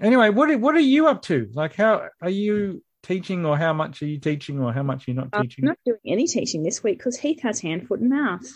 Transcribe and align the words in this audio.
Anyway, 0.00 0.28
what 0.28 0.50
are, 0.50 0.58
what 0.58 0.74
are 0.74 0.80
you 0.80 1.08
up 1.08 1.22
to? 1.22 1.48
Like, 1.54 1.74
how 1.74 2.08
are 2.20 2.30
you 2.30 2.82
teaching, 3.02 3.46
or 3.46 3.56
how 3.56 3.72
much 3.72 4.02
are 4.02 4.06
you 4.06 4.18
teaching, 4.18 4.60
or 4.60 4.72
how 4.72 4.82
much 4.82 5.08
are 5.08 5.10
you 5.10 5.16
not 5.16 5.32
teaching? 5.32 5.64
I'm 5.64 5.68
not 5.68 5.78
doing 5.86 5.98
any 6.06 6.26
teaching 6.26 6.62
this 6.62 6.82
week 6.82 6.98
because 6.98 7.16
Heath 7.16 7.40
has 7.42 7.60
hand, 7.60 7.88
foot, 7.88 8.00
and 8.00 8.10
mouth. 8.10 8.46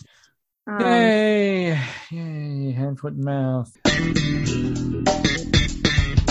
Um, 0.66 0.80
Yay! 0.80 1.70
Yay! 2.10 2.72
Hand, 2.72 3.00
foot, 3.00 3.14
and 3.14 3.24
mouth. 3.24 3.74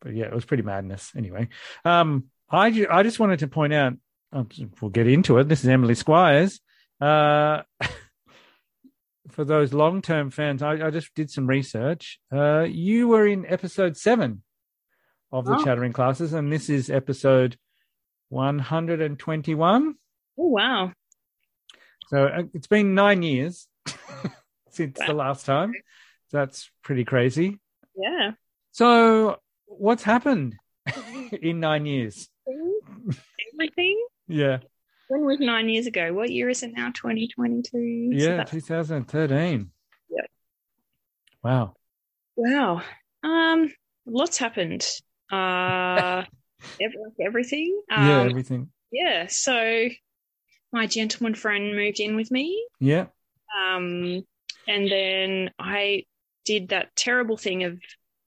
But 0.00 0.14
yeah, 0.16 0.24
it 0.24 0.34
was 0.34 0.44
pretty 0.44 0.64
madness. 0.64 1.12
Anyway, 1.16 1.48
um, 1.84 2.24
I 2.50 2.70
ju- 2.70 2.88
I 2.90 3.02
just 3.02 3.20
wanted 3.20 3.40
to 3.40 3.48
point 3.48 3.72
out. 3.72 3.94
Um, 4.32 4.48
we'll 4.80 4.90
get 4.90 5.06
into 5.06 5.38
it. 5.38 5.48
This 5.48 5.62
is 5.62 5.68
Emily 5.68 5.94
Squires. 5.94 6.60
Uh, 7.00 7.62
for 9.30 9.44
those 9.44 9.72
long 9.72 10.00
term 10.02 10.30
fans, 10.30 10.62
I, 10.62 10.86
I 10.86 10.90
just 10.90 11.14
did 11.14 11.30
some 11.30 11.46
research. 11.46 12.18
Uh, 12.32 12.62
you 12.62 13.08
were 13.08 13.26
in 13.26 13.44
episode 13.46 13.96
seven 13.96 14.42
of 15.30 15.44
the 15.44 15.56
Oh. 15.56 15.64
Chattering 15.64 15.92
Classes, 15.92 16.32
and 16.32 16.52
this 16.52 16.70
is 16.70 16.90
episode 16.90 17.56
121. 18.30 19.94
Oh 20.38 20.46
wow! 20.46 20.92
So 22.08 22.26
uh, 22.26 22.42
it's 22.54 22.66
been 22.66 22.94
nine 22.94 23.22
years 23.22 23.68
since 24.70 24.98
the 24.98 25.12
last 25.12 25.44
time. 25.44 25.72
That's 26.30 26.70
pretty 26.82 27.04
crazy. 27.04 27.58
Yeah. 27.94 28.32
So, 28.70 29.36
what's 29.66 30.02
happened 30.02 30.56
in 31.32 31.60
nine 31.60 31.84
years? 31.84 32.30
Everything. 33.54 34.02
Yeah, 34.32 34.58
When 35.08 35.24
was 35.24 35.38
nine 35.40 35.68
years 35.68 35.86
ago? 35.86 36.12
What 36.12 36.30
year 36.30 36.48
is 36.48 36.62
it 36.62 36.72
now? 36.74 36.90
Twenty 36.94 37.28
twenty 37.28 37.62
two. 37.62 38.10
yeah, 38.12 38.44
2013. 38.44 39.70
Yep. 40.10 40.26
Wow. 41.42 41.74
Wow. 42.36 42.82
Um, 43.22 43.72
lots 44.06 44.38
happened. 44.38 44.86
Uh, 45.30 46.24
ev- 46.80 46.92
like 47.00 47.26
everything. 47.26 47.80
Um, 47.90 48.08
yeah, 48.08 48.20
everything. 48.22 48.70
yeah. 48.90 49.26
So 49.28 49.88
my 50.72 50.86
gentleman 50.86 51.34
friend 51.34 51.76
moved 51.76 52.00
in 52.00 52.16
with 52.16 52.30
me. 52.30 52.66
Yeah, 52.80 53.06
Um, 53.56 54.22
and 54.66 54.90
then 54.90 55.50
I 55.58 56.04
did 56.44 56.68
that 56.70 56.96
terrible 56.96 57.36
thing 57.36 57.64
of 57.64 57.78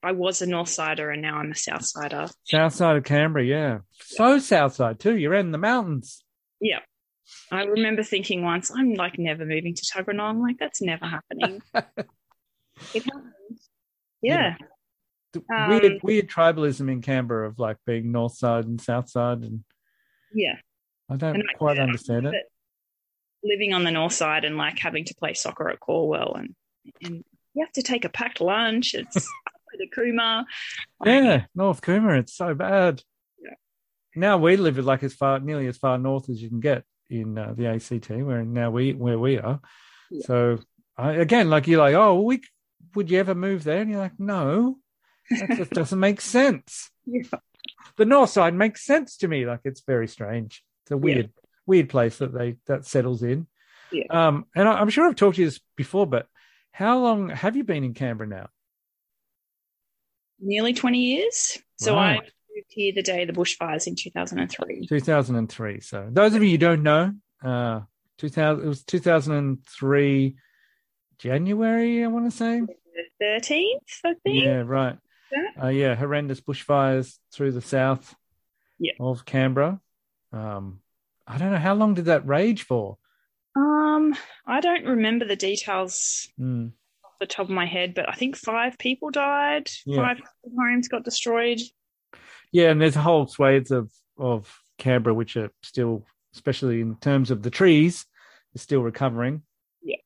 I 0.05 0.11
was 0.11 0.41
a 0.41 0.45
North 0.45 0.69
Sider 0.69 1.09
and 1.09 1.21
now 1.21 1.37
I'm 1.37 1.51
a 1.51 1.55
South 1.55 1.83
Sider. 1.85 2.27
south 2.43 2.73
side 2.73 2.95
of 2.97 3.03
Canberra. 3.03 3.43
Yeah, 3.45 3.77
so 3.93 4.39
south 4.39 4.75
side 4.75 4.99
too. 4.99 5.17
You're 5.17 5.33
in 5.33 5.51
the 5.51 5.57
mountains. 5.57 6.23
Yeah. 6.61 6.79
I 7.51 7.63
remember 7.63 8.03
thinking 8.03 8.43
once, 8.43 8.71
I'm 8.75 8.93
like 8.93 9.17
never 9.17 9.45
moving 9.45 9.73
to 9.73 9.81
Tuggeranong. 9.81 10.19
I'm 10.29 10.41
like, 10.41 10.57
that's 10.59 10.81
never 10.81 11.05
happening. 11.07 11.61
it 11.73 13.03
happened. 13.03 13.59
Yeah. 14.21 14.55
The 15.33 15.41
Um, 15.53 15.69
weird, 15.69 15.99
weird 16.03 16.29
tribalism 16.29 16.89
in 16.91 17.01
Canberra 17.01 17.47
of 17.49 17.57
like 17.59 17.77
being 17.85 18.11
north 18.11 18.37
side 18.37 18.65
and 18.65 18.79
south 18.79 19.09
side, 19.09 19.39
and 19.39 19.63
Yeah. 20.33 20.55
I 21.09 21.15
don't 21.17 21.35
And 21.35 21.43
quite 21.57 21.77
yeah, 21.77 21.83
understand 21.83 22.27
it. 22.27 22.45
Living 23.43 23.73
on 23.73 23.83
the 23.83 23.91
north 23.91 24.13
side 24.13 24.45
and 24.45 24.55
like 24.57 24.79
having 24.79 25.05
to 25.05 25.15
play 25.15 25.33
soccer 25.33 25.69
at 25.69 25.79
Calwell 25.79 26.37
and, 26.39 26.55
and 27.03 27.23
you 27.53 27.63
have 27.65 27.73
to 27.73 27.81
take 27.83 28.05
a 28.05 28.09
packed 28.09 28.39
lunch. 28.41 28.93
It's 28.93 29.27
the 29.77 29.89
Cooma. 29.95 30.45
Yeah, 31.03 31.45
North 31.53 31.81
Cooma, 31.81 32.19
it's 32.19 32.33
so 32.33 32.53
bad. 32.53 33.01
Yeah. 33.41 33.55
Now 34.15 34.37
we 34.37 34.57
live 34.57 34.77
like 34.77 35.03
as 35.03 35.13
far, 35.13 35.39
nearly 35.39 35.67
as 35.67 35.77
far 35.77 35.97
north 35.97 36.29
as 36.29 36.41
you 36.41 36.49
can 36.49 36.59
get 36.59 36.83
in 37.09 37.37
uh, 37.37 37.53
the 37.55 37.67
ACT, 37.67 38.09
where 38.09 38.43
now 38.43 38.71
we 38.71 38.93
where 38.93 39.19
we 39.19 39.37
are. 39.37 39.59
Yeah. 40.09 40.25
So 40.25 40.59
I, 40.97 41.13
again, 41.13 41.49
like 41.49 41.67
you're 41.67 41.79
like, 41.79 41.95
oh, 41.95 42.21
we 42.21 42.41
would 42.95 43.11
you 43.11 43.19
ever 43.19 43.35
move 43.35 43.63
there? 43.63 43.81
And 43.81 43.89
you're 43.89 43.99
like, 43.99 44.19
no, 44.19 44.77
that 45.29 45.57
just 45.57 45.71
doesn't 45.71 45.99
make 45.99 46.21
sense. 46.21 46.89
Yeah. 47.05 47.23
The 47.97 48.05
north 48.05 48.29
side 48.29 48.53
makes 48.53 48.85
sense 48.85 49.17
to 49.17 49.27
me. 49.27 49.45
Like 49.45 49.61
it's 49.63 49.81
very 49.81 50.07
strange. 50.07 50.63
It's 50.83 50.91
a 50.91 50.97
weird, 50.97 51.31
weird 51.65 51.89
place 51.89 52.17
that 52.17 52.33
they 52.33 52.57
that 52.67 52.85
settles 52.85 53.23
in. 53.23 53.47
Yeah. 53.91 54.05
Um, 54.09 54.45
and 54.55 54.67
I, 54.67 54.73
I'm 54.73 54.89
sure 54.89 55.07
I've 55.07 55.15
talked 55.15 55.35
to 55.35 55.41
you 55.41 55.47
this 55.47 55.59
before, 55.75 56.05
but 56.05 56.27
how 56.71 56.99
long 56.99 57.29
have 57.29 57.55
you 57.55 57.63
been 57.63 57.83
in 57.83 57.93
Canberra 57.93 58.27
now? 58.27 58.49
Nearly 60.39 60.73
20 60.73 60.97
years. 60.99 61.57
So 61.77 61.95
I 61.97 62.15
moved 62.15 62.65
here 62.69 62.93
the 62.93 63.01
day 63.03 63.21
of 63.23 63.27
the 63.27 63.33
bushfires 63.33 63.87
in 63.87 63.95
2003. 63.95 64.87
2003. 64.87 65.79
So 65.81 66.07
those 66.11 66.35
of 66.35 66.43
you 66.43 66.51
who 66.51 66.57
don't 66.57 66.83
know, 66.83 67.13
uh, 67.43 67.81
2000 68.17 68.63
it 68.63 68.67
was 68.67 68.83
2003 68.83 70.35
January, 71.17 72.03
I 72.03 72.07
want 72.07 72.29
to 72.29 72.35
say. 72.35 72.61
The 72.61 73.25
13th, 73.25 73.75
I 74.05 74.13
think. 74.23 74.43
Yeah, 74.43 74.63
right. 74.65 74.97
Uh, 75.61 75.67
yeah, 75.67 75.95
horrendous 75.95 76.39
bushfires 76.41 77.17
through 77.33 77.51
the 77.51 77.61
south 77.61 78.15
Yeah. 78.79 78.93
of 78.99 79.25
Canberra. 79.25 79.81
Um, 80.31 80.79
I 81.27 81.37
don't 81.37 81.51
know 81.51 81.57
how 81.57 81.73
long 81.73 81.93
did 81.93 82.05
that 82.05 82.25
rage 82.27 82.63
for. 82.63 82.97
Um, 83.55 84.15
I 84.45 84.59
don't 84.61 84.85
remember 84.85 85.25
the 85.25 85.35
details 85.35 86.27
Mm, 86.39 86.71
the 87.19 87.25
top 87.27 87.45
of 87.45 87.49
my 87.51 87.65
head, 87.65 87.93
but 87.93 88.07
I 88.09 88.13
think 88.13 88.35
five 88.35 88.77
people 88.77 89.09
died. 89.11 89.69
Yeah. 89.85 89.97
Five 89.97 90.17
homes 90.57 90.87
got 90.87 91.03
destroyed. 91.03 91.59
Yeah, 92.51 92.69
and 92.71 92.81
there's 92.81 92.95
whole 92.95 93.27
swathes 93.27 93.71
of 93.71 93.91
of 94.17 94.53
Canberra 94.77 95.13
which 95.13 95.35
are 95.37 95.51
still, 95.63 96.05
especially 96.33 96.81
in 96.81 96.95
terms 96.97 97.31
of 97.31 97.43
the 97.43 97.49
trees, 97.49 98.05
are 98.55 98.59
still 98.59 98.81
recovering. 98.81 99.41
Yeah. 99.81 99.97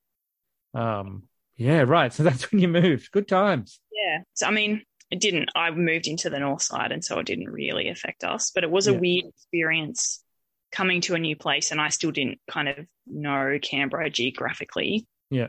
Um. 0.74 1.24
Yeah. 1.58 1.82
Right. 1.82 2.12
So 2.14 2.24
that's 2.24 2.52
when 2.52 2.62
you 2.62 2.68
moved. 2.68 3.12
Good 3.12 3.28
times. 3.28 3.80
Yeah. 3.92 4.20
So 4.34 4.48
I 4.48 4.52
mean, 4.52 4.84
it 5.12 5.20
didn't. 5.20 5.50
I 5.56 5.72
moved 5.72 6.08
into 6.08 6.30
the 6.30 6.40
north 6.40 6.62
side, 6.62 6.92
and 6.92 7.04
so 7.04 7.20
it 7.20 7.26
didn't 7.26 7.50
really 7.50 7.90
affect 7.90 8.24
us. 8.24 8.52
But 8.54 8.64
it 8.64 8.72
was 8.72 8.88
a 8.88 8.94
Yeah. 8.94 9.00
weird 9.00 9.26
experience 9.26 10.24
coming 10.72 11.02
to 11.02 11.16
a 11.16 11.20
new 11.20 11.36
place, 11.36 11.72
and 11.72 11.82
I 11.82 11.90
still 11.90 12.12
didn't 12.12 12.40
kind 12.50 12.70
of 12.70 12.86
know 13.08 13.58
Canberra 13.62 14.10
geographically. 14.10 15.08
Yeah. 15.32 15.48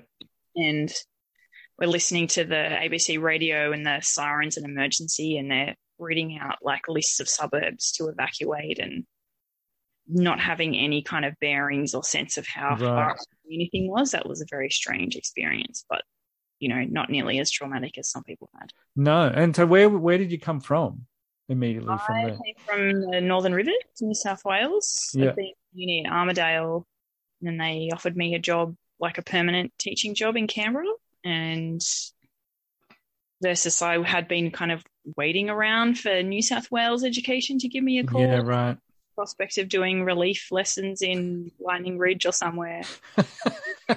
And 0.57 0.91
we're 1.81 1.87
listening 1.89 2.27
to 2.29 2.45
the 2.45 2.55
ABC 2.55 3.21
radio 3.21 3.73
and 3.73 3.87
the 3.87 4.01
sirens 4.03 4.57
and 4.57 4.67
emergency, 4.67 5.39
and 5.39 5.51
they're 5.51 5.75
reading 5.99 6.39
out 6.41 6.57
like 6.63 6.83
lists 6.89 7.21
of 7.21 7.29
suburbs 7.29 7.93
to 7.93 8.09
evacuate, 8.09 8.79
and 8.79 9.05
not 10.07 10.41
having 10.41 10.77
any 10.77 11.03
kind 11.03 11.25
of 11.25 11.35
bearings 11.41 11.95
or 11.95 12.03
sense 12.03 12.37
of 12.37 12.47
how 12.47 12.71
Right. 12.71 12.81
far 12.81 13.17
anything 13.53 13.89
was. 13.89 14.11
That 14.11 14.29
was 14.29 14.41
a 14.41 14.47
very 14.51 14.71
strange 14.71 15.17
experience, 15.17 15.85
but 15.89 16.03
you 16.59 16.69
know, 16.69 16.85
not 16.91 17.09
nearly 17.09 17.39
as 17.39 17.51
traumatic 17.51 17.97
as 17.97 18.11
some 18.11 18.23
people 18.25 18.51
had. 18.61 18.71
No. 18.95 19.29
And 19.35 19.57
so 19.57 19.65
where 19.65 19.89
where 19.89 20.19
did 20.19 20.31
you 20.31 20.39
come 20.39 20.61
from 20.61 21.07
immediately 21.49 21.97
from 22.07 22.17
I 22.17 22.25
there? 22.27 22.39
came 22.45 22.55
from 22.67 23.11
the 23.11 23.21
Northern 23.23 23.55
Rivers, 23.55 23.75
New 24.03 24.15
South 24.15 24.45
Wales. 24.45 25.11
Yeah. 25.15 25.31
I've 25.31 25.37
been 25.37 25.47
at 25.47 25.55
uni 25.73 26.05
at 26.05 26.13
Armidale, 26.13 26.85
and 27.41 27.49
then 27.49 27.57
they 27.57 27.89
offered 27.93 28.17
me 28.17 28.35
a 28.35 28.39
job, 28.39 28.77
like 28.99 29.17
a 29.17 29.23
permanent 29.23 29.73
teaching 29.79 30.15
job 30.15 30.37
in 30.37 30.47
Canberra. 30.49 30.85
And 31.25 31.81
versus 33.43 33.81
I 33.83 34.03
had 34.03 34.29
been 34.29 34.51
kind 34.51 34.73
of 34.73 34.85
waiting 35.17 35.49
around 35.49 35.99
for 35.99 36.23
New 36.23 36.43
South 36.43 36.71
Wales 36.71 37.05
education 37.05 37.59
to 37.59 37.69
give 37.69 37.83
me 37.83 37.99
a 37.99 38.05
call. 38.05 38.21
Yeah, 38.21 38.39
right. 38.39 38.77
Prospect 39.15 39.59
of 39.59 39.69
doing 39.69 40.05
relief 40.05 40.49
lessons 40.51 41.03
in 41.03 41.51
Lightning 41.61 41.99
Ridge 41.99 42.27
or 42.27 42.33
somewhere. 42.33 42.83
they 43.17 43.25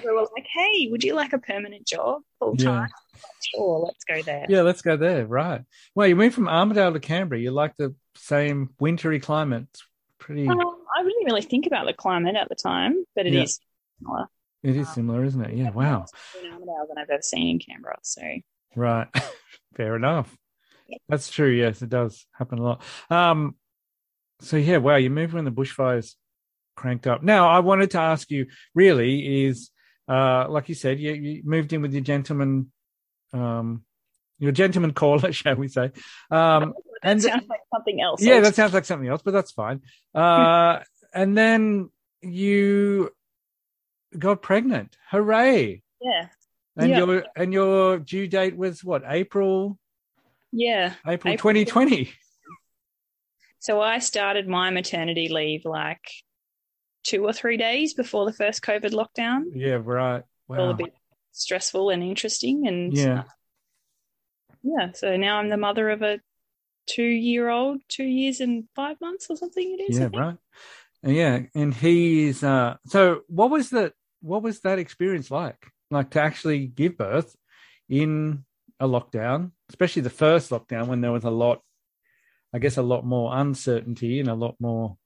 were 0.04 0.26
like, 0.34 0.46
"Hey, 0.52 0.88
would 0.90 1.04
you 1.04 1.14
like 1.14 1.32
a 1.32 1.38
permanent 1.38 1.86
job 1.86 2.22
full 2.38 2.56
Yeah. 2.56 2.64
time?" 2.64 2.88
Sure, 3.54 3.78
let's 3.78 4.04
go 4.04 4.22
there. 4.22 4.46
Yeah, 4.48 4.62
let's 4.62 4.82
go 4.82 4.96
there. 4.96 5.26
Right. 5.26 5.62
Well, 5.94 6.06
you 6.06 6.16
moved 6.16 6.34
from 6.34 6.46
Armidale 6.46 6.92
to 6.94 7.00
Canberra. 7.00 7.40
You 7.40 7.50
like 7.50 7.76
the 7.76 7.94
same 8.16 8.70
wintry 8.80 9.20
climate. 9.20 9.66
It's 9.70 9.84
pretty. 10.18 10.48
Um, 10.48 10.58
I 10.58 11.02
didn't 11.02 11.24
really 11.26 11.42
think 11.42 11.66
about 11.66 11.86
the 11.86 11.92
climate 11.92 12.36
at 12.36 12.48
the 12.48 12.54
time, 12.54 13.04
but 13.14 13.26
it 13.26 13.34
is 13.34 13.60
Yeah. 14.00 14.06
similar. 14.06 14.28
It 14.64 14.76
is 14.76 14.88
similar, 14.88 15.24
isn't 15.24 15.44
it? 15.44 15.56
Yeah. 15.56 15.70
Wow. 15.70 16.06
Armidale 16.36 16.88
than 16.88 16.98
I've 16.98 17.10
ever 17.10 17.22
seen 17.22 17.50
in 17.50 17.58
Canberra. 17.58 17.98
So 18.02 18.22
Right. 18.74 19.06
Fair 19.76 19.94
enough. 19.94 20.34
Yeah. 20.88 20.96
That's 21.08 21.30
true. 21.30 21.50
Yes, 21.50 21.82
it 21.82 21.90
does 21.90 22.26
happen 22.32 22.58
a 22.58 22.62
lot. 22.62 22.82
Um. 23.10 23.56
So 24.40 24.56
yeah, 24.56 24.78
wow, 24.78 24.96
you 24.96 25.10
moved 25.10 25.34
when 25.34 25.44
the 25.44 25.52
bushfires 25.52 26.14
cranked 26.76 27.06
up. 27.06 27.22
Now, 27.22 27.48
I 27.48 27.60
wanted 27.60 27.92
to 27.92 27.98
ask 27.98 28.30
you, 28.30 28.46
really, 28.74 29.44
is 29.44 29.70
uh, 30.08 30.46
like 30.48 30.68
you 30.68 30.74
said, 30.74 30.98
you, 30.98 31.12
you 31.12 31.42
moved 31.44 31.72
in 31.72 31.82
with 31.82 31.92
your 31.92 32.02
gentleman, 32.02 32.72
um, 33.32 33.84
your 34.38 34.52
gentleman 34.52 34.92
caller, 34.94 35.32
shall 35.32 35.56
we 35.56 35.68
say? 35.68 35.90
Um, 36.30 36.72
that 37.02 37.10
and 37.10 37.22
sounds 37.22 37.48
like 37.48 37.60
something 37.72 38.00
else. 38.00 38.22
yeah, 38.22 38.40
that 38.40 38.54
sounds 38.54 38.72
like 38.72 38.84
something 38.84 39.08
else, 39.08 39.22
but 39.22 39.32
that's 39.32 39.52
fine. 39.52 39.82
Uh, 40.14 40.80
and 41.12 41.36
then 41.36 41.90
you 42.22 43.10
got 44.18 44.42
pregnant. 44.42 44.96
Hooray! 45.10 45.82
yeah, 46.00 46.28
And 46.76 46.90
Yeah. 46.90 46.98
your 46.98 47.24
and 47.36 47.52
your 47.52 47.98
due 47.98 48.26
date 48.26 48.56
was 48.56 48.82
what? 48.84 49.02
April 49.06 49.78
yeah. 50.52 50.94
April 51.06 51.34
April 51.34 51.52
2020. 51.54 52.12
So 53.58 53.80
I 53.80 53.98
started 53.98 54.46
my 54.46 54.70
maternity 54.70 55.28
leave 55.28 55.64
like 55.64 56.06
two 57.02 57.24
or 57.24 57.32
three 57.32 57.56
days 57.56 57.94
before 57.94 58.26
the 58.26 58.32
first 58.32 58.62
COVID 58.62 58.92
lockdown. 58.92 59.44
Yeah, 59.54 59.80
right. 59.82 60.22
All 60.48 60.70
a 60.70 60.74
bit 60.74 60.94
stressful 61.32 61.90
and 61.90 62.02
interesting. 62.02 62.66
And 62.66 62.92
Yeah. 62.92 63.20
uh, 63.20 63.24
yeah, 64.62 64.92
so 64.92 65.16
now 65.16 65.38
I'm 65.38 65.48
the 65.48 65.56
mother 65.56 65.90
of 65.90 66.02
a 66.02 66.20
two 66.86 67.02
year 67.02 67.48
old, 67.48 67.80
two 67.88 68.04
years 68.04 68.40
and 68.40 68.64
five 68.74 69.00
months 69.00 69.26
or 69.30 69.36
something 69.36 69.76
it 69.78 69.82
is. 69.82 69.98
Yeah, 69.98 70.08
right. 70.12 70.36
Yeah, 71.02 71.40
and 71.54 71.74
he's 71.74 72.42
uh 72.42 72.76
so 72.86 73.22
what 73.28 73.50
was 73.50 73.70
the 73.70 73.92
what 74.24 74.42
was 74.42 74.60
that 74.60 74.78
experience 74.78 75.30
like? 75.30 75.70
Like 75.90 76.10
to 76.10 76.22
actually 76.22 76.66
give 76.66 76.96
birth 76.96 77.36
in 77.88 78.44
a 78.80 78.88
lockdown, 78.88 79.52
especially 79.68 80.02
the 80.02 80.10
first 80.10 80.50
lockdown 80.50 80.86
when 80.88 81.00
there 81.00 81.12
was 81.12 81.24
a 81.24 81.30
lot 81.30 81.60
I 82.54 82.58
guess 82.58 82.76
a 82.76 82.82
lot 82.82 83.04
more 83.04 83.36
uncertainty 83.36 84.20
and 84.20 84.28
a 84.28 84.34
lot 84.34 84.54
more 84.60 84.96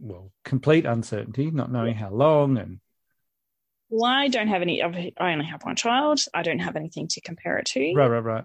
well, 0.00 0.32
complete 0.44 0.86
uncertainty, 0.86 1.50
not 1.50 1.70
knowing 1.70 1.94
how 1.94 2.10
long 2.10 2.58
and 2.58 2.80
Well, 3.90 4.10
I 4.10 4.28
don't 4.28 4.48
have 4.48 4.62
any, 4.62 4.82
I 4.82 5.32
only 5.32 5.44
have 5.44 5.62
one 5.62 5.76
child. 5.76 6.20
I 6.34 6.42
don't 6.42 6.58
have 6.58 6.74
anything 6.74 7.06
to 7.08 7.20
compare 7.20 7.58
it 7.58 7.66
to. 7.66 7.92
right, 7.94 8.08
right, 8.08 8.24
right. 8.24 8.44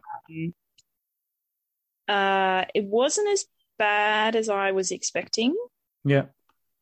Uh, 2.07 2.65
it 2.75 2.83
wasn't 2.83 3.29
as 3.29 3.45
bad 3.79 4.35
as 4.35 4.49
I 4.49 4.73
was 4.73 4.91
expecting. 4.91 5.55
Yeah. 6.03 6.25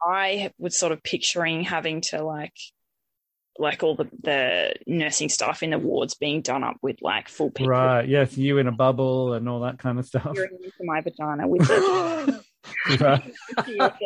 I 0.04 0.52
was 0.58 0.76
sort 0.76 0.92
of 0.92 1.04
picturing 1.04 1.64
having 1.64 2.02
to 2.10 2.24
like, 2.24 2.58
like 3.60 3.84
all 3.84 3.96
the, 3.96 4.10
the 4.24 4.74
nursing 4.88 5.30
staff 5.30 5.62
in 5.62 5.72
the 5.72 5.78
wards 5.80 6.16
being 6.16 6.42
done 6.42 6.64
up 6.64 6.78
with 6.82 6.98
like 7.02 7.28
full 7.30 7.52
people 7.52 7.70
Right. 7.72 8.08
Yes, 8.08 8.38
you 8.38 8.58
in 8.58 8.68
a 8.68 8.72
bubble 8.72 9.34
and 9.34 9.48
all 9.50 9.62
that 9.62 9.78
kind 9.78 10.00
of 10.00 10.06
stuff. 10.06 10.38
into 10.38 10.72
my 10.84 11.02
vagina 11.02 11.48
with 11.48 11.70
right. 13.00 13.24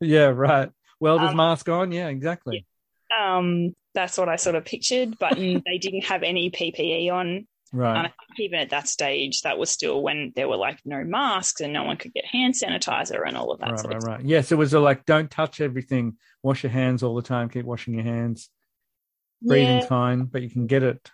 Yeah, 0.00 0.26
right. 0.26 0.70
Welder's 1.00 1.30
Um, 1.30 1.36
mask 1.36 1.68
on. 1.68 1.92
Yeah, 1.92 2.08
exactly. 2.08 2.66
Um, 3.18 3.74
that's 3.94 4.18
what 4.18 4.28
I 4.28 4.36
sort 4.36 4.56
of 4.56 4.64
pictured, 4.64 5.18
but 5.18 5.36
they 5.36 5.78
didn't 5.80 6.04
have 6.04 6.22
any 6.22 6.50
PPE 6.50 7.10
on. 7.12 7.46
Right. 7.72 7.96
And 7.96 8.06
I 8.06 8.10
think 8.10 8.40
even 8.40 8.60
at 8.60 8.70
that 8.70 8.88
stage, 8.88 9.42
that 9.42 9.58
was 9.58 9.70
still 9.70 10.02
when 10.02 10.32
there 10.36 10.48
were 10.48 10.56
like 10.56 10.78
no 10.84 11.02
masks 11.04 11.60
and 11.60 11.72
no 11.72 11.84
one 11.84 11.96
could 11.96 12.14
get 12.14 12.24
hand 12.24 12.54
sanitizer 12.54 13.26
and 13.26 13.36
all 13.36 13.52
of 13.52 13.60
that 13.60 13.70
right, 13.70 13.78
sort 13.80 13.94
right, 13.94 14.02
of 14.02 14.08
right. 14.08 14.24
Yes, 14.24 14.52
it 14.52 14.56
was 14.56 14.72
a 14.74 14.80
like, 14.80 15.04
don't 15.04 15.30
touch 15.30 15.60
everything. 15.60 16.16
Wash 16.42 16.62
your 16.62 16.72
hands 16.72 17.02
all 17.02 17.14
the 17.14 17.22
time. 17.22 17.48
Keep 17.48 17.64
washing 17.64 17.94
your 17.94 18.04
hands. 18.04 18.50
Breathing's 19.42 19.84
Yeah. 19.84 19.88
fine, 19.88 20.24
but 20.24 20.42
you 20.42 20.50
can 20.50 20.66
get 20.66 20.82
it. 20.82 21.10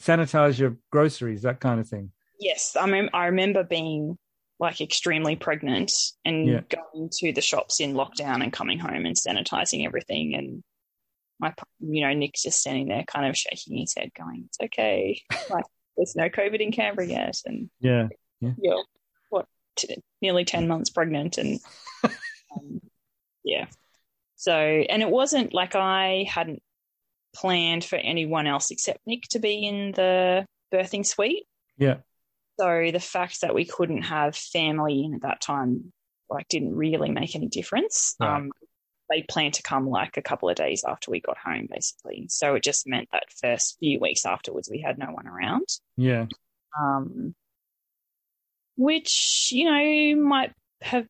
Sanitize 0.00 0.58
your 0.58 0.76
groceries, 0.90 1.42
that 1.42 1.60
kind 1.60 1.80
of 1.80 1.88
thing. 1.88 2.12
Yes, 2.38 2.76
I 2.78 2.86
mean, 2.86 3.08
I 3.12 3.26
remember 3.26 3.62
being 3.64 4.18
like 4.58 4.80
extremely 4.80 5.36
pregnant 5.36 5.92
and 6.24 6.46
Yeah. 6.48 6.60
going 6.94 7.08
to 7.18 7.32
the 7.32 7.40
shops 7.40 7.80
in 7.80 7.94
lockdown 7.94 8.42
and 8.42 8.52
coming 8.52 8.78
home 8.78 9.06
and 9.06 9.16
sanitizing 9.16 9.84
everything. 9.86 10.34
And 10.34 10.62
my, 11.40 11.52
you 11.80 12.02
know, 12.06 12.12
Nick's 12.14 12.42
just 12.42 12.60
standing 12.60 12.88
there, 12.88 13.04
kind 13.04 13.26
of 13.26 13.36
shaking 13.36 13.78
his 13.78 13.94
head, 13.96 14.10
going, 14.14 14.44
"It's 14.46 14.58
okay. 14.60 15.20
Like, 15.50 15.64
there's 15.96 16.14
no 16.14 16.28
COVID 16.28 16.60
in 16.60 16.70
Canberra 16.72 17.06
yet." 17.06 17.40
And 17.44 17.70
Yeah. 17.80 18.08
you're 18.40 18.84
what, 19.30 19.46
t- 19.76 19.96
nearly 20.20 20.44
ten 20.44 20.68
months 20.68 20.90
pregnant, 20.90 21.38
and 21.38 21.58
um, 22.56 22.80
yeah. 23.44 23.66
So, 24.36 24.52
and 24.54 25.02
it 25.02 25.08
wasn't 25.10 25.52
like 25.54 25.74
I 25.74 26.24
hadn't 26.28 26.62
planned 27.34 27.84
for 27.84 27.96
anyone 27.96 28.46
else 28.46 28.70
except 28.70 29.00
Nick 29.06 29.22
to 29.30 29.38
be 29.38 29.66
in 29.66 29.92
the 29.92 30.46
birthing 30.72 31.06
suite. 31.06 31.46
Yeah. 31.76 31.98
So 32.60 32.90
the 32.92 33.00
fact 33.00 33.40
that 33.40 33.54
we 33.54 33.64
couldn't 33.64 34.02
have 34.02 34.36
family 34.36 35.04
in 35.04 35.14
at 35.14 35.22
that 35.22 35.40
time, 35.40 35.92
like, 36.28 36.48
didn't 36.48 36.74
really 36.74 37.10
make 37.10 37.34
any 37.34 37.48
difference. 37.48 38.14
Right. 38.20 38.36
Um, 38.36 38.50
they 39.10 39.22
planned 39.22 39.54
to 39.54 39.62
come 39.62 39.88
like 39.88 40.16
a 40.16 40.22
couple 40.22 40.48
of 40.48 40.56
days 40.56 40.84
after 40.86 41.10
we 41.10 41.20
got 41.20 41.36
home, 41.36 41.68
basically. 41.70 42.26
So 42.28 42.54
it 42.54 42.62
just 42.62 42.86
meant 42.86 43.08
that 43.12 43.24
first 43.42 43.76
few 43.78 44.00
weeks 44.00 44.24
afterwards, 44.24 44.70
we 44.70 44.80
had 44.80 44.98
no 44.98 45.06
one 45.06 45.26
around. 45.26 45.66
Yeah. 45.96 46.26
Um, 46.80 47.34
which 48.76 49.50
you 49.52 49.64
know 49.66 50.22
might 50.22 50.52
have, 50.80 51.06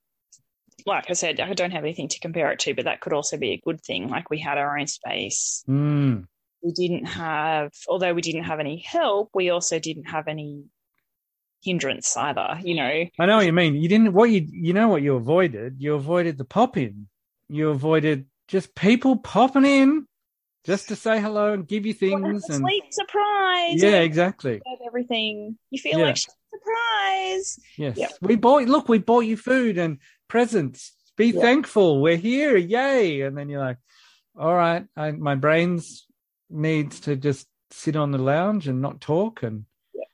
like 0.87 1.11
I 1.11 1.15
said, 1.15 1.41
I 1.41 1.53
don't 1.55 1.71
have 1.71 1.85
anything 1.85 2.09
to 2.09 2.21
compare 2.21 2.51
it 2.53 2.59
to, 2.61 2.75
but 2.75 2.85
that 2.87 3.01
could 3.01 3.13
also 3.13 3.37
be 3.37 3.51
a 3.53 3.61
good 3.65 3.81
thing. 3.81 4.09
Like 4.09 4.31
we 4.31 4.39
had 4.39 4.59
our 4.59 4.79
own 4.79 4.87
space. 4.87 5.65
Mm. 5.69 6.27
We 6.63 6.73
didn't 6.73 7.07
have, 7.07 7.73
although 7.89 8.15
we 8.15 8.23
didn't 8.23 8.45
have 8.45 8.61
any 8.61 8.79
help, 8.79 9.31
we 9.35 9.51
also 9.51 9.79
didn't 9.79 10.05
have 10.05 10.29
any 10.29 10.65
hindrance 11.63 12.17
either. 12.17 12.59
You 12.63 12.75
know, 12.77 13.05
I 13.19 13.27
know 13.27 13.37
what 13.37 13.47
you 13.47 13.53
mean. 13.53 13.75
You 13.75 13.89
didn't 13.89 14.13
what 14.13 14.31
you 14.31 14.47
you 14.51 14.73
know 14.73 14.89
what 14.89 15.03
you 15.03 15.17
avoided? 15.17 15.77
You 15.79 15.95
avoided 15.95 16.39
the 16.39 16.45
pop 16.45 16.77
in. 16.77 17.09
You 17.49 17.71
avoided 17.71 18.27
just 18.49 18.75
people 18.75 19.17
popping 19.17 19.65
in 19.65 20.07
just 20.65 20.89
to 20.89 20.97
say 20.97 21.21
hello 21.21 21.53
and 21.53 21.67
give 21.67 21.87
you 21.87 21.95
things 21.95 22.49
and 22.49 22.61
sweet 22.61 22.93
surprise. 22.95 23.83
yeah, 23.83 24.01
exactly. 24.01 24.61
everything. 24.87 25.59
You 25.71 25.81
feel 25.81 25.99
Yeah. 25.99 26.07
like 26.07 26.19
surprise. 26.19 27.59
Yes. 27.77 27.97
Yeah. 27.97 28.09
We 28.21 28.37
bought 28.37 28.65
look, 28.69 28.89
we 28.89 28.99
bought 28.99 29.21
you 29.21 29.37
food 29.37 29.79
and 29.79 29.99
presents. 30.33 30.95
Be 31.19 31.27
Yeah. 31.27 31.43
thankful. 31.43 32.01
We're 32.01 32.17
here. 32.17 32.57
Yay. 32.57 33.21
And 33.21 33.37
then 33.37 33.51
you're 33.51 33.61
like, 33.61 33.77
all 34.35 34.55
right, 34.55 34.87
I, 34.97 35.11
my 35.11 35.35
brains 35.35 36.07
needs 36.49 37.01
to 37.01 37.17
just 37.17 37.47
sit 37.71 37.97
on 37.97 38.13
the 38.13 38.19
lounge 38.19 38.67
and 38.67 38.81
not 38.81 39.03
talk. 39.03 39.43
And 39.43 39.67
Yeah. 39.95 40.05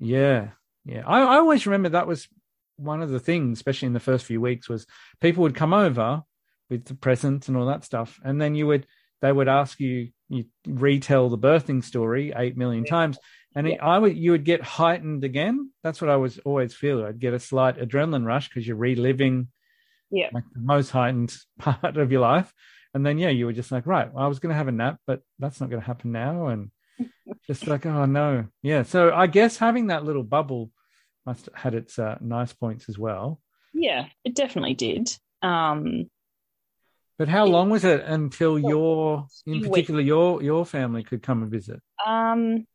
yeah. 0.00 0.48
Yeah. 0.84 1.02
I, 1.06 1.20
I 1.20 1.36
always 1.36 1.66
remember 1.66 1.90
that 1.90 2.08
was 2.08 2.26
one 2.78 3.00
of 3.00 3.10
the 3.10 3.20
things, 3.20 3.58
especially 3.58 3.86
in 3.86 3.92
the 3.92 4.00
first 4.00 4.26
few 4.26 4.40
weeks, 4.40 4.68
was 4.68 4.86
people 5.20 5.42
would 5.44 5.54
come 5.54 5.72
over 5.72 6.22
with 6.68 6.86
the 6.86 6.94
presents 6.94 7.46
and 7.46 7.56
all 7.56 7.66
that 7.66 7.84
stuff. 7.84 8.18
And 8.24 8.40
then 8.40 8.56
you 8.56 8.66
would 8.66 8.88
they 9.22 9.30
would 9.30 9.48
ask 9.48 9.78
you 9.78 10.08
you 10.28 10.46
retell 10.66 11.28
the 11.28 11.38
birthing 11.38 11.84
story 11.84 12.32
eight 12.34 12.56
million 12.56 12.84
times 12.84 13.18
and 13.54 13.68
it, 13.68 13.78
I 13.80 13.98
would 13.98 14.16
you 14.16 14.30
would 14.32 14.44
get 14.44 14.62
heightened 14.62 15.22
again. 15.24 15.70
That's 15.84 16.00
what 16.00 16.10
I 16.10 16.16
was 16.16 16.38
always 16.40 16.74
feel. 16.74 17.04
I'd 17.04 17.20
get 17.20 17.34
a 17.34 17.38
slight 17.40 17.76
adrenaline 17.78 18.24
rush 18.24 18.48
because 18.48 18.66
you're 18.66 18.76
reliving 18.76 19.48
Yeah. 20.10 20.28
like 20.32 20.44
the 20.52 20.60
most 20.60 20.90
heightened 20.90 21.34
part 21.58 21.96
of 21.96 22.10
your 22.12 22.20
life. 22.20 22.52
And 22.94 23.06
then 23.06 23.18
yeah, 23.18 23.28
you 23.28 23.46
were 23.46 23.52
just 23.52 23.70
like, 23.70 23.86
right, 23.86 24.12
well, 24.12 24.24
I 24.24 24.28
was 24.28 24.38
gonna 24.40 24.54
have 24.54 24.68
a 24.68 24.72
nap, 24.72 24.98
but 25.06 25.22
that's 25.38 25.60
not 25.60 25.70
gonna 25.70 25.82
happen 25.82 26.12
now. 26.12 26.48
And 26.48 26.70
just 27.46 27.66
like, 27.66 27.86
oh 27.86 28.04
no. 28.06 28.46
Yeah. 28.62 28.82
So 28.82 29.12
I 29.14 29.26
guess 29.28 29.56
having 29.56 29.88
that 29.88 30.04
little 30.04 30.24
bubble 30.24 30.70
must 31.26 31.46
have 31.46 31.54
had 31.54 31.74
its 31.74 31.98
uh, 31.98 32.18
nice 32.20 32.52
points 32.52 32.88
as 32.88 32.98
well. 32.98 33.40
Yeah, 33.72 34.06
it 34.24 34.34
definitely 34.34 34.74
did. 34.74 35.16
Um, 35.42 36.10
But 37.18 37.28
how 37.28 37.44
It- 37.46 37.50
long 37.50 37.70
was 37.70 37.84
it 37.84 38.00
until 38.04 38.54
Well, 38.54 38.68
your 38.70 39.26
in 39.46 39.62
particular 39.62 40.00
your 40.00 40.42
your 40.42 40.66
family 40.66 41.04
could 41.04 41.22
come 41.22 41.42
and 41.42 41.50
visit? 41.52 41.80
Um, 42.04 42.66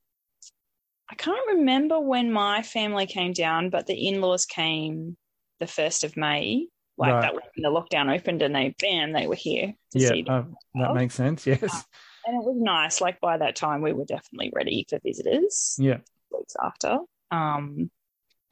I 1.09 1.15
can't 1.15 1.47
remember 1.57 1.99
when 1.99 2.31
my 2.31 2.61
family 2.63 3.05
came 3.07 3.33
down, 3.33 3.69
but 3.69 3.85
the 3.87 4.07
in-laws 4.07 4.45
came 4.45 5.17
the 5.59 5.67
first 5.67 6.03
of 6.03 6.15
May. 6.15 6.67
Like 6.97 7.13
Right. 7.13 7.21
that 7.21 7.33
was 7.33 7.43
when 7.55 7.63
the 7.63 7.79
lockdown 7.79 8.13
opened, 8.13 8.41
and 8.41 8.55
they 8.55 8.73
bam, 8.79 9.11
they 9.11 9.27
were 9.27 9.35
here 9.35 9.73
to 9.91 9.99
Yeah, 9.99 10.11
oh, 10.29 10.55
that 10.75 10.93
makes 10.93 11.13
sense. 11.15 11.45
Yes. 11.45 11.61
and 12.25 12.35
it 12.35 12.43
was 12.45 12.55
nice. 12.57 13.01
Like 13.01 13.19
by 13.19 13.37
that 13.37 13.55
time, 13.55 13.81
we 13.81 13.93
were 13.93 14.05
definitely 14.05 14.51
ready 14.55 14.85
for 14.89 14.99
visitors. 15.03 15.75
Yeah. 15.79 15.97
Weeks 16.31 16.55
after, 16.61 16.99
um, 17.31 17.89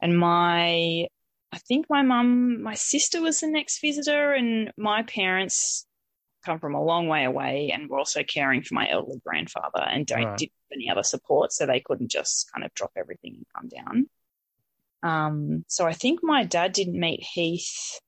and 0.00 0.18
my, 0.18 1.06
I 1.52 1.58
think 1.66 1.86
my 1.88 2.02
mum, 2.02 2.62
my 2.62 2.74
sister 2.74 3.20
was 3.22 3.40
the 3.40 3.48
next 3.48 3.80
visitor, 3.80 4.32
and 4.32 4.72
my 4.76 5.02
parents 5.02 5.86
come 6.44 6.58
from 6.58 6.74
a 6.74 6.84
long 6.84 7.08
way 7.08 7.24
away 7.24 7.70
and 7.72 7.88
were 7.88 7.98
also 7.98 8.22
caring 8.22 8.62
for 8.62 8.74
my 8.74 8.90
elderly 8.90 9.18
grandfather 9.24 9.80
and 9.80 10.06
don't 10.06 10.24
Right. 10.24 10.38
didn't 10.38 10.52
have 10.70 10.76
any 10.76 10.90
other 10.90 11.02
support, 11.02 11.52
so 11.52 11.64
they 11.64 11.80
couldn't 11.80 12.10
just 12.10 12.50
kind 12.52 12.64
of 12.64 12.74
drop 12.74 12.92
everything 12.96 13.36
and 13.36 13.46
come 13.56 13.68
down. 13.68 14.10
Um, 15.02 15.64
so 15.68 15.86
I 15.86 15.92
think 15.94 16.20
my 16.22 16.44
dad 16.44 16.72
didn't 16.72 16.98
meet 17.00 17.22
Heath 17.22 18.00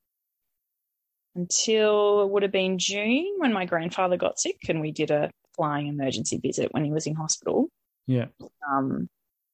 until 1.37 2.23
it 2.23 2.31
would 2.31 2.43
have 2.43 2.53
been 2.53 2.79
June 2.79 3.35
when 3.39 3.53
my 3.53 3.67
grandfather 3.67 4.17
got 4.17 4.39
sick 4.39 4.57
and 4.69 4.81
we 4.81 4.91
did 4.91 5.11
a 5.11 5.31
flying 5.55 5.87
emergency 5.87 6.39
visit 6.39 6.73
when 6.73 6.85
he 6.85 6.91
was 6.91 7.07
in 7.07 7.15
hospital. 7.15 7.69
Yeah. 8.07 8.27
Um, 8.69 9.09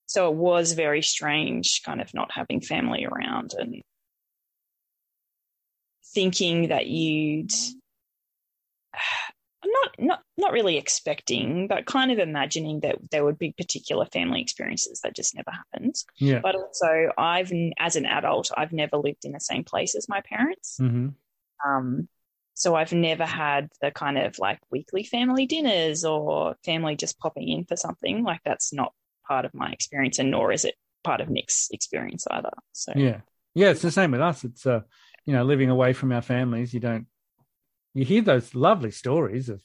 so 0.06 0.30
it 0.30 0.36
was 0.36 0.72
very 0.72 1.02
strange 1.02 1.82
kind 1.84 2.00
of 2.00 2.12
not 2.14 2.30
having 2.32 2.60
family 2.60 3.06
around 3.06 3.54
and 3.58 3.82
thinking 6.14 6.68
that 6.68 6.86
you'd 6.86 7.52
not 9.64 9.94
not 9.98 10.22
not 10.36 10.52
really 10.52 10.76
expecting, 10.76 11.68
but 11.68 11.86
kind 11.86 12.10
of 12.10 12.18
imagining 12.18 12.80
that 12.80 12.96
there 13.10 13.24
would 13.24 13.38
be 13.38 13.54
particular 13.56 14.06
family 14.06 14.40
experiences 14.40 15.00
that 15.02 15.16
just 15.16 15.34
never 15.34 15.50
happened. 15.50 15.94
Yeah. 16.18 16.40
But 16.42 16.56
also, 16.56 17.10
I've 17.16 17.52
as 17.78 17.96
an 17.96 18.06
adult, 18.06 18.50
I've 18.56 18.72
never 18.72 18.96
lived 18.96 19.24
in 19.24 19.32
the 19.32 19.40
same 19.40 19.64
place 19.64 19.94
as 19.94 20.08
my 20.08 20.20
parents. 20.20 20.76
hmm 20.78 21.08
Um, 21.66 22.08
so 22.54 22.74
I've 22.74 22.92
never 22.92 23.24
had 23.24 23.68
the 23.80 23.90
kind 23.90 24.18
of 24.18 24.38
like 24.38 24.58
weekly 24.70 25.04
family 25.04 25.46
dinners 25.46 26.04
or 26.04 26.56
family 26.64 26.96
just 26.96 27.18
popping 27.18 27.48
in 27.48 27.64
for 27.64 27.76
something. 27.76 28.24
Like 28.24 28.40
that's 28.44 28.72
not 28.72 28.92
part 29.26 29.44
of 29.44 29.54
my 29.54 29.70
experience, 29.70 30.18
and 30.18 30.30
nor 30.30 30.52
is 30.52 30.64
it 30.64 30.74
part 31.04 31.20
of 31.20 31.30
Nick's 31.30 31.68
experience 31.70 32.26
either. 32.30 32.52
So 32.72 32.92
Yeah. 32.94 33.20
Yeah. 33.54 33.70
It's 33.70 33.82
the 33.82 33.90
same 33.90 34.10
with 34.12 34.20
us. 34.20 34.44
It's, 34.44 34.66
uh, 34.66 34.80
you 35.24 35.32
know, 35.32 35.44
living 35.44 35.70
away 35.70 35.92
from 35.92 36.12
our 36.12 36.22
families, 36.22 36.74
you 36.74 36.80
don't 36.80 37.06
you 37.94 38.04
hear 38.04 38.22
those 38.22 38.54
lovely 38.54 38.90
stories 38.90 39.48
of 39.48 39.62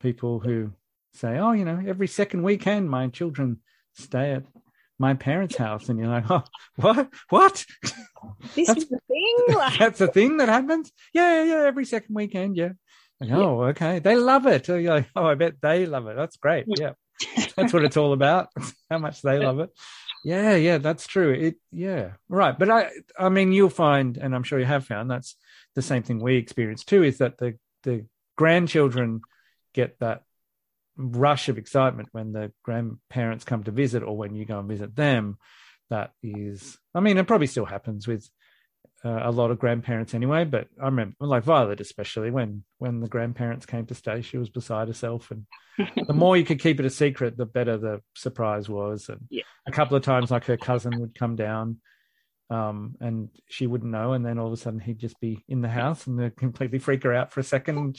people 0.00 0.40
who 0.40 0.72
say, 1.12 1.38
"Oh, 1.38 1.52
you 1.52 1.64
know, 1.64 1.82
every 1.86 2.06
second 2.06 2.42
weekend 2.42 2.88
my 2.88 3.08
children 3.08 3.58
stay 3.94 4.32
at 4.32 4.44
my 4.98 5.14
parents' 5.14 5.56
house," 5.56 5.88
and 5.88 5.98
you're 5.98 6.08
like, 6.08 6.30
"Oh, 6.30 6.44
what? 6.76 7.08
What? 7.28 7.64
This 8.54 8.68
That's- 8.68 8.84
is 8.84 8.88
the 8.88 9.00
thing. 9.08 9.56
Like, 9.56 9.78
That's 9.78 10.00
a 10.00 10.06
thing 10.06 10.36
that 10.36 10.48
happens? 10.48 10.92
Yeah, 11.12 11.42
yeah, 11.42 11.64
every 11.66 11.84
second 11.84 12.14
weekend, 12.14 12.56
yeah." 12.56 12.70
Like, 13.20 13.30
oh, 13.32 13.62
okay. 13.66 13.98
They 14.00 14.16
love 14.16 14.46
it. 14.46 14.68
Oh, 14.68 14.76
you're 14.76 14.94
like, 14.94 15.08
oh, 15.14 15.26
I 15.26 15.34
bet 15.36 15.54
they 15.62 15.86
love 15.86 16.08
it. 16.08 16.16
That's 16.16 16.36
great. 16.36 16.64
Yeah. 16.66 16.92
That's 17.56 17.72
what 17.72 17.84
it's 17.84 17.96
all 17.96 18.12
about. 18.12 18.48
How 18.90 18.98
much 18.98 19.22
they 19.22 19.38
love 19.38 19.60
it. 19.60 19.70
Yeah, 20.24 20.56
yeah, 20.56 20.78
that's 20.78 21.06
true. 21.06 21.30
It 21.32 21.54
yeah. 21.70 22.12
Right. 22.28 22.58
But 22.58 22.70
I 22.70 22.90
I 23.18 23.28
mean 23.28 23.52
you'll 23.52 23.70
find, 23.70 24.16
and 24.16 24.34
I'm 24.34 24.42
sure 24.42 24.58
you 24.58 24.64
have 24.64 24.86
found 24.86 25.10
that's 25.10 25.36
the 25.74 25.82
same 25.82 26.02
thing 26.02 26.18
we 26.20 26.36
experience 26.36 26.84
too, 26.84 27.02
is 27.04 27.18
that 27.18 27.38
the 27.38 27.58
the 27.84 28.06
grandchildren 28.36 29.20
get 29.72 29.98
that 30.00 30.22
rush 30.96 31.48
of 31.48 31.58
excitement 31.58 32.08
when 32.12 32.32
the 32.32 32.52
grandparents 32.62 33.44
come 33.44 33.64
to 33.64 33.70
visit 33.70 34.02
or 34.02 34.16
when 34.16 34.34
you 34.34 34.44
go 34.44 34.58
and 34.58 34.68
visit 34.68 34.94
them. 34.94 35.38
That 35.90 36.12
is 36.22 36.78
I 36.94 37.00
mean, 37.00 37.18
it 37.18 37.26
probably 37.26 37.46
still 37.46 37.66
happens 37.66 38.08
with 38.08 38.28
uh, 39.04 39.20
a 39.22 39.30
lot 39.30 39.50
of 39.50 39.58
grandparents 39.58 40.14
anyway. 40.14 40.44
But 40.44 40.68
I 40.80 40.86
remember, 40.86 41.14
like 41.20 41.44
Violet, 41.44 41.80
especially 41.80 42.30
when 42.30 42.64
when 42.78 43.00
the 43.00 43.08
grandparents 43.08 43.66
came 43.66 43.86
to 43.86 43.94
stay, 43.94 44.22
she 44.22 44.38
was 44.38 44.48
beside 44.48 44.88
herself, 44.88 45.30
and 45.30 45.46
the 46.06 46.14
more 46.14 46.36
you 46.36 46.44
could 46.44 46.60
keep 46.60 46.78
it 46.80 46.86
a 46.86 46.90
secret, 46.90 47.36
the 47.36 47.46
better 47.46 47.76
the 47.76 48.00
surprise 48.14 48.68
was. 48.68 49.08
And 49.08 49.26
Yeah. 49.30 49.42
a 49.66 49.72
couple 49.72 49.96
of 49.96 50.02
times, 50.02 50.30
like 50.30 50.44
her 50.46 50.56
cousin 50.56 50.98
would 51.00 51.14
come 51.14 51.36
down, 51.36 51.78
um, 52.50 52.96
and 53.00 53.28
she 53.48 53.66
wouldn't 53.66 53.90
know, 53.90 54.12
and 54.12 54.24
then 54.24 54.38
all 54.38 54.46
of 54.46 54.52
a 54.52 54.56
sudden 54.56 54.80
he'd 54.80 54.98
just 54.98 55.18
be 55.20 55.44
in 55.48 55.62
the 55.62 55.68
house 55.68 56.06
and 56.06 56.34
completely 56.36 56.78
freak 56.78 57.02
her 57.02 57.12
out 57.14 57.32
for 57.32 57.40
a 57.40 57.44
second, 57.44 57.96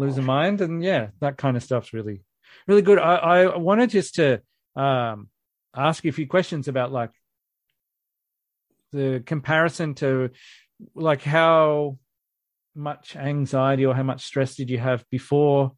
lose 0.00 0.16
her 0.16 0.22
mind, 0.22 0.60
and 0.60 0.82
yeah, 0.82 1.08
that 1.20 1.36
kind 1.36 1.56
of 1.56 1.62
stuff's 1.62 1.92
really, 1.92 2.22
really 2.66 2.82
good. 2.82 2.98
I, 2.98 3.14
I 3.16 3.56
wanted 3.56 3.90
just 3.90 4.16
to 4.16 4.40
um, 4.76 5.28
ask 5.74 6.04
you 6.04 6.10
a 6.10 6.12
few 6.12 6.26
questions 6.26 6.68
about 6.68 6.92
like 6.92 7.10
the 8.92 9.22
comparison 9.24 9.94
to 9.94 10.30
like 10.94 11.22
how 11.22 11.98
much 12.74 13.16
anxiety 13.16 13.86
or 13.86 13.94
how 13.94 14.02
much 14.02 14.24
stress 14.24 14.54
did 14.54 14.70
you 14.70 14.78
have 14.78 15.04
before 15.10 15.72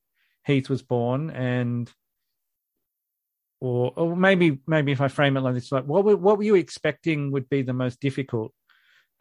Heath 0.47 0.69
was 0.69 0.83
born? 0.83 1.31
And 1.31 1.91
or 3.61 3.93
or 3.95 4.17
maybe 4.17 4.61
maybe 4.67 4.91
if 4.91 5.01
I 5.01 5.09
frame 5.09 5.37
it 5.37 5.41
like 5.41 5.55
this 5.55 5.71
like 5.71 5.85
what 5.85 6.05
were, 6.05 6.17
what 6.17 6.37
were 6.37 6.43
you 6.43 6.57
expecting 6.57 7.31
would 7.31 7.49
be 7.49 7.63
the 7.63 7.73
most 7.73 8.01
difficult 8.01 8.53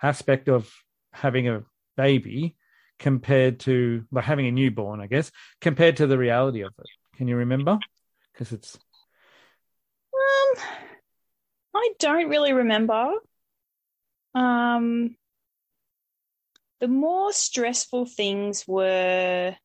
aspect 0.01 0.49
of 0.49 0.71
having 1.13 1.47
a 1.47 1.63
baby 1.95 2.55
compared 3.01 3.59
to 3.59 4.05
like 4.11 4.23
having 4.23 4.45
a 4.45 4.51
newborn 4.51 5.01
I 5.01 5.07
guess 5.07 5.31
compared 5.59 5.97
to 5.97 6.05
the 6.07 6.17
reality 6.17 6.61
of 6.61 6.71
it 6.77 6.85
can 7.17 7.27
you 7.27 7.35
remember 7.35 7.79
because 8.31 8.51
it's 8.53 8.77
Um, 10.13 10.63
I 11.75 11.89
don't 11.99 12.29
really 12.29 12.53
remember. 12.53 13.11
Um, 14.35 15.15
the 16.79 16.87
more 16.87 17.33
stressful 17.33 18.05
things 18.05 18.65
were 18.67 19.55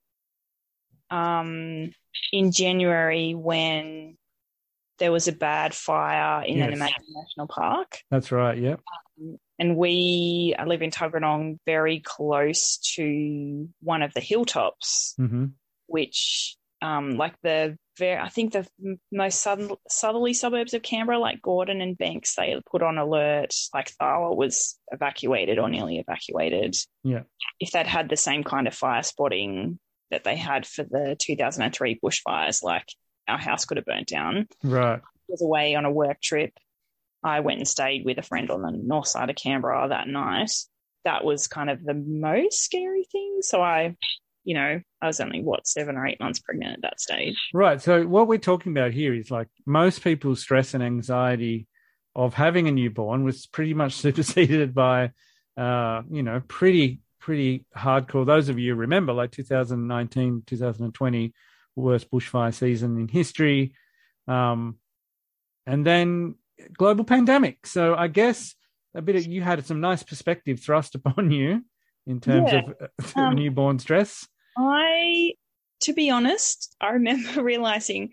um, 1.10 1.92
in 2.32 2.52
January 2.52 3.34
when 3.34 4.16
there 4.98 5.12
was 5.12 5.28
a 5.28 5.32
bad 5.32 5.74
fire 5.74 6.42
in 6.44 6.56
Yes. 6.58 6.70
the 6.70 6.76
National 7.14 7.46
Park. 7.48 7.98
that's 8.10 8.32
right 8.32 8.58
yeah 8.58 8.76
And 9.58 9.76
we 9.76 10.54
live 10.66 10.82
in 10.82 10.90
Tuggeranong, 10.90 11.58
very 11.64 12.00
close 12.00 12.78
to 12.94 13.68
one 13.80 14.02
of 14.02 14.12
the 14.14 14.20
hilltops 14.20 15.14
hmm 15.16 15.46
which 15.88 16.56
um, 16.82 17.16
like 17.16 17.34
the 17.42 17.78
very, 17.98 18.20
I 18.20 18.28
think 18.28 18.52
the 18.52 18.66
most 19.10 19.40
southern, 19.40 19.70
southerly 19.88 20.34
suburbs 20.34 20.74
of 20.74 20.82
Canberra, 20.82 21.18
like 21.18 21.40
Gordon 21.40 21.80
and 21.80 21.96
Banks, 21.96 22.34
they 22.36 22.60
put 22.70 22.82
on 22.82 22.98
alert. 22.98 23.54
Like 23.72 23.92
Tharwa 24.00 24.36
was 24.36 24.78
evacuated 24.92 25.58
or 25.58 25.68
nearly 25.68 25.98
evacuated. 25.98 26.76
Yeah. 27.02 27.22
If 27.58 27.70
they'd 27.70 27.86
had 27.86 28.08
the 28.08 28.16
same 28.16 28.44
kind 28.44 28.66
of 28.66 28.74
fire 28.74 29.02
spotting 29.02 29.78
that 30.10 30.24
they 30.24 30.36
had 30.36 30.66
for 30.66 30.84
the 30.84 31.16
2003 31.18 31.98
bushfires, 32.04 32.62
like 32.62 32.86
our 33.26 33.38
house 33.38 33.64
could 33.64 33.78
have 33.78 33.86
burnt 33.86 34.08
down. 34.08 34.46
right 34.62 35.00
I 35.00 35.32
was 35.32 35.42
away 35.42 35.74
on 35.74 35.86
a 35.86 35.90
work 35.90 36.20
trip. 36.20 36.52
I 37.26 37.40
went 37.40 37.58
and 37.58 37.68
stayed 37.68 38.04
with 38.04 38.18
a 38.18 38.22
friend 38.22 38.50
on 38.50 38.62
the 38.62 38.70
north 38.70 39.08
side 39.08 39.30
of 39.30 39.36
Canberra 39.36 39.88
that 39.88 40.08
night. 40.08 40.50
That 41.04 41.24
was 41.24 41.46
kind 41.46 41.70
of 41.70 41.84
the 41.84 41.94
most 41.94 42.62
scary 42.62 43.04
thing. 43.10 43.38
So 43.42 43.60
I, 43.60 43.96
you 44.44 44.54
know, 44.54 44.80
I 45.02 45.06
was 45.06 45.20
only 45.20 45.42
what 45.42 45.66
seven 45.66 45.96
or 45.96 46.06
eight 46.06 46.20
months 46.20 46.38
pregnant 46.38 46.74
at 46.74 46.82
that 46.82 47.00
stage. 47.00 47.36
Right. 47.52 47.80
So 47.80 48.06
what 48.06 48.28
we're 48.28 48.38
talking 48.38 48.72
about 48.72 48.92
here 48.92 49.14
is 49.14 49.30
like 49.30 49.48
most 49.66 50.02
people's 50.02 50.40
stress 50.40 50.74
and 50.74 50.82
anxiety 50.82 51.66
of 52.14 52.34
having 52.34 52.66
a 52.68 52.72
newborn 52.72 53.24
was 53.24 53.46
pretty 53.46 53.74
much 53.74 53.94
superseded 53.96 54.74
by, 54.74 55.10
uh, 55.56 56.02
you 56.10 56.22
know, 56.22 56.42
pretty 56.48 57.00
pretty 57.20 57.66
hardcore. 57.76 58.24
Those 58.24 58.48
of 58.48 58.58
you 58.58 58.76
remember, 58.76 59.12
like 59.12 59.32
2019, 59.32 60.44
2020, 60.46 61.34
worst 61.74 62.08
bushfire 62.08 62.54
season 62.54 63.00
in 63.00 63.08
history, 63.08 63.74
um, 64.28 64.78
and 65.66 65.84
then 65.84 66.36
global 66.76 67.04
pandemic. 67.04 67.66
So 67.66 67.94
I 67.94 68.08
guess 68.08 68.54
a 68.94 69.02
bit 69.02 69.16
of 69.16 69.26
you 69.26 69.42
had 69.42 69.64
some 69.66 69.80
nice 69.80 70.02
perspective 70.02 70.60
thrust 70.60 70.94
upon 71.00 71.30
you 71.30 71.64
in 72.06 72.20
terms 72.20 72.52
Yeah. 72.52 72.62
of 73.10 73.16
uh, 73.16 73.20
Um, 73.20 73.34
newborn 73.34 73.78
stress. 73.78 74.26
I, 74.56 75.32
to 75.82 75.92
be 75.92 76.10
honest, 76.10 76.74
I 76.80 76.90
remember 76.92 77.42
realizing 77.42 78.10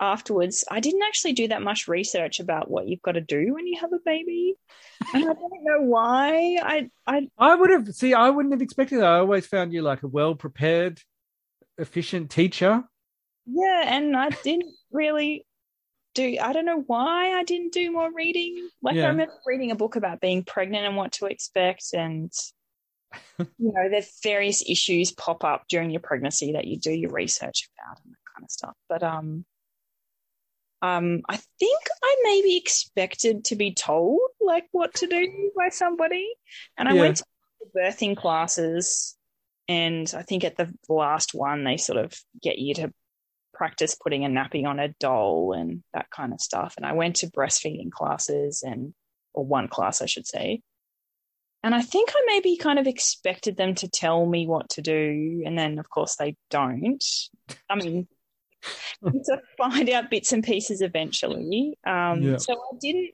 afterwards 0.00 0.64
I 0.70 0.80
didn't 0.80 1.02
actually 1.02 1.34
do 1.34 1.48
that 1.48 1.62
much 1.62 1.86
research 1.86 2.40
about 2.40 2.70
what 2.70 2.88
you've 2.88 3.02
got 3.02 3.12
to 3.12 3.20
do 3.20 3.54
when 3.54 3.66
you 3.66 3.78
have 3.80 3.92
a 3.92 4.00
baby, 4.04 4.54
and 5.14 5.22
I 5.24 5.32
don't 5.32 5.64
know 5.64 5.82
why. 5.82 6.56
I 6.62 6.90
I 7.06 7.28
I 7.38 7.54
would 7.54 7.70
have 7.70 7.86
see. 7.94 8.14
I 8.14 8.30
wouldn't 8.30 8.52
have 8.54 8.62
expected 8.62 8.98
that. 9.00 9.06
I 9.06 9.18
always 9.18 9.46
found 9.46 9.72
you 9.72 9.82
like 9.82 10.02
a 10.02 10.08
well 10.08 10.34
prepared, 10.34 11.00
efficient 11.78 12.30
teacher. 12.30 12.82
yeah, 13.46 13.82
and 13.86 14.16
I 14.16 14.30
didn't 14.30 14.74
really 14.90 15.44
do. 16.14 16.36
I 16.40 16.52
don't 16.52 16.66
know 16.66 16.82
why 16.86 17.32
I 17.38 17.44
didn't 17.44 17.72
do 17.72 17.90
more 17.90 18.10
reading. 18.12 18.68
Like 18.82 18.96
Yeah. 18.96 19.04
I 19.04 19.08
remember 19.08 19.34
reading 19.46 19.70
a 19.70 19.76
book 19.76 19.96
about 19.96 20.20
being 20.20 20.44
pregnant 20.44 20.86
and 20.86 20.96
what 20.96 21.12
to 21.12 21.26
expect, 21.26 21.92
and 21.92 22.32
you 23.38 23.46
know, 23.58 23.88
there's 23.90 24.18
various 24.22 24.62
issues 24.68 25.12
pop 25.12 25.44
up 25.44 25.64
during 25.68 25.90
your 25.90 26.00
pregnancy 26.00 26.52
that 26.52 26.66
you 26.66 26.78
do 26.78 26.90
your 26.90 27.10
research 27.10 27.68
about 27.78 28.00
and 28.04 28.12
that 28.12 28.34
kind 28.34 28.44
of 28.44 28.50
stuff. 28.50 28.74
But 28.88 29.02
um, 29.02 29.44
um, 30.82 31.22
I 31.28 31.38
think 31.58 31.82
I 32.02 32.16
maybe 32.24 32.56
expected 32.56 33.44
to 33.46 33.56
be 33.56 33.72
told 33.72 34.20
like 34.40 34.64
what 34.72 34.94
to 34.94 35.06
do 35.06 35.52
by 35.56 35.68
somebody, 35.68 36.28
and 36.76 36.88
I 36.88 36.94
Yeah. 36.94 37.00
went 37.00 37.16
to 37.18 37.24
birthing 37.76 38.16
classes, 38.16 39.16
and 39.68 40.12
I 40.16 40.22
think 40.22 40.44
at 40.44 40.56
the 40.56 40.74
last 40.88 41.34
one 41.34 41.62
they 41.64 41.76
sort 41.76 41.98
of 41.98 42.12
get 42.42 42.58
you 42.58 42.74
to 42.74 42.92
practice 43.62 43.94
putting 43.94 44.24
a 44.24 44.28
nappy 44.28 44.66
on 44.66 44.80
a 44.80 44.88
doll 44.98 45.52
and 45.52 45.84
that 45.94 46.10
kind 46.10 46.32
of 46.32 46.40
stuff. 46.40 46.74
And 46.76 46.84
I 46.84 46.94
went 46.94 47.14
to 47.16 47.28
breastfeeding 47.28 47.92
classes 47.92 48.64
and 48.66 48.92
or 49.34 49.46
one 49.46 49.68
class 49.68 50.02
I 50.02 50.06
should 50.06 50.26
say. 50.26 50.62
And 51.62 51.72
I 51.72 51.80
think 51.80 52.10
I 52.12 52.24
maybe 52.26 52.56
kind 52.56 52.80
of 52.80 52.88
expected 52.88 53.56
them 53.56 53.76
to 53.76 53.88
tell 53.88 54.26
me 54.26 54.48
what 54.48 54.70
to 54.70 54.82
do. 54.82 55.44
And 55.46 55.56
then, 55.56 55.78
of 55.78 55.88
course, 55.88 56.16
they 56.16 56.34
don't. 56.50 57.04
I 57.70 57.76
mean, 57.76 58.08
of 59.04 59.14
find 59.56 59.88
out 59.90 60.10
bits 60.10 60.32
and 60.32 60.42
pieces 60.42 60.82
eventually. 60.82 61.78
Um, 61.86 62.20
Yeah. 62.20 62.38
So 62.38 62.54
I 62.54 62.76
didn't, 62.80 63.10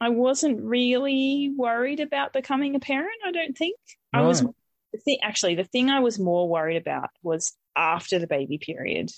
I 0.00 0.08
wasn't 0.08 0.62
really 0.62 1.52
worried 1.54 2.00
about 2.00 2.32
becoming 2.32 2.76
a 2.76 2.80
parent, 2.80 3.20
I 3.26 3.30
don't 3.30 3.58
think. 3.58 3.76
I 4.10 4.22
was, 4.22 4.40
the 4.40 4.98
thing, 5.04 5.18
actually, 5.22 5.56
the 5.56 5.64
thing 5.64 5.90
I 5.90 6.00
was 6.00 6.18
more 6.18 6.48
worried 6.48 6.78
about 6.78 7.10
was 7.22 7.54
after 7.76 8.18
the 8.18 8.26
baby 8.26 8.56
period, 8.56 9.10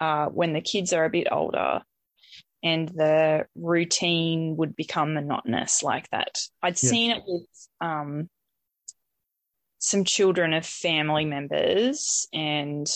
uh, 0.00 0.26
when 0.26 0.52
the 0.52 0.60
kids 0.60 0.92
are 0.92 1.04
a 1.04 1.10
bit 1.10 1.28
older 1.30 1.80
and 2.62 2.88
the 2.88 3.46
routine 3.54 4.56
would 4.56 4.74
become 4.76 5.14
monotonous 5.14 5.82
like 5.82 6.08
that. 6.10 6.38
I'd 6.62 6.82
Yeah. 6.82 6.90
seen 6.90 7.10
it 7.12 7.22
with 7.26 7.46
um, 7.80 8.28
some 9.78 10.04
children 10.04 10.52
of 10.52 10.66
family 10.66 11.24
members 11.24 12.26
and 12.32 12.86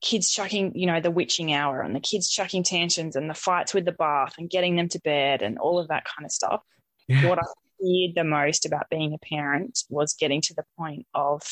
kids 0.00 0.30
chucking, 0.30 0.72
you 0.76 0.86
know, 0.86 1.00
the 1.00 1.10
witching 1.10 1.52
hour 1.52 1.80
and 1.80 1.96
the 1.96 2.00
kids 2.00 2.28
chucking 2.28 2.62
tantrums 2.62 3.16
and 3.16 3.28
the 3.28 3.34
fights 3.34 3.72
with 3.72 3.84
the 3.84 3.92
bath 3.92 4.34
and 4.38 4.50
getting 4.50 4.76
them 4.76 4.88
to 4.90 5.00
bed 5.00 5.42
and 5.42 5.58
all 5.58 5.78
of 5.78 5.88
that 5.88 6.04
kind 6.04 6.26
of 6.26 6.30
stuff. 6.32 6.62
Yeah. 7.08 7.26
What 7.28 7.38
I 7.38 7.42
feared 7.80 8.14
the 8.14 8.24
most 8.24 8.66
about 8.66 8.90
being 8.90 9.14
a 9.14 9.18
parent 9.18 9.80
was 9.88 10.14
getting 10.14 10.40
to 10.42 10.54
the 10.54 10.64
point 10.78 11.06
of 11.14 11.42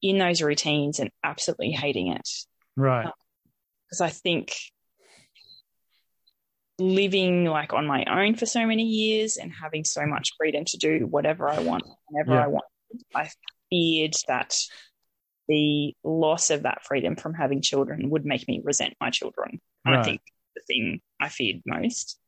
in 0.00 0.18
those 0.18 0.42
routines 0.42 1.00
and 1.00 1.10
absolutely 1.22 1.70
hating 1.72 2.08
it 2.08 2.28
Right. 2.76 3.08
Because 3.94 4.00
I 4.00 4.10
think 4.10 4.56
living 6.80 7.44
like 7.44 7.72
on 7.72 7.86
my 7.86 8.04
own 8.10 8.34
for 8.34 8.46
so 8.46 8.66
many 8.66 8.82
years 8.82 9.36
and 9.36 9.52
having 9.52 9.84
so 9.84 10.04
much 10.06 10.32
freedom 10.36 10.64
to 10.64 10.76
do 10.76 11.06
whatever 11.08 11.48
I 11.48 11.60
want 11.60 11.84
whenever 12.08 12.34
Yeah. 12.34 12.44
I 12.44 12.46
want, 12.48 12.64
I 13.14 13.30
feared 13.70 14.14
that 14.26 14.56
the 15.46 15.94
loss 16.02 16.50
of 16.50 16.64
that 16.64 16.84
freedom 16.84 17.14
from 17.14 17.34
having 17.34 17.62
children 17.62 18.10
would 18.10 18.24
make 18.24 18.48
me 18.48 18.60
resent 18.64 18.94
my 19.00 19.10
children. 19.10 19.60
And 19.84 19.94
I 19.94 20.02
think 20.02 20.20
the 20.56 20.62
thing 20.66 21.00
I 21.20 21.28
feared 21.28 21.62
most. 21.64 22.18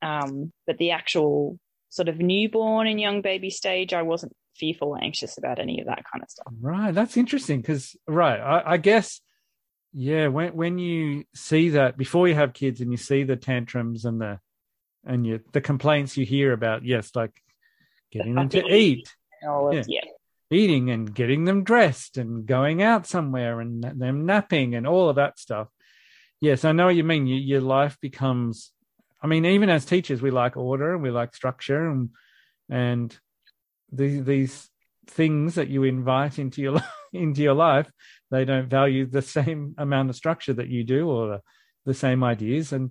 Um, 0.00 0.52
but 0.66 0.78
the 0.78 0.92
actual 0.92 1.58
sort 1.90 2.08
of 2.08 2.18
newborn 2.18 2.86
and 2.86 2.98
young 2.98 3.20
baby 3.20 3.50
stage, 3.50 3.92
I 3.92 4.02
wasn't 4.02 4.32
fearful 4.56 4.90
or 4.90 5.02
anxious 5.02 5.36
about 5.36 5.58
any 5.58 5.80
of 5.80 5.86
that 5.88 6.04
kind 6.10 6.22
of 6.22 6.30
stuff. 6.30 6.52
Right, 6.60 6.94
that's 6.94 7.16
interesting 7.16 7.60
because 7.60 7.96
right, 8.06 8.40
I, 8.40 8.72
I 8.72 8.76
guess, 8.78 9.20
yeah, 9.92 10.28
when 10.28 10.54
when 10.54 10.78
you 10.78 11.24
see 11.34 11.70
that 11.70 11.96
before 11.96 12.28
you 12.28 12.34
have 12.34 12.52
kids 12.52 12.80
and 12.80 12.90
you 12.90 12.96
see 12.96 13.24
the 13.24 13.36
tantrums 13.36 14.04
and 14.04 14.20
the 14.20 14.40
and 15.04 15.26
you 15.26 15.40
the 15.52 15.60
complaints 15.60 16.16
you 16.16 16.24
hear 16.24 16.52
about, 16.52 16.84
yes, 16.84 17.10
like 17.14 17.32
getting 18.10 18.34
them 18.34 18.48
to 18.50 18.64
eat, 18.66 19.08
And 19.40 19.50
all 19.50 19.68
of, 19.68 19.74
Yeah. 19.74 19.84
yeah. 19.88 20.10
eating 20.50 20.90
and 20.90 21.14
getting 21.14 21.44
them 21.44 21.64
dressed 21.64 22.18
and 22.18 22.46
going 22.46 22.82
out 22.82 23.06
somewhere 23.06 23.60
and 23.60 23.82
them 23.82 24.26
napping 24.26 24.74
and 24.74 24.86
all 24.86 25.08
of 25.08 25.16
that 25.16 25.38
stuff. 25.38 25.68
Yes, 26.40 26.64
I 26.64 26.72
know 26.72 26.86
what 26.86 26.96
you 26.96 27.04
mean. 27.04 27.26
You, 27.26 27.36
your 27.36 27.60
life 27.60 27.98
becomes. 28.00 28.72
I 29.22 29.26
mean, 29.28 29.44
even 29.46 29.70
as 29.70 29.84
teachers, 29.84 30.20
we 30.20 30.30
like 30.30 30.56
order 30.56 30.94
and 30.94 31.02
we 31.02 31.10
like 31.10 31.34
structure 31.34 31.88
and 31.88 32.10
and 32.68 33.16
these 33.92 34.24
these 34.24 34.68
things 35.06 35.54
that 35.56 35.68
you 35.68 35.82
invite 35.84 36.38
into 36.38 36.62
your 36.62 36.72
li- 36.76 36.80
into 37.12 37.42
your 37.42 37.54
life, 37.54 37.90
they 38.30 38.44
don't 38.44 38.68
value 38.68 39.06
the 39.06 39.22
same 39.22 39.74
amount 39.78 40.10
of 40.10 40.16
structure 40.16 40.54
that 40.54 40.68
you 40.68 40.84
do 40.84 41.08
or 41.08 41.28
the, 41.28 41.40
the 41.86 41.94
same 41.94 42.24
ideas. 42.24 42.72
And 42.72 42.90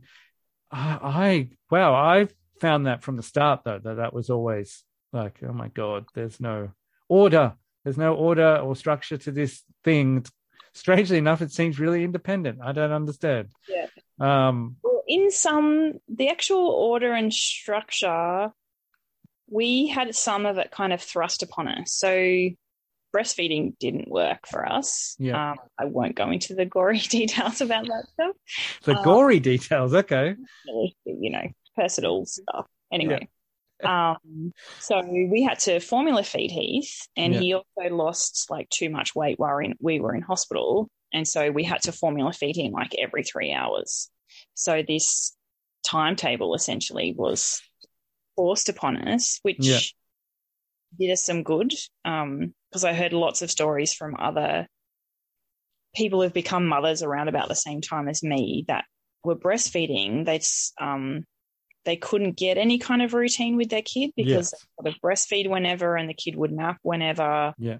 I, 0.71 0.99
I 1.01 1.49
wow, 1.69 1.93
I 1.93 2.27
found 2.59 2.85
that 2.85 3.03
from 3.03 3.17
the 3.17 3.23
start 3.23 3.61
though 3.63 3.79
that 3.79 3.95
that 3.95 4.13
was 4.13 4.29
always 4.29 4.83
like, 5.11 5.39
oh 5.47 5.53
my 5.53 5.67
god, 5.69 6.05
there's 6.13 6.39
no 6.39 6.71
order. 7.09 7.53
There's 7.83 7.97
no 7.97 8.13
order 8.13 8.57
or 8.57 8.75
structure 8.75 9.17
to 9.17 9.31
this 9.31 9.63
thing. 9.83 10.25
Strangely 10.73 11.17
enough, 11.17 11.41
it 11.41 11.51
seems 11.51 11.79
really 11.79 12.03
independent. 12.03 12.59
I 12.63 12.71
don't 12.71 12.91
understand. 12.91 13.49
Yeah. 13.67 13.87
Um, 14.19 14.77
Well, 14.83 15.01
in 15.07 15.31
some, 15.31 15.93
the 16.07 16.29
actual 16.29 16.67
order 16.67 17.11
and 17.11 17.33
structure, 17.33 18.51
we 19.49 19.87
had 19.87 20.15
some 20.15 20.45
of 20.45 20.57
it 20.59 20.71
kind 20.71 20.93
of 20.93 21.01
thrust 21.01 21.43
upon 21.43 21.67
us. 21.67 21.91
So 21.91 22.49
breastfeeding 23.15 23.77
didn't 23.79 24.09
work 24.09 24.47
for 24.47 24.67
us. 24.67 25.15
Yeah. 25.19 25.51
Um, 25.51 25.57
I 25.77 25.85
won't 25.85 26.15
go 26.15 26.29
into 26.31 26.55
the 26.55 26.65
gory 26.65 26.99
details 27.09 27.61
about 27.61 27.85
that 27.87 28.05
stuff. 28.13 28.35
the 28.83 28.97
Uh, 28.97 29.03
gory 29.03 29.39
details. 29.39 29.93
Okay. 29.93 30.35
You 31.05 31.29
know, 31.31 31.47
personal 31.75 32.25
stuff. 32.25 32.67
Anyway. 32.91 33.29
Um, 33.83 34.53
so 34.79 35.01
we 35.03 35.41
had 35.41 35.57
to 35.59 35.79
formula 35.79 36.23
feed 36.23 36.51
Heath, 36.51 37.07
and 37.17 37.33
Yeah. 37.33 37.39
he 37.39 37.53
also 37.53 37.95
lost 37.95 38.45
like 38.51 38.69
too 38.69 38.91
much 38.91 39.15
weight 39.15 39.39
while 39.39 39.57
in, 39.57 39.73
we 39.81 39.99
were 39.99 40.13
in 40.13 40.21
hospital, 40.21 40.87
and 41.11 41.27
so 41.27 41.49
we 41.49 41.63
had 41.63 41.81
to 41.83 41.91
formula 41.91 42.31
feed 42.31 42.55
him 42.55 42.73
like 42.73 42.93
every 42.99 43.23
three 43.23 43.51
hours. 43.51 44.11
So 44.53 44.83
this 44.87 45.35
timetable 45.83 46.53
essentially 46.53 47.15
was 47.17 47.59
forced 48.35 48.69
upon 48.69 48.97
us, 48.97 49.39
which 49.41 49.57
Yeah. 49.59 49.79
Did 50.99 51.11
us 51.11 51.23
some 51.23 51.43
good. 51.43 51.73
Because 52.03 52.83
I 52.83 52.93
heard 52.93 53.13
lots 53.13 53.41
of 53.41 53.51
stories 53.51 53.93
from 53.93 54.15
other 54.17 54.67
people 55.95 56.21
who've 56.21 56.33
become 56.33 56.67
mothers 56.67 57.03
around 57.03 57.27
about 57.27 57.49
the 57.49 57.55
same 57.55 57.81
time 57.81 58.07
as 58.07 58.23
me 58.23 58.65
that 58.67 58.85
were 59.23 59.35
breastfeeding. 59.35 60.25
They 60.25 60.41
um, 60.83 61.25
they 61.83 61.95
couldn't 61.97 62.37
get 62.37 62.57
any 62.57 62.77
kind 62.77 63.01
of 63.01 63.13
routine 63.13 63.57
with 63.57 63.69
their 63.69 63.81
kid 63.81 64.11
because 64.15 64.29
Yes. 64.31 64.51
they 64.51 64.57
sort 64.83 64.95
of 64.95 65.01
breastfeed 65.01 65.49
whenever 65.49 65.95
and 65.95 66.07
the 66.09 66.13
kid 66.13 66.35
would 66.35 66.51
nap 66.51 66.77
whenever. 66.83 67.53
Yeah. 67.57 67.77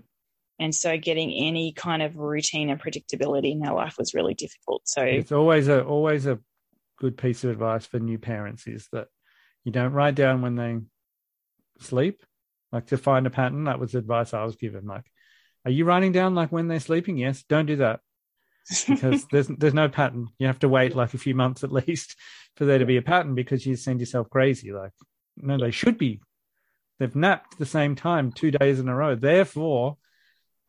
And 0.59 0.75
so 0.75 0.97
getting 0.97 1.31
any 1.31 1.71
kind 1.73 2.01
of 2.01 2.17
routine 2.17 2.69
and 2.69 2.81
predictability 2.81 3.51
in 3.51 3.59
their 3.59 3.73
life 3.73 3.95
was 3.97 4.13
really 4.13 4.33
difficult. 4.33 4.81
So 4.85 5.03
It's 5.03 5.31
always 5.31 5.67
a 5.67 5.83
always 5.83 6.25
a 6.25 6.39
good 6.99 7.17
piece 7.17 7.43
of 7.43 7.49
advice 7.51 7.85
for 7.85 7.99
new 7.99 8.19
parents 8.19 8.67
is 8.67 8.87
that 8.91 9.07
you 9.63 9.71
don't 9.71 9.93
write 9.93 10.15
down 10.15 10.41
when 10.41 10.55
they 10.55 10.79
sleep, 11.79 12.23
like 12.71 12.87
to 12.87 12.97
find 12.97 13.27
a 13.27 13.29
pattern. 13.29 13.65
That 13.65 13.79
was 13.79 13.91
the 13.91 13.99
advice 13.99 14.33
I 14.33 14.43
was 14.43 14.55
given. 14.55 14.85
Like, 14.85 15.05
are 15.65 15.71
you 15.71 15.85
writing 15.85 16.11
down 16.11 16.35
like 16.35 16.51
when 16.51 16.67
they're 16.67 16.79
sleeping? 16.79 17.17
Yes. 17.17 17.43
Don't 17.47 17.65
do 17.65 17.77
that 17.77 17.99
because 18.87 19.25
there's 19.31 19.47
there's 19.47 19.73
no 19.73 19.89
pattern. 19.89 20.27
You 20.39 20.47
have 20.47 20.59
to 20.59 20.69
wait 20.69 20.95
like 20.95 21.13
a 21.13 21.19
few 21.19 21.35
months 21.35 21.63
at 21.63 21.71
least 21.71 22.15
for 22.55 22.65
there 22.65 22.79
to 22.79 22.85
be 22.85 22.97
a 22.97 23.01
pattern 23.01 23.35
because 23.35 23.65
you 23.65 23.75
send 23.75 23.99
yourself 23.99 24.29
crazy. 24.29 24.71
Like, 24.71 24.91
no, 25.37 25.57
they 25.57 25.71
should 25.71 25.97
be. 25.97 26.21
They've 26.99 27.15
napped 27.15 27.57
the 27.57 27.65
same 27.65 27.95
time 27.95 28.31
two 28.31 28.51
days 28.51 28.79
in 28.79 28.87
a 28.87 28.95
row. 28.95 29.15
Therefore, 29.15 29.97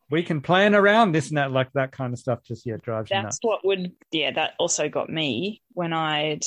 we 0.09 0.23
can 0.23 0.41
plan 0.41 0.73
around 0.73 1.11
this 1.11 1.29
and 1.29 1.37
that, 1.37 1.51
like 1.51 1.71
that 1.73 1.91
kind 1.91 2.11
of 2.11 2.19
stuff. 2.19 2.43
Just 2.43 2.65
yeah, 2.65 2.77
drives 2.81 3.11
you 3.11 3.17
nuts. 3.17 3.37
that's 3.37 3.39
what 3.41 3.65
would 3.65 3.91
yeah 4.11 4.31
that 4.31 4.53
also 4.59 4.89
got 4.89 5.09
me 5.09 5.61
when 5.73 5.93
i'd 5.93 6.43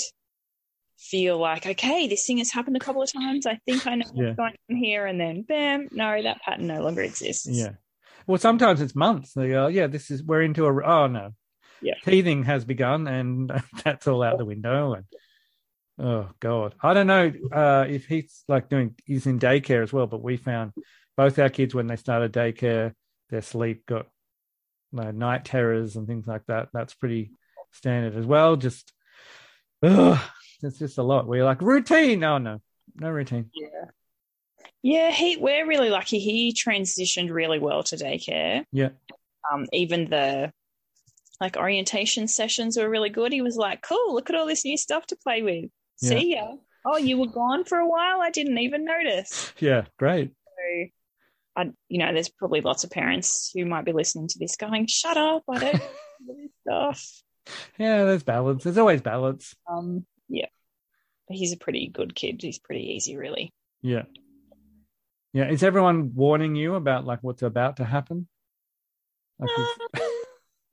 feel 0.98 1.38
like 1.38 1.66
okay 1.66 2.08
this 2.08 2.26
thing 2.26 2.38
has 2.38 2.50
happened 2.50 2.76
a 2.76 2.80
couple 2.80 3.02
of 3.02 3.12
times 3.12 3.46
i 3.46 3.58
think 3.66 3.86
i 3.86 3.94
know 3.94 4.06
Yeah. 4.14 4.24
what's 4.28 4.36
going 4.36 4.54
on 4.70 4.76
here 4.76 5.06
and 5.06 5.20
then 5.20 5.42
bam 5.42 5.88
no 5.92 6.22
that 6.22 6.40
pattern 6.40 6.66
no 6.66 6.82
longer 6.82 7.02
exists 7.02 7.46
Yeah. 7.48 7.72
Well, 8.26 8.38
sometimes 8.38 8.80
it's 8.80 8.96
months. 8.96 9.34
They 9.34 9.50
go, 9.50 9.68
yeah, 9.68 9.86
this 9.86 10.10
is 10.10 10.20
we're 10.20 10.42
into 10.42 10.66
a. 10.66 10.82
Oh 10.84 11.06
no. 11.06 11.30
Yeah. 11.80 11.94
Teething 12.04 12.42
has 12.42 12.64
begun, 12.64 13.06
and 13.06 13.52
that's 13.84 14.08
all 14.08 14.20
out 14.24 14.38
the 14.38 14.44
window. 14.44 14.94
And 14.94 15.04
oh 16.00 16.30
god, 16.40 16.74
I 16.82 16.92
don't 16.92 17.06
know 17.06 17.32
uh, 17.52 17.84
if 17.88 18.06
he's 18.06 18.42
like 18.48 18.68
doing. 18.68 18.96
He's 19.04 19.26
in 19.26 19.38
daycare 19.38 19.84
as 19.84 19.92
well, 19.92 20.08
but 20.08 20.24
we 20.24 20.38
found 20.38 20.72
both 21.16 21.38
our 21.38 21.48
kids 21.50 21.72
when 21.72 21.86
they 21.86 21.94
started 21.94 22.32
daycare, 22.32 22.94
their 23.30 23.42
sleep 23.42 23.86
got 23.86 24.06
you 24.90 25.02
know, 25.02 25.12
night 25.12 25.44
terrors 25.44 25.94
and 25.94 26.08
things 26.08 26.26
like 26.26 26.42
that. 26.48 26.70
That's 26.72 26.94
pretty 26.94 27.30
standard 27.70 28.16
as 28.16 28.26
well. 28.26 28.56
Just, 28.56 28.92
ugh, 29.84 30.18
it's 30.62 30.78
just 30.78 30.98
a 30.98 31.02
lot. 31.02 31.26
We're 31.26 31.44
like 31.44 31.62
routine. 31.62 32.22
Oh 32.24 32.38
no, 32.38 32.60
no 32.96 33.10
routine. 33.10 33.50
yeah 33.54 33.90
yeah 34.82 35.10
he 35.10 35.36
we're 35.36 35.66
really 35.66 35.90
lucky 35.90 36.18
he 36.18 36.52
transitioned 36.52 37.30
really 37.32 37.58
well 37.58 37.82
to 37.82 37.96
daycare 37.96 38.64
Yeah. 38.72 38.90
um 39.52 39.66
even 39.72 40.08
the 40.10 40.52
like 41.40 41.56
orientation 41.56 42.28
sessions 42.28 42.76
were 42.76 42.88
really 42.88 43.10
good 43.10 43.32
he 43.32 43.42
was 43.42 43.56
like 43.56 43.82
cool 43.82 44.14
look 44.14 44.28
at 44.30 44.36
all 44.36 44.46
this 44.46 44.64
new 44.64 44.76
stuff 44.76 45.06
to 45.08 45.16
play 45.16 45.42
with 45.42 45.64
Yeah. 46.00 46.08
see 46.10 46.34
ya 46.34 46.54
oh 46.86 46.96
you 46.98 47.18
were 47.18 47.26
gone 47.26 47.64
for 47.64 47.78
a 47.78 47.88
while 47.88 48.20
i 48.20 48.30
didn't 48.30 48.58
even 48.58 48.84
notice 48.84 49.52
Yeah, 49.60 49.86
great. 49.98 50.30
So, 50.30 50.86
I, 51.56 51.70
you 51.88 51.98
know, 51.98 52.12
there's 52.12 52.28
probably 52.28 52.60
lots 52.60 52.84
of 52.84 52.90
parents 52.90 53.50
who 53.54 53.64
might 53.64 53.84
be 53.86 53.92
listening 53.92 54.28
to 54.28 54.38
this 54.38 54.56
going, 54.56 54.86
"Shut 54.88 55.16
up! 55.16 55.42
I 55.50 55.58
don't 55.58 55.72
do 56.26 56.34
this 56.36 56.50
stuff." 56.66 57.22
Yeah, 57.78 58.04
there's 58.04 58.22
balance. 58.24 58.62
There's 58.64 58.76
always 58.76 59.00
balance. 59.00 59.54
Um, 59.66 60.04
but 61.28 61.36
he's 61.36 61.52
a 61.52 61.56
pretty 61.58 61.88
good 61.88 62.14
kid. 62.14 62.40
He's 62.42 62.58
pretty 62.58 62.92
easy, 62.94 63.16
really. 63.16 63.50
Yeah. 63.82 64.02
Yeah. 65.32 65.48
Is 65.50 65.62
everyone 65.62 66.14
warning 66.14 66.54
you 66.56 66.74
about 66.74 67.04
like 67.04 67.18
what's 67.22 67.42
about 67.42 67.76
to 67.78 67.84
happen? 67.84 68.28
Like 69.38 69.50
is- 69.58 70.00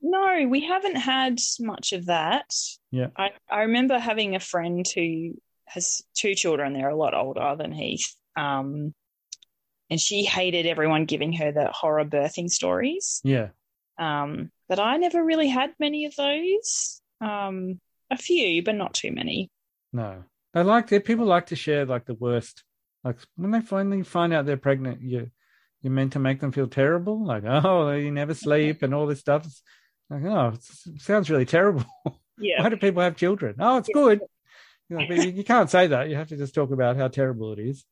No, 0.02 0.48
we 0.48 0.62
haven't 0.62 0.96
had 0.98 1.40
much 1.60 1.94
of 1.94 2.06
that. 2.08 2.46
Yeah. 2.92 3.08
I, 3.18 3.32
I 3.50 3.62
remember 3.64 3.98
having 3.98 4.36
a 4.36 4.40
friend 4.40 4.86
who 4.94 5.36
has 5.66 6.02
two 6.16 6.36
children. 6.36 6.74
They're 6.74 6.90
a 6.90 6.96
lot 6.96 7.14
older 7.16 7.56
than 7.58 7.72
Heath. 7.72 8.16
Um, 8.38 8.94
and 9.90 10.00
she 10.00 10.24
hated 10.24 10.66
everyone 10.66 11.06
giving 11.06 11.34
her 11.34 11.52
the 11.52 11.70
horror 11.72 12.06
birthing 12.06 12.50
stories. 12.50 13.22
yeah. 13.24 13.50
Um, 13.98 14.50
but 14.68 14.80
I 14.80 14.98
never 14.98 15.24
really 15.24 15.48
had 15.50 15.72
many 15.80 16.06
of 16.06 16.16
those. 16.16 17.00
Um, 17.22 17.80
a 18.10 18.18
few, 18.18 18.64
but 18.64 18.76
not 18.76 18.94
too 18.96 19.12
many. 19.12 19.50
No. 19.92 20.24
They 20.54 20.64
like 20.64 20.92
it. 20.92 21.06
People 21.06 21.26
like 21.26 21.48
to 21.48 21.56
share 21.56 21.86
like 21.86 22.06
the 22.06 22.14
worst. 22.14 22.64
Like 23.04 23.18
when 23.36 23.52
they 23.52 23.62
finally 23.62 24.04
find 24.04 24.34
out 24.34 24.46
they're 24.46 24.58
pregnant, 24.58 25.02
you 25.02 25.30
you're 25.82 25.92
meant 25.92 26.14
to 26.14 26.20
make 26.20 26.40
them 26.40 26.52
feel 26.52 26.68
terrible. 26.68 27.26
Like, 27.26 27.44
oh, 27.48 27.92
you 27.92 28.12
never 28.12 28.34
sleep 28.34 28.84
and 28.84 28.94
all 28.94 29.06
this 29.06 29.20
stuff. 29.20 29.46
It's 29.46 29.62
like, 30.10 30.24
oh, 30.24 30.54
it 30.54 31.02
sounds 31.02 31.30
really 31.30 31.46
terrible. 31.46 31.86
Yeah. 32.40 32.64
Why 32.64 32.70
do 32.70 32.78
people 32.78 33.04
have 33.04 33.16
children? 33.16 33.58
Oh, 33.60 33.78
it's 33.78 33.90
good. 33.94 34.20
You, 34.90 34.98
know, 34.98 35.06
but 35.08 35.36
you, 35.36 35.44
can't 35.44 35.70
say 35.70 35.86
that. 35.86 36.10
You 36.10 36.16
have 36.16 36.30
to 36.30 36.36
just 36.36 36.56
talk 36.56 36.72
about 36.72 36.98
how 36.98 37.08
terrible 37.08 37.54
it 37.54 37.60
is. 37.60 37.86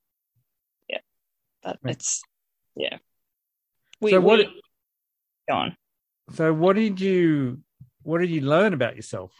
but 1.61 1.77
Right. 1.83 1.93
it's 1.95 2.23
yeah. 2.75 2.97
We, 3.99 4.09
so 4.09 4.19
what? 4.19 4.39
we- 4.39 4.61
go 5.47 5.55
on. 5.55 5.77
So 6.33 6.53
what 6.53 6.75
did 6.75 6.99
you 6.99 7.59
what 8.01 8.19
did 8.19 8.31
you 8.31 8.41
learn 8.41 8.73
about 8.73 8.95
yourself? 8.95 9.31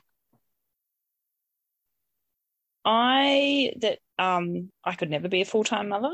I 2.86 3.74
that 3.80 4.00
um 4.18 4.72
I 4.84 4.96
could 4.96 5.10
never 5.10 5.28
be 5.28 5.42
a 5.42 5.46
full 5.46 5.64
time 5.64 5.90
mother. 5.90 6.14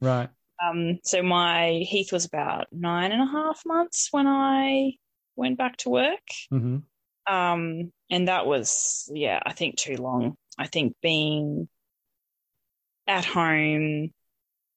Right. 0.00 0.28
Um, 0.62 1.00
so 1.02 1.22
my 1.22 1.84
Heath 1.88 2.12
was 2.12 2.24
about 2.24 2.68
nine 2.70 3.12
and 3.12 3.22
a 3.22 3.26
half 3.26 3.62
months 3.66 4.08
when 4.12 4.26
I 4.26 4.92
went 5.36 5.58
back 5.58 5.76
to 5.78 5.90
work. 5.90 6.20
hmm 6.50 6.78
Um, 7.26 7.92
and 8.10 8.28
that 8.28 8.46
was 8.46 9.10
yeah, 9.12 9.40
I 9.44 9.52
think 9.52 9.76
too 9.76 9.96
long. 9.96 10.36
I 10.58 10.66
think 10.66 10.94
being 11.02 11.68
at 13.06 13.24
home 13.24 14.10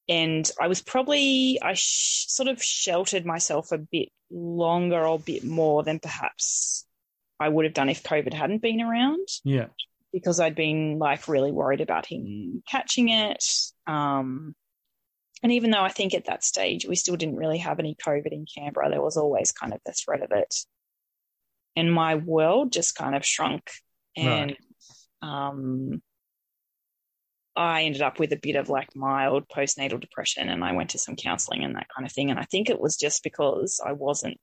and 0.10 0.52
I 0.60 0.67
was 0.67 0.82
probably 0.82 1.60
I 1.62 1.73
sh- 1.73 2.26
sort 2.28 2.50
of 2.50 2.62
sheltered 2.62 3.26
myself 3.26 3.71
a 3.71 3.78
bit 3.78 4.10
longer 4.32 5.06
or 5.06 5.15
a 5.15 5.19
bit 5.19 5.43
more 5.43 5.84
than 5.84 6.00
perhaps 6.00 6.86
I 7.39 7.50
would 7.50 7.65
have 7.65 7.73
done 7.73 7.89
if 7.89 8.04
COVID 8.04 8.34
hadn't 8.34 8.62
been 8.62 8.82
around. 8.82 9.28
Yeah. 9.43 9.67
Because 10.13 10.39
I'd 10.39 10.56
been 10.56 11.00
like 11.00 11.28
really 11.28 11.52
worried 11.52 11.82
about 11.82 12.06
him 12.06 12.63
catching 12.70 13.10
it. 13.10 13.43
Um, 13.86 14.56
and 15.43 15.52
even 15.52 15.70
though 15.70 15.84
I 15.84 15.89
think 15.89 16.13
at 16.13 16.26
that 16.26 16.43
stage 16.43 16.88
we 16.88 16.96
still 16.96 17.15
didn't 17.15 17.36
really 17.36 17.60
have 17.60 17.80
any 17.80 17.96
COVID 17.96 18.32
in 18.32 18.46
Canberra, 18.54 18.89
there 18.89 19.02
was 19.02 19.17
always 19.17 19.52
kind 19.52 19.74
of 19.74 19.80
the 19.86 19.93
threat 19.93 20.24
of 20.24 20.32
it. 20.32 20.56
And 21.76 21.93
my 21.93 22.15
world 22.15 22.72
just 22.72 22.96
kind 22.96 23.15
of 23.15 23.26
shrunk. 23.26 23.70
And 24.15 24.56
right. 25.22 25.48
um, 25.50 26.02
I 27.56 27.84
ended 27.84 28.02
up 28.02 28.20
with 28.20 28.32
a 28.34 28.39
bit 28.41 28.56
of 28.56 28.70
like 28.70 28.96
mild 28.96 29.48
postnatal 29.48 30.00
depression 30.00 30.50
and 30.50 30.63
I 30.63 30.72
went 30.74 30.91
to 30.91 31.00
some 31.00 31.15
counseling 31.15 31.63
and 31.63 31.76
that 31.76 31.88
kind 31.96 32.06
of 32.06 32.12
thing. 32.12 32.32
And 32.32 32.39
I 32.39 32.43
think 32.43 32.70
it 32.70 32.82
was 32.82 32.96
just 32.98 33.24
because 33.24 33.80
I 33.86 33.91
wasn't 33.91 34.39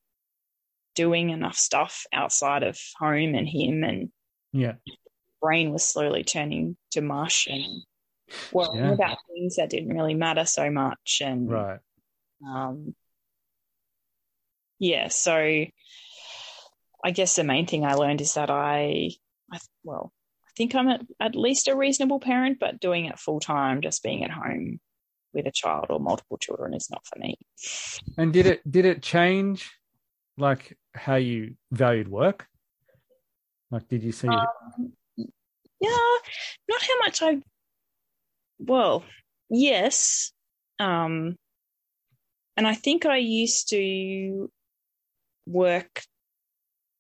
doing 0.95 1.31
enough 1.31 1.57
stuff 1.57 2.07
outside 2.13 2.63
of 2.63 2.79
home 2.99 3.35
and 3.35 3.49
him 3.49 3.83
and 3.83 4.11
yeah 4.53 4.75
brain 5.45 5.73
was 5.73 5.85
slowly 5.85 6.25
turning 6.25 6.75
to 6.91 7.03
mush 7.03 7.47
and 7.51 7.83
well 8.51 8.73
yeah. 8.75 8.93
about 8.93 9.19
things 9.29 9.57
that 9.57 9.69
didn't 9.69 9.95
really 9.95 10.15
matter 10.15 10.47
so 10.47 10.71
much 10.71 11.21
and 11.23 11.51
right 11.51 11.81
um 12.49 12.95
yeah 14.79 15.09
so 15.09 15.35
i 17.05 17.11
guess 17.13 17.37
the 17.37 17.45
main 17.45 17.67
thing 17.67 17.85
i 17.85 17.93
learned 17.93 18.23
is 18.23 18.33
that 18.35 18.49
i 18.49 19.11
i 19.53 19.59
well 19.83 20.11
i 20.47 20.51
think 20.57 20.75
I'm 20.75 20.89
at, 20.89 21.03
at 21.21 21.37
least 21.37 21.69
a 21.69 21.77
reasonable 21.77 22.21
parent, 22.21 22.59
but 22.61 22.81
doing 22.81 23.07
it 23.07 23.19
full 23.19 23.41
time, 23.41 23.83
just 23.83 24.05
being 24.05 24.23
at 24.25 24.31
home 24.31 24.79
with 25.33 25.47
a 25.47 25.53
child 25.53 25.87
or 25.91 25.99
multiple 25.99 26.39
children 26.39 26.75
is 26.75 26.89
not 26.91 27.03
for 27.05 27.19
me. 27.19 27.37
And 28.17 28.33
did 28.33 28.47
it 28.47 28.71
did 28.71 28.85
it 28.85 29.03
change 29.03 29.73
like 30.39 30.79
how 30.95 31.17
you 31.17 31.57
valued 31.73 32.09
work? 32.09 32.47
Like 33.71 33.89
did 33.89 34.05
you 34.05 34.13
see 34.13 34.29
um? 34.29 34.93
Yeah, 35.81 36.17
not 36.69 36.83
how 36.83 36.99
much 37.05 37.23
I 37.23 37.41
well, 38.59 39.05
yes. 39.51 40.33
Um 40.79 41.37
and 42.57 42.67
I 42.67 42.75
think 42.75 43.05
I 43.05 43.17
used 43.19 43.71
to 43.71 44.51
work 45.47 46.03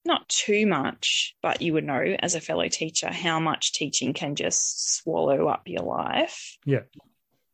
not 0.04 0.28
too 0.28 0.66
much, 0.66 1.34
but 1.42 1.62
you 1.62 1.72
would 1.72 1.84
know 1.84 2.16
as 2.18 2.34
a 2.34 2.40
fellow 2.40 2.68
teacher 2.68 3.10
how 3.10 3.40
much 3.40 3.72
teaching 3.72 4.12
can 4.12 4.34
just 4.34 4.96
swallow 4.96 5.48
up 5.48 5.62
your 5.66 5.82
life. 5.82 6.58
Yeah. 6.66 6.82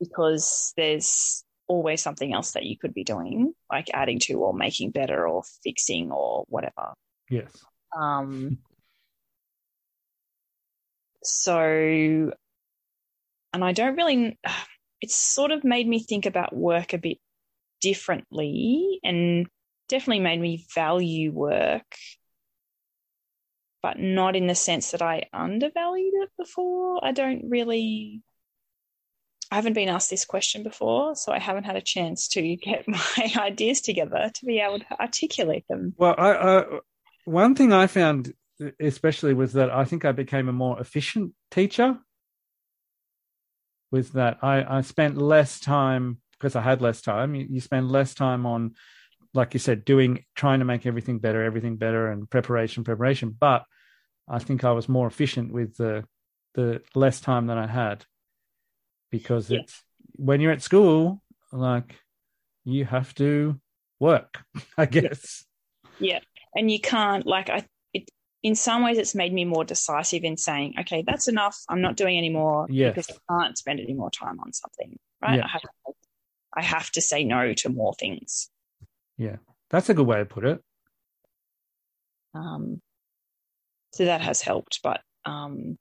Because 0.01 0.73
there's 0.77 1.45
always 1.69 2.03
something 2.03 2.33
else 2.33 2.53
that 2.53 2.65
you 2.65 2.77
could 2.77 2.93
be 2.93 3.05
doing, 3.05 3.55
like 3.71 3.89
adding 3.95 4.19
to 4.19 4.35
or 4.35 4.53
making 4.53 4.91
better 4.91 5.29
or 5.29 5.45
fixing 5.63 6.11
or 6.11 6.45
whatever. 6.49 6.95
Yes. 7.29 7.53
Um, 7.97 8.59
so, 11.23 12.33
and 13.53 13.65
I 13.65 13.73
don't 13.73 13.97
really, 13.97 14.39
it's 15.01 15.17
sort 15.17 15.51
of 15.51 15.65
made 15.65 15.89
me 15.89 16.03
think 16.03 16.27
about 16.27 16.55
work 16.55 16.93
a 16.93 16.99
bit 16.99 17.19
differently 17.81 19.01
and 19.03 19.47
definitely 19.89 20.21
made 20.21 20.41
me 20.41 20.67
value 20.75 21.33
work 21.33 21.97
but 23.83 23.99
not 23.99 24.37
in 24.37 24.47
the 24.47 24.55
sense 24.55 24.91
that 24.91 25.03
I 25.03 25.25
undervalued 25.33 26.15
it 26.15 26.31
before. 26.39 27.05
I 27.05 27.13
don't 27.13 27.45
really. 27.49 28.23
I 29.51 29.57
haven't 29.57 29.73
been 29.73 29.89
asked 29.89 30.11
this 30.11 30.25
question 30.25 30.63
before, 30.63 31.17
so 31.17 31.33
I 31.33 31.41
haven't 31.41 31.65
had 31.65 31.77
a 31.77 31.83
chance 31.83 32.29
to 32.29 32.57
get 32.63 32.87
my 32.87 33.33
ideas 33.37 33.81
together 33.81 34.31
to 34.33 34.47
be 34.47 34.61
able 34.61 34.81
to 34.81 35.01
articulate 35.01 35.65
them. 35.69 35.95
Well, 35.97 36.15
I, 36.17 36.33
I, 36.33 36.65
one 37.25 37.55
thing 37.55 37.73
I 37.73 37.87
found, 37.87 38.33
especially, 38.79 39.35
was 39.35 39.55
that 39.55 39.71
I 39.71 39.85
think 39.85 40.05
I 40.05 40.13
became 40.13 40.49
a 40.49 40.53
more 40.53 40.81
efficient 40.81 41.33
teacher. 41.51 41.99
Was 43.91 44.11
that 44.11 44.39
I, 44.43 44.79
I 44.79 44.81
spent 44.83 45.19
less 45.19 45.59
time 45.59 46.19
because 46.33 46.57
I 46.57 46.61
had 46.61 46.81
less 46.81 47.03
time. 47.03 47.35
You, 47.35 47.47
you 47.51 47.61
spend 47.61 47.91
less 47.91 48.15
time 48.15 48.47
on 48.47 48.75
like 49.35 49.55
you 49.55 49.61
said, 49.61 49.85
doing 49.85 50.25
trying 50.35 50.59
to 50.59 50.65
make 50.65 50.87
everything 50.87 51.19
better, 51.19 51.43
everything 51.43 51.77
better, 51.77 52.11
and 52.11 52.29
preparation, 52.29 52.85
preparation. 52.85 53.37
But 53.39 53.65
I 54.29 54.39
think 54.39 54.65
I 54.65 54.73
was 54.73 54.89
more 54.89 55.07
efficient 55.07 55.53
with 55.53 55.77
the 55.77 56.05
the 56.55 56.83
less 56.95 57.21
time 57.21 57.47
that 57.47 57.59
I 57.59 57.67
had 57.67 58.05
because 59.11 59.51
yeah. 59.51 59.61
it's 59.61 59.83
when 60.15 60.41
you're 60.41 60.53
at 60.53 60.63
school, 60.63 61.23
like 61.53 61.95
you 62.65 62.85
have 62.85 63.15
to 63.17 63.61
work, 63.99 64.43
I 64.79 64.87
guess. 64.87 65.45
Yeah, 65.99 66.21
and 66.55 66.71
you 66.71 66.81
can't 66.81 67.27
like 67.27 67.51
I. 67.51 67.67
In 68.43 68.55
some 68.55 68.83
ways, 68.83 68.97
it's 68.97 69.15
made 69.15 69.33
me 69.33 69.45
more 69.45 69.65
decisive 69.65 70.25
in 70.25 70.37
saying, 70.37 70.75
"Okay, 70.81 71.05
that's 71.07 71.29
enough. 71.29 71.57
I'm 71.69 71.83
not 71.83 71.97
doing 71.97 72.17
anymore 72.17 72.67
yes. 72.71 72.95
because 72.95 73.19
I 73.29 73.43
can't 73.43 73.59
spend 73.59 73.81
any 73.81 73.93
more 73.95 74.11
time 74.11 74.41
on 74.41 74.53
something." 74.53 74.99
Right? 75.23 75.39
Yeah. 75.39 75.45
I 75.45 75.49
have 75.49 75.63
to, 75.63 75.69
I 76.57 76.63
have 76.63 76.91
to 76.93 77.01
say 77.03 77.25
no 77.25 77.53
to 77.55 77.69
more 77.69 77.95
things. 77.95 78.51
Yeah, 79.19 79.37
that's 79.69 79.91
a 79.91 79.95
good 79.95 80.07
way 80.07 80.19
to 80.19 80.25
put 80.25 80.45
it. 80.45 80.63
Um, 82.35 82.81
so 83.93 84.07
that 84.07 84.23
has 84.23 84.41
helped, 84.41 84.81
but 84.83 85.01
um, 85.25 85.77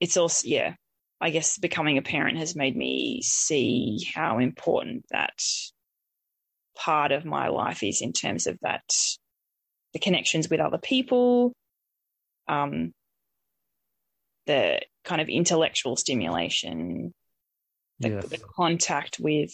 it's 0.00 0.16
also 0.16 0.48
yeah. 0.48 0.74
I 1.18 1.30
guess 1.30 1.56
becoming 1.56 1.96
a 1.96 2.02
parent 2.02 2.36
has 2.38 2.54
made 2.54 2.76
me 2.76 3.22
see 3.22 4.06
how 4.14 4.38
important 4.38 5.06
that 5.10 5.32
part 6.76 7.10
of 7.10 7.24
my 7.24 7.48
life 7.48 7.82
is 7.82 8.02
in 8.02 8.12
terms 8.12 8.46
of 8.46 8.58
that 8.60 8.84
the 9.92 9.98
connections 9.98 10.50
with 10.50 10.60
other 10.60 10.76
people, 10.78 11.54
um, 12.48 12.92
the 14.46 14.80
kind 15.04 15.20
of 15.20 15.28
intellectual 15.28 15.96
stimulation, 15.96 17.14
the, 18.00 18.10
yes. 18.10 18.26
the 18.28 18.38
contact 18.56 19.18
with 19.18 19.52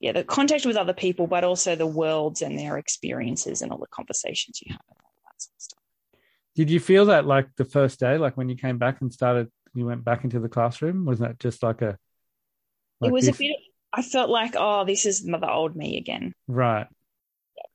yeah, 0.00 0.12
the 0.12 0.24
contact 0.24 0.66
with 0.66 0.76
other 0.76 0.92
people, 0.92 1.26
but 1.26 1.44
also 1.44 1.76
the 1.76 1.86
worlds 1.86 2.42
and 2.42 2.58
their 2.58 2.76
experiences 2.76 3.62
and 3.62 3.72
all 3.72 3.78
the 3.78 3.86
conversations 3.86 4.60
you 4.62 4.70
have 4.70 4.82
and 4.90 4.98
all 5.02 5.12
that 5.24 5.40
sort 5.40 5.54
of 5.56 5.62
stuff. 5.62 5.82
Did 6.56 6.70
you 6.70 6.78
feel 6.78 7.06
that 7.06 7.24
like 7.26 7.48
the 7.56 7.64
first 7.64 8.00
day, 8.00 8.18
like 8.18 8.36
when 8.36 8.50
you 8.50 8.56
came 8.56 8.76
back 8.76 9.00
and 9.00 9.10
started, 9.10 9.50
you 9.72 9.86
went 9.86 10.04
back 10.04 10.24
into 10.24 10.40
the 10.40 10.48
classroom? 10.48 11.06
Wasn't 11.06 11.26
that 11.26 11.38
just 11.38 11.62
like 11.62 11.80
a? 11.80 11.96
Like 13.00 13.08
it 13.08 13.12
was 13.12 13.26
this? 13.26 13.36
a 13.36 13.38
bit. 13.38 13.56
I 13.92 14.02
felt 14.02 14.28
like, 14.28 14.54
oh, 14.58 14.84
this 14.84 15.06
is 15.06 15.22
the 15.22 15.30
mother 15.30 15.48
old 15.48 15.74
me 15.74 15.96
again. 15.96 16.34
Right. 16.48 16.86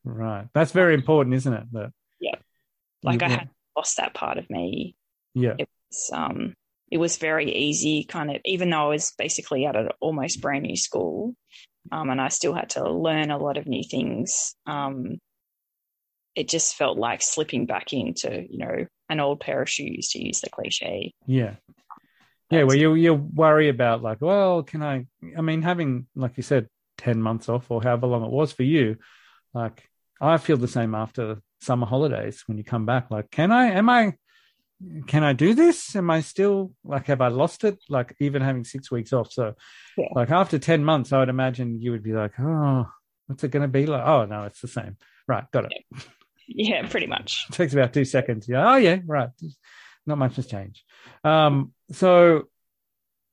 Right. 0.04 0.48
That's 0.54 0.72
very 0.72 0.94
important, 0.94 1.36
isn't 1.36 1.54
it? 1.54 1.64
That. 1.72 1.94
Yeah. 3.02 3.10
Like 3.12 3.22
you, 3.22 3.28
I 3.28 3.30
had 3.30 3.50
lost 3.76 3.98
that 3.98 4.14
part 4.14 4.38
of 4.38 4.50
me. 4.50 4.96
Yeah. 5.34 5.56
It 5.58 5.70
was, 5.90 6.10
um, 6.14 6.54
it 6.92 6.98
was 6.98 7.18
very 7.18 7.52
easy, 7.56 8.04
kind 8.04 8.32
of, 8.32 8.38
even 8.46 8.70
though 8.70 8.86
I 8.86 8.88
was 8.88 9.14
basically 9.18 9.66
at 9.66 9.76
an 9.76 9.90
almost 10.00 10.42
brand 10.42 10.64
new 10.64 10.76
school, 10.76 11.36
um, 11.92 12.10
and 12.10 12.20
I 12.20 12.30
still 12.30 12.54
had 12.54 12.72
to 12.72 12.90
learn 12.90 13.32
a 13.32 13.38
lot 13.38 13.58
of 13.58 13.68
new 13.68 13.84
things. 13.84 14.56
Um, 14.66 15.20
it 16.36 16.48
just 16.48 16.76
felt 16.76 16.98
like 16.98 17.22
slipping 17.22 17.66
back 17.66 17.94
into, 17.94 18.46
you 18.50 18.60
know, 18.60 18.86
an 19.10 19.20
old 19.20 19.40
pair 19.40 19.62
of 19.62 19.70
shoes 19.70 20.10
to 20.10 20.24
use 20.24 20.42
the 20.42 20.50
cliche. 20.50 21.14
Yeah. 21.26 21.56
Yeah, 22.52 22.64
well, 22.64 22.76
you 22.76 22.96
you 22.96 23.14
worry 23.14 23.70
about 23.70 24.02
like, 24.02 24.22
well, 24.22 24.64
can 24.64 24.82
I? 24.82 25.06
I 25.38 25.42
mean, 25.42 25.62
having 25.62 26.08
like 26.16 26.36
you 26.36 26.42
said, 26.42 26.68
ten 26.98 27.22
months 27.22 27.48
off 27.48 27.70
or 27.70 27.82
however 27.84 28.08
long 28.08 28.24
it 28.24 28.32
was 28.32 28.52
for 28.52 28.64
you, 28.64 28.98
like 29.54 29.88
I 30.20 30.38
feel 30.38 30.58
the 30.58 30.68
same 30.68 30.96
after 30.96 31.42
summer 31.62 31.86
holidays 31.86 32.44
when 32.48 32.58
you 32.58 32.64
come 32.64 32.86
back. 32.86 33.12
Like, 33.12 33.32
can 33.32 33.52
I? 33.52 33.72
Am 33.72 33.90
I? 33.90 34.14
can 35.08 35.24
I 35.24 35.34
do 35.34 35.54
this? 35.54 35.96
Am 35.96 36.10
I 36.10 36.22
still 36.22 36.72
like, 36.84 37.08
have 37.08 37.22
I 37.22 37.28
lost 37.28 37.64
it? 37.64 37.80
Like, 37.90 38.16
even 38.20 38.42
having 38.42 38.64
six 38.64 38.90
weeks 38.90 39.12
off. 39.12 39.32
So, 39.32 39.56
yeah. 39.98 40.08
like, 40.14 40.32
after 40.32 40.58
10 40.58 40.84
months, 40.84 41.12
I 41.12 41.20
would 41.20 41.30
imagine 41.30 41.82
you 41.82 41.92
would 41.92 42.04
be 42.04 42.14
like, 42.14 42.40
oh, 42.40 42.88
what's 43.28 43.44
it 43.44 43.52
going 43.52 43.64
to 43.64 43.68
be 43.68 43.86
like? 43.86 44.06
Oh, 44.06 44.26
no, 44.26 44.44
it's 44.44 44.62
the 44.62 44.68
same. 44.68 44.98
Right. 45.28 45.44
Got 45.52 45.66
it. 45.66 45.74
Yeah, 46.48 46.82
yeah 46.82 46.88
pretty 46.88 47.08
much. 47.08 47.46
It 47.50 47.54
takes 47.54 47.74
about 47.74 47.94
two 47.94 48.06
seconds. 48.06 48.48
Yeah. 48.48 48.74
Oh, 48.74 48.78
yeah. 48.78 49.00
Right. 49.06 49.30
Not 50.06 50.18
much 50.18 50.38
has 50.38 50.48
changed. 50.48 50.82
Um, 51.24 51.74
so, 51.92 52.44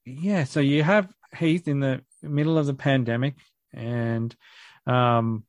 yeah. 0.05 0.45
So 0.45 0.61
you 0.61 0.83
have 0.83 1.09
Heath 1.37 1.69
in 1.69 1.81
the 1.81 2.03
middle 2.23 2.59
of 2.59 2.67
the 2.67 2.75
pandemic 2.75 3.37
and, 3.73 4.35
um, 4.87 5.45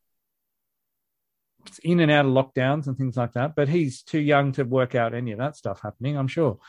in 1.84 2.00
and 2.00 2.12
out 2.12 2.26
of 2.26 2.32
lockdowns 2.32 2.88
and 2.88 2.98
things 2.98 3.18
like 3.18 3.34
that. 3.34 3.56
But 3.56 3.70
he's 3.70 4.02
too 4.02 4.20
young 4.20 4.52
to 4.54 4.64
work 4.64 4.96
out 4.96 5.14
any 5.14 5.32
of 5.32 5.40
that 5.40 5.56
stuff 5.56 5.82
happening. 5.82 6.18
I'm 6.18 6.28
sure 6.28 6.60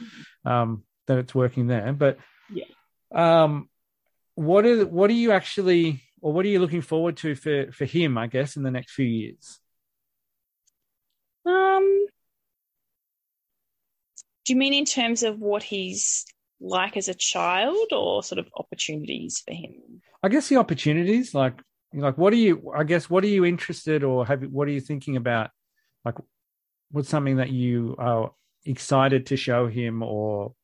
um, 0.44 0.84
that 1.06 1.18
it's 1.18 1.34
working 1.34 1.66
there. 1.66 1.92
But 1.92 2.18
yeah, 2.52 2.64
um, 3.12 3.68
what 4.34 4.64
are 4.66 4.86
what 4.86 5.10
are 5.10 5.14
you 5.14 5.32
actually, 5.32 6.02
or 6.20 6.32
what 6.32 6.44
are 6.44 6.48
you 6.48 6.60
looking 6.60 6.82
forward 6.82 7.16
to 7.18 7.34
for 7.34 7.72
for 7.72 7.84
him? 7.84 8.18
I 8.18 8.26
guess 8.26 8.56
in 8.56 8.62
the 8.62 8.70
next 8.70 8.92
few 8.92 9.06
years. 9.06 9.58
Um, 11.46 12.06
do 14.44 14.52
you 14.52 14.58
mean 14.58 14.74
in 14.74 14.84
terms 14.84 15.22
of 15.22 15.38
what 15.38 15.62
he's 15.62 16.26
like 16.60 16.96
as 16.96 17.08
a 17.08 17.14
child 17.14 17.92
or 17.92 18.22
sort 18.22 18.38
of 18.38 18.48
opportunities 18.56 19.42
for 19.46 19.54
him? 19.54 20.02
I 20.22 20.28
guess 20.28 20.48
the 20.48 20.56
opportunities, 20.56 21.34
like 21.34 21.60
like 21.94 22.18
what 22.18 22.32
are 22.32 22.36
you? 22.36 22.72
I 22.76 22.84
guess 22.84 23.08
what 23.08 23.24
are 23.24 23.28
you 23.28 23.44
interested 23.44 24.04
or 24.04 24.26
have 24.26 24.42
what 24.42 24.68
are 24.68 24.72
you 24.72 24.80
thinking 24.80 25.16
about? 25.16 25.50
Like, 26.04 26.16
what's 26.90 27.08
something 27.08 27.36
that 27.36 27.50
you 27.50 27.96
are 27.98 28.32
excited 28.64 29.26
to 29.26 29.36
show 29.36 29.66
him 29.68 30.02
or 30.02 30.54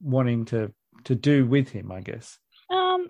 wanting 0.00 0.44
to 0.46 0.72
to 1.04 1.14
do 1.14 1.46
with 1.46 1.70
him? 1.70 1.90
I 1.92 2.00
guess. 2.00 2.38
Um, 2.70 3.08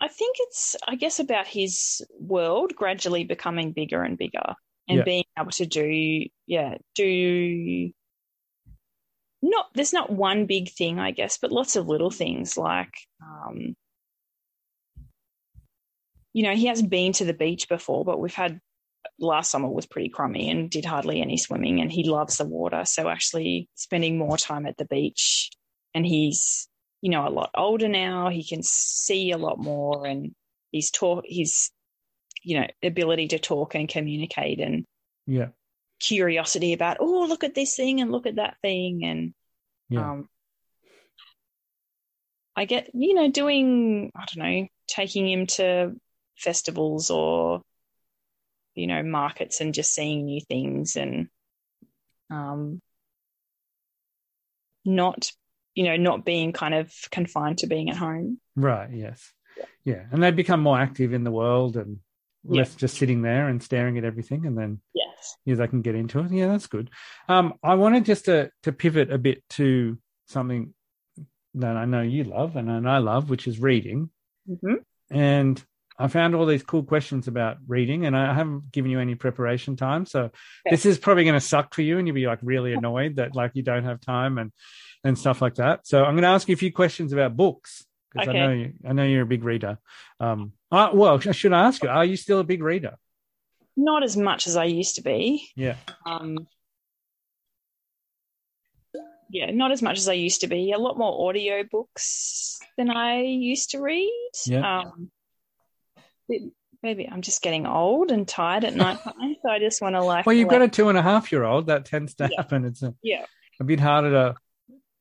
I 0.00 0.08
think 0.08 0.36
it's 0.40 0.76
I 0.86 0.94
guess 0.96 1.18
about 1.20 1.46
his 1.46 2.02
world 2.18 2.74
gradually 2.74 3.24
becoming 3.24 3.72
bigger 3.72 4.02
and 4.02 4.16
bigger 4.16 4.54
and 4.88 4.98
Yeah. 4.98 5.04
being 5.04 5.24
able 5.38 5.50
to 5.52 5.66
do 5.66 6.26
yeah 6.46 6.76
do 6.94 7.90
not 9.42 9.66
there's 9.74 9.92
not 9.92 10.10
one 10.10 10.46
big 10.46 10.70
thing 10.70 10.98
I 10.98 11.10
guess 11.10 11.38
but 11.38 11.50
lots 11.52 11.76
of 11.76 11.88
little 11.88 12.10
things 12.10 12.56
like 12.56 12.92
um 13.22 13.74
you 16.36 16.42
know 16.42 16.54
he 16.54 16.66
hasn't 16.66 16.90
been 16.90 17.14
to 17.14 17.24
the 17.24 17.32
beach 17.32 17.66
before 17.66 18.04
but 18.04 18.20
we've 18.20 18.34
had 18.34 18.60
last 19.18 19.50
summer 19.50 19.70
was 19.70 19.86
pretty 19.86 20.10
crummy 20.10 20.50
and 20.50 20.68
did 20.68 20.84
hardly 20.84 21.22
any 21.22 21.38
swimming 21.38 21.80
and 21.80 21.90
he 21.90 22.04
loves 22.06 22.36
the 22.36 22.44
water 22.44 22.84
so 22.84 23.08
actually 23.08 23.70
spending 23.74 24.18
more 24.18 24.36
time 24.36 24.66
at 24.66 24.76
the 24.76 24.84
beach 24.84 25.48
and 25.94 26.04
he's 26.04 26.68
you 27.00 27.10
know 27.10 27.26
a 27.26 27.30
lot 27.30 27.48
older 27.56 27.88
now 27.88 28.28
he 28.28 28.44
can 28.44 28.62
see 28.62 29.30
a 29.30 29.38
lot 29.38 29.58
more 29.58 30.06
and 30.06 30.34
he's 30.72 30.90
talk 30.90 31.24
his 31.26 31.70
you 32.42 32.60
know 32.60 32.66
ability 32.82 33.28
to 33.28 33.38
talk 33.38 33.74
and 33.74 33.88
communicate 33.88 34.60
and 34.60 34.84
Yeah. 35.26 35.48
curiosity 36.00 36.74
about 36.74 36.98
oh 37.00 37.24
look 37.26 37.44
at 37.44 37.54
this 37.54 37.74
thing 37.76 38.02
and 38.02 38.12
look 38.12 38.26
at 38.26 38.36
that 38.36 38.58
thing 38.60 39.04
and 39.04 39.32
Yeah. 39.88 40.10
um 40.10 40.28
I 42.54 42.66
get 42.66 42.90
you 42.92 43.14
know 43.14 43.30
doing 43.30 44.12
I 44.14 44.24
don't 44.26 44.44
know 44.44 44.66
taking 44.86 45.26
him 45.30 45.46
to 45.46 45.94
festivals 46.36 47.10
or 47.10 47.62
you 48.74 48.86
know 48.86 49.02
markets 49.02 49.60
and 49.60 49.74
just 49.74 49.94
seeing 49.94 50.26
new 50.26 50.40
things 50.40 50.96
and 50.96 51.28
um 52.30 52.80
not 54.84 55.30
you 55.74 55.84
know 55.84 55.96
not 55.96 56.24
being 56.24 56.52
kind 56.52 56.74
of 56.74 56.92
confined 57.10 57.58
to 57.58 57.66
being 57.66 57.90
at 57.90 57.96
home 57.96 58.38
Right. 58.58 58.90
Yes. 58.90 59.32
Yeah. 59.84 60.04
And 60.10 60.22
they 60.22 60.30
become 60.30 60.60
more 60.60 60.78
active 60.78 61.12
in 61.12 61.24
the 61.24 61.30
world 61.30 61.76
and 61.76 61.98
Yeah. 62.42 62.60
less 62.62 62.74
just 62.74 62.96
sitting 62.96 63.20
there 63.20 63.48
and 63.48 63.62
staring 63.62 63.98
at 63.98 64.04
everything, 64.04 64.46
and 64.46 64.56
then 64.56 64.80
yes 64.94 65.36
yeah, 65.44 65.56
they 65.56 65.68
can 65.68 65.82
get 65.82 65.94
into 65.94 66.20
it. 66.20 66.30
Yeah, 66.30 66.48
that's 66.48 66.66
good. 66.66 66.90
Um, 67.28 67.54
I 67.62 67.74
wanted 67.74 68.04
just 68.06 68.24
to 68.26 68.50
to 68.62 68.72
pivot 68.72 69.12
a 69.12 69.18
bit 69.18 69.42
to 69.50 69.98
something 70.26 70.72
that 71.54 71.76
I 71.76 71.84
know 71.84 72.00
you 72.00 72.24
love 72.24 72.56
and 72.56 72.70
I 72.88 72.96
I 72.96 72.98
love, 72.98 73.28
which 73.30 73.46
is 73.46 73.60
reading. 73.60 74.10
hmm 74.46 74.76
And 75.10 75.62
I 75.98 76.08
found 76.08 76.34
all 76.34 76.46
these 76.46 76.62
cool 76.62 76.82
questions 76.82 77.26
about 77.28 77.56
reading, 77.66 78.04
and 78.06 78.16
I 78.16 78.34
haven't 78.34 78.70
given 78.72 78.90
you 78.90 79.00
any 79.00 79.14
preparation 79.14 79.76
time. 79.76 80.04
So 80.06 80.30
this 80.70 80.84
is 80.84 80.98
probably 80.98 81.24
going 81.24 81.34
to 81.34 81.40
suck 81.40 81.74
for 81.74 81.82
you, 81.82 81.98
and 81.98 82.06
you'll 82.06 82.14
be 82.14 82.26
like 82.26 82.40
really 82.42 82.72
annoyed 82.74 83.16
that 83.16 83.34
like 83.34 83.52
you 83.54 83.62
don't 83.62 83.84
have 83.84 84.00
time 84.00 84.38
and 84.38 84.52
and 85.04 85.18
stuff 85.18 85.40
like 85.40 85.54
that. 85.56 85.86
So 85.86 86.04
I'm 86.04 86.14
going 86.14 86.22
to 86.22 86.28
ask 86.28 86.48
you 86.48 86.54
a 86.54 86.58
few 86.58 86.72
questions 86.72 87.12
about 87.12 87.36
books 87.36 87.84
because 88.12 88.28
Okay. 88.28 88.38
I 88.38 88.46
know 88.46 88.52
you, 88.52 88.72
I 88.88 88.92
know 88.92 89.04
you're 89.04 89.22
a 89.22 89.26
big 89.26 89.44
reader. 89.44 89.78
Um, 90.20 90.52
well, 90.70 91.20
I 91.26 91.32
should 91.32 91.52
ask 91.52 91.82
you: 91.82 91.88
Are 91.88 92.04
you 92.04 92.16
still 92.16 92.40
a 92.40 92.44
big 92.44 92.62
reader? 92.62 92.96
not 93.78 94.02
as 94.02 94.16
much 94.16 94.46
as 94.46 94.56
I 94.56 94.64
used 94.64 94.94
to 94.94 95.02
be 95.02 95.46
Yeah. 95.54 95.76
um 96.06 96.46
yeah 99.28 99.50
not 99.50 99.70
as 99.70 99.82
much 99.82 99.98
as 99.98 100.08
I 100.08 100.14
used 100.14 100.40
to 100.40 100.46
be 100.46 100.72
a 100.72 100.78
lot 100.78 100.96
more 100.96 101.28
audio 101.28 101.62
books 101.70 102.58
than 102.78 102.88
I 102.90 103.20
used 103.20 103.72
to 103.72 103.80
read 103.82 104.30
Yeah. 104.46 104.80
um 104.80 105.10
maybe 106.82 107.08
I'm 107.10 107.22
just 107.22 107.42
getting 107.42 107.66
old 107.66 108.10
and 108.10 108.26
tired 108.26 108.64
at 108.64 108.74
night 108.74 108.98
time 109.04 109.36
so 109.42 109.50
I 109.50 109.58
just 109.58 109.80
want 109.82 109.94
to 109.94 110.02
like 110.02 110.26
Well, 110.26 110.36
you've 110.36 110.48
got 110.48 110.62
a 110.62 110.68
two 110.68 110.88
and 110.88 110.98
a 110.98 111.02
half 111.02 111.32
year 111.32 111.44
old. 111.44 111.66
That 111.66 111.84
tends 111.84 112.14
to 112.16 112.24
Yeah. 112.24 112.36
happen. 112.36 112.64
It's 112.64 112.82
a, 112.82 112.94
Yeah. 113.02 113.24
a 113.60 113.64
bit 113.64 113.80
harder 113.80 114.10
to. 114.10 114.34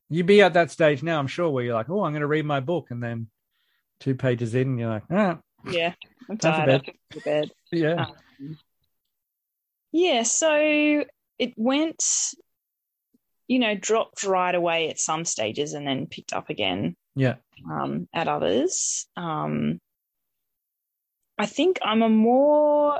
You'd 0.10 0.28
be 0.28 0.42
at 0.42 0.54
that 0.54 0.70
stage 0.72 1.02
now, 1.02 1.18
I'm 1.20 1.28
sure, 1.28 1.50
where 1.50 1.64
you're 1.64 1.74
like, 1.74 1.90
oh, 1.90 2.04
I'm 2.04 2.12
going 2.12 2.22
to 2.22 2.28
read 2.28 2.46
my 2.46 2.60
book, 2.60 2.92
and 2.92 3.02
then 3.02 3.28
two 4.00 4.14
pages 4.14 4.54
in, 4.54 4.78
you're 4.78 4.90
like, 4.90 5.04
ah, 5.10 5.40
yeah 5.66 5.94
I'm 6.30 6.38
tired 6.38 6.66
bed. 6.68 6.70
I 6.70 6.74
have 6.74 6.84
to 6.86 6.92
go 6.92 6.98
to 7.14 7.22
bed 7.22 7.50
yeah, 7.72 8.06
Um, 8.06 8.58
yeah, 9.92 10.24
so 10.24 11.06
it 11.40 11.54
went, 11.56 12.04
you 13.48 13.60
know, 13.60 13.76
dropped 13.76 14.24
right 14.24 14.54
away 14.54 14.90
at 14.90 15.00
some 15.00 15.26
stages 15.26 15.74
and 15.74 15.88
then 15.88 16.08
picked 16.08 16.34
up 16.34 16.50
again 16.50 16.96
yeah, 17.16 17.36
um, 17.70 18.08
at 18.14 18.28
others. 18.28 19.08
Um, 19.16 19.80
I 21.38 21.46
think 21.46 21.80
I'm 21.84 22.02
a 22.02 22.10
more, 22.10 23.00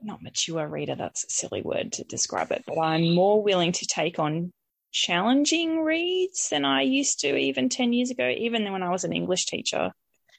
not 0.00 0.22
mature 0.22 0.66
reader, 0.66 0.94
that's 0.94 1.24
a 1.24 1.30
silly 1.30 1.62
word 1.62 1.92
to 1.94 2.04
describe 2.04 2.52
it, 2.52 2.64
but 2.66 2.78
I'm 2.78 3.14
more 3.14 3.42
willing 3.42 3.72
to 3.72 3.86
take 3.86 4.18
on 4.18 4.52
challenging 4.92 5.80
reads 5.80 6.48
than 6.48 6.64
I 6.64 6.82
used 6.82 7.20
to 7.20 7.36
even 7.36 7.68
10 7.68 7.92
years 7.92 8.10
ago, 8.10 8.28
even 8.28 8.70
when 8.72 8.82
I 8.82 8.90
was 8.90 9.04
an 9.04 9.12
English 9.12 9.46
teacher. 9.46 9.92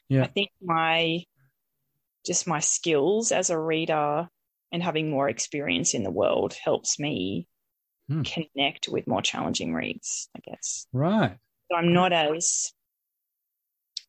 Yeah. 0.08 0.24
I 0.24 0.26
think 0.26 0.50
my, 0.60 1.22
just 2.26 2.46
my 2.46 2.60
skills 2.60 3.30
as 3.30 3.50
a 3.50 3.58
reader 3.58 4.28
and 4.72 4.82
having 4.82 5.10
more 5.10 5.28
experience 5.28 5.94
in 5.94 6.02
the 6.02 6.10
world 6.10 6.54
helps 6.54 6.98
me 6.98 7.46
Hmm. 8.08 8.22
connect 8.22 8.88
with 8.88 9.06
more 9.06 9.20
challenging 9.20 9.74
reads, 9.74 10.30
I 10.34 10.40
guess. 10.40 10.86
right. 10.94 11.36
So 11.70 11.76
I'm 11.76 11.92
not 11.92 12.14
as 12.14 12.72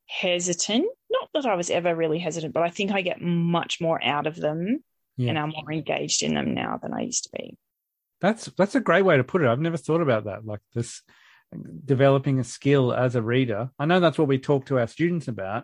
hesitant. 0.10 0.86
Not 1.12 1.30
that 1.34 1.45
I 1.45 1.56
was 1.56 1.69
ever 1.69 1.95
really 1.95 2.19
hesitant, 2.19 2.54
but 2.54 2.63
I 2.63 2.69
think 2.69 2.91
I 2.91 3.02
get 3.02 3.22
much 3.22 3.80
more 3.80 4.04
out 4.04 4.26
of 4.28 4.36
them 4.36 4.84
Yeah. 5.17 5.30
and 5.30 5.39
I'm 5.39 5.50
more 5.50 5.72
engaged 5.72 6.24
in 6.24 6.34
them 6.34 6.54
now 6.54 6.78
than 6.82 6.93
I 6.93 7.02
used 7.02 7.26
to 7.26 7.30
be. 7.38 7.58
That's 8.19 8.45
that's 8.58 8.76
a 8.76 8.82
great 8.82 9.06
way 9.06 9.17
to 9.17 9.24
put 9.24 9.41
it. 9.41 9.48
I've 9.48 9.62
never 9.62 9.78
thought 9.78 10.02
about 10.02 10.26
that. 10.26 10.45
Like 10.45 10.60
this, 10.74 11.02
developing 11.86 12.39
a 12.39 12.43
skill 12.43 12.91
as 12.91 13.15
a 13.15 13.22
reader. 13.22 13.69
I 13.80 13.86
know 13.86 14.00
that's 14.00 14.17
what 14.17 14.28
we 14.28 14.39
talk 14.39 14.65
to 14.65 14.80
our 14.80 14.88
students 14.88 15.28
about, 15.28 15.63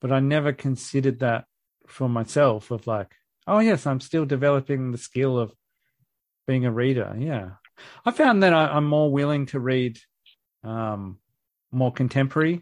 but 0.00 0.12
I 0.12 0.20
never 0.20 0.52
considered 0.52 1.20
that 1.20 1.46
for 1.88 2.08
myself. 2.08 2.70
Of 2.70 2.86
like, 2.86 3.12
oh 3.46 3.58
yes, 3.58 3.86
I'm 3.86 4.00
still 4.00 4.26
developing 4.26 4.92
the 4.92 4.98
skill 4.98 5.38
of 5.38 5.52
being 6.46 6.66
a 6.66 6.72
reader. 6.72 7.16
Yeah, 7.18 7.52
I 8.04 8.12
found 8.12 8.42
that 8.42 8.52
I, 8.52 8.66
I'm 8.68 8.86
more 8.86 9.10
willing 9.10 9.46
to 9.46 9.58
read 9.58 9.98
um, 10.62 11.18
more 11.72 11.92
contemporary 11.92 12.60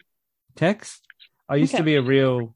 text. 0.57 1.07
I 1.49 1.57
used 1.57 1.75
to 1.75 1.83
be 1.83 1.97
a 1.97 2.03
real, 2.03 2.55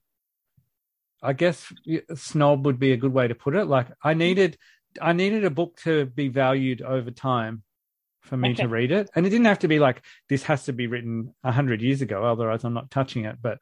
I 1.23 1.33
guess, 1.33 1.73
snob 2.15 2.67
would 2.67 2.79
be 2.79 2.93
a 2.93 2.97
good 2.97 3.13
way 3.13 3.29
to 3.29 3.35
put 3.35 3.55
it. 3.55 3.67
Like 3.67 3.89
I 4.03 4.15
needed 4.15 4.57
I 5.01 5.13
needed 5.13 5.45
a 5.45 5.51
book 5.51 5.77
to 5.83 6.07
be 6.07 6.29
valued 6.29 6.83
over 6.83 7.11
time 7.11 7.63
for 8.23 8.37
me 8.37 8.55
to 8.55 8.69
read 8.69 8.91
it. 8.91 9.11
And 9.15 9.27
it 9.27 9.31
didn't 9.31 9.47
have 9.47 9.61
to 9.61 9.69
be 9.69 9.79
like 9.79 10.03
this 10.29 10.45
has 10.45 10.65
to 10.65 10.73
be 10.73 10.87
written 10.87 11.35
a 11.43 11.53
hundred 11.53 11.83
years 11.83 12.03
ago, 12.03 12.25
otherwise 12.25 12.65
I'm 12.65 12.75
not 12.75 12.91
touching 12.91 13.25
it. 13.25 13.39
But 13.41 13.59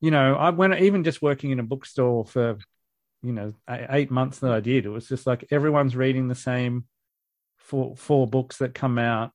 you 0.00 0.10
know, 0.10 0.34
I 0.34 0.50
when 0.50 0.74
even 0.74 1.04
just 1.04 1.22
working 1.22 1.50
in 1.50 1.60
a 1.60 1.64
bookstore 1.64 2.24
for 2.24 2.58
you 3.22 3.32
know 3.32 3.52
eight 3.68 4.10
months 4.10 4.40
that 4.40 4.52
I 4.52 4.60
did, 4.60 4.84
it 4.84 4.90
was 4.90 5.08
just 5.08 5.26
like 5.26 5.46
everyone's 5.50 5.96
reading 5.96 6.28
the 6.28 6.34
same 6.34 6.84
four 7.56 7.96
four 7.96 8.26
books 8.26 8.58
that 8.58 8.74
come 8.74 8.98
out. 8.98 9.32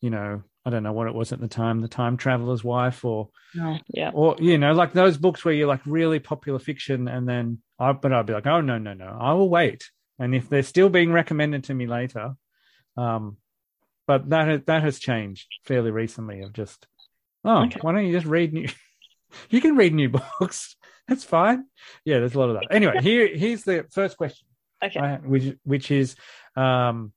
You 0.00 0.10
know, 0.10 0.42
I 0.68 0.70
don't 0.70 0.82
know 0.82 0.92
what 0.92 1.06
it 1.06 1.14
was 1.14 1.32
at 1.32 1.40
the 1.40 1.48
time, 1.48 1.80
The 1.80 1.88
Time 1.88 2.18
Traveler's 2.18 2.62
Wife, 2.62 3.02
or 3.02 3.30
Oh, 3.58 3.78
yeah. 3.88 4.10
or 4.12 4.36
you 4.38 4.58
know, 4.58 4.72
like 4.74 4.92
those 4.92 5.16
books 5.16 5.42
where 5.42 5.54
you're 5.54 5.66
like 5.66 5.80
really 5.86 6.18
popular 6.18 6.58
fiction, 6.58 7.08
and 7.08 7.26
then 7.26 7.62
I, 7.78 7.92
but 7.92 8.12
I'd 8.12 8.26
be 8.26 8.34
like, 8.34 8.46
oh 8.46 8.60
no, 8.60 8.76
no, 8.76 8.92
no, 8.92 9.16
I 9.18 9.32
will 9.32 9.48
wait, 9.48 9.90
and 10.18 10.34
if 10.34 10.50
they're 10.50 10.62
still 10.62 10.90
being 10.90 11.10
recommended 11.10 11.64
to 11.64 11.74
me 11.74 11.86
later, 11.86 12.34
um, 12.98 13.38
but 14.06 14.28
that 14.28 14.46
has, 14.48 14.60
that 14.66 14.82
has 14.82 14.98
changed 14.98 15.46
fairly 15.64 15.90
recently. 15.90 16.42
Of 16.42 16.52
just, 16.52 16.86
oh, 17.46 17.64
Okay. 17.64 17.78
why 17.80 17.92
don't 17.92 18.04
you 18.06 18.12
just 18.12 18.26
read 18.26 18.52
new? 18.52 18.68
you 19.48 19.62
can 19.62 19.74
read 19.74 19.94
new 19.94 20.10
books. 20.10 20.76
That's 21.08 21.24
fine. 21.24 21.64
Yeah, 22.04 22.18
there's 22.18 22.34
a 22.34 22.38
lot 22.38 22.50
of 22.50 22.56
that. 22.56 22.66
Anyway, 22.70 22.98
here 23.00 23.26
here's 23.34 23.62
the 23.64 23.86
first 23.90 24.18
question, 24.18 24.46
Okay. 24.84 25.00
I- 25.00 25.16
which 25.16 25.56
which 25.64 25.90
is, 25.90 26.14
um, 26.56 27.14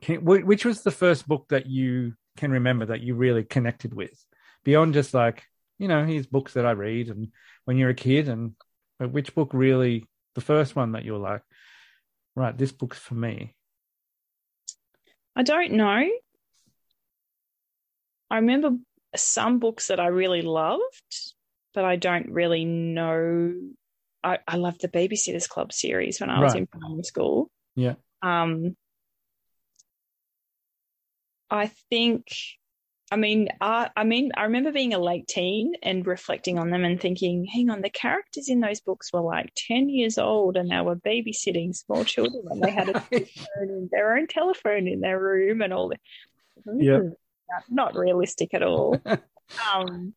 can, 0.00 0.24
which 0.24 0.64
was 0.64 0.80
the 0.80 0.90
first 0.90 1.28
book 1.28 1.44
that 1.50 1.66
you 1.66 2.14
can 2.36 2.50
remember 2.52 2.86
that 2.86 3.00
you 3.00 3.14
really 3.14 3.44
connected 3.44 3.94
with, 3.94 4.24
beyond 4.64 4.94
just 4.94 5.14
like 5.14 5.44
you 5.78 5.88
know, 5.88 6.04
here's 6.04 6.26
books 6.26 6.52
that 6.52 6.66
I 6.66 6.72
read 6.72 7.08
and 7.08 7.28
when 7.64 7.78
you're 7.78 7.88
a 7.90 7.94
kid, 7.94 8.28
and 8.28 8.54
but 8.98 9.10
which 9.10 9.34
book 9.34 9.50
really 9.54 10.06
the 10.34 10.42
first 10.42 10.76
one 10.76 10.92
that 10.92 11.04
you're 11.06 11.18
like, 11.18 11.40
right, 12.36 12.56
this 12.56 12.70
book's 12.70 12.98
for 12.98 13.14
me. 13.14 13.54
I 15.34 15.42
don't 15.42 15.72
know. 15.72 16.06
I 18.30 18.36
remember 18.36 18.72
some 19.16 19.58
books 19.58 19.88
that 19.88 19.98
I 19.98 20.08
really 20.08 20.42
loved, 20.42 21.32
but 21.74 21.84
I 21.84 21.96
don't 21.96 22.30
really 22.30 22.64
know. 22.64 23.54
I, 24.22 24.38
I 24.46 24.56
loved 24.56 24.82
the 24.82 24.88
Babysitters 24.88 25.48
Club 25.48 25.72
series 25.72 26.20
when 26.20 26.30
I 26.30 26.40
was 26.40 26.52
Right. 26.52 26.60
in 26.60 26.66
primary 26.66 27.02
school. 27.04 27.50
Yeah. 27.74 27.94
Um, 28.22 28.76
I 31.50 31.68
think 31.90 32.26
I 33.12 33.16
mean, 33.16 33.48
uh, 33.60 33.88
I 33.96 34.04
mean, 34.04 34.30
I 34.36 34.44
remember 34.44 34.70
being 34.70 34.94
a 34.94 34.98
late 34.98 35.26
teen 35.26 35.74
and 35.82 36.06
reflecting 36.06 36.60
on 36.60 36.70
them 36.70 36.84
and 36.84 37.00
thinking, 37.00 37.44
hang 37.44 37.68
on, 37.68 37.80
the 37.80 37.90
characters 37.90 38.48
in 38.48 38.60
those 38.60 38.80
books 38.80 39.12
were 39.12 39.20
like 39.20 39.50
10 39.56 39.88
years 39.88 40.16
old 40.16 40.56
and 40.56 40.70
they 40.70 40.80
were 40.80 40.94
babysitting 40.94 41.74
small 41.74 42.04
children 42.04 42.44
and 42.48 42.62
they 42.62 42.70
had 42.70 42.88
a 42.88 42.92
telephone 43.10 43.88
their 43.90 44.16
own 44.16 44.28
telephone 44.28 44.86
in 44.86 45.00
their 45.00 45.18
room 45.18 45.60
and 45.60 45.72
all 45.72 45.88
that. 45.88 46.00
Yeah. 46.76 47.00
Not 47.68 47.96
realistic 47.96 48.54
at 48.54 48.62
all. 48.62 49.00
um, 49.74 50.14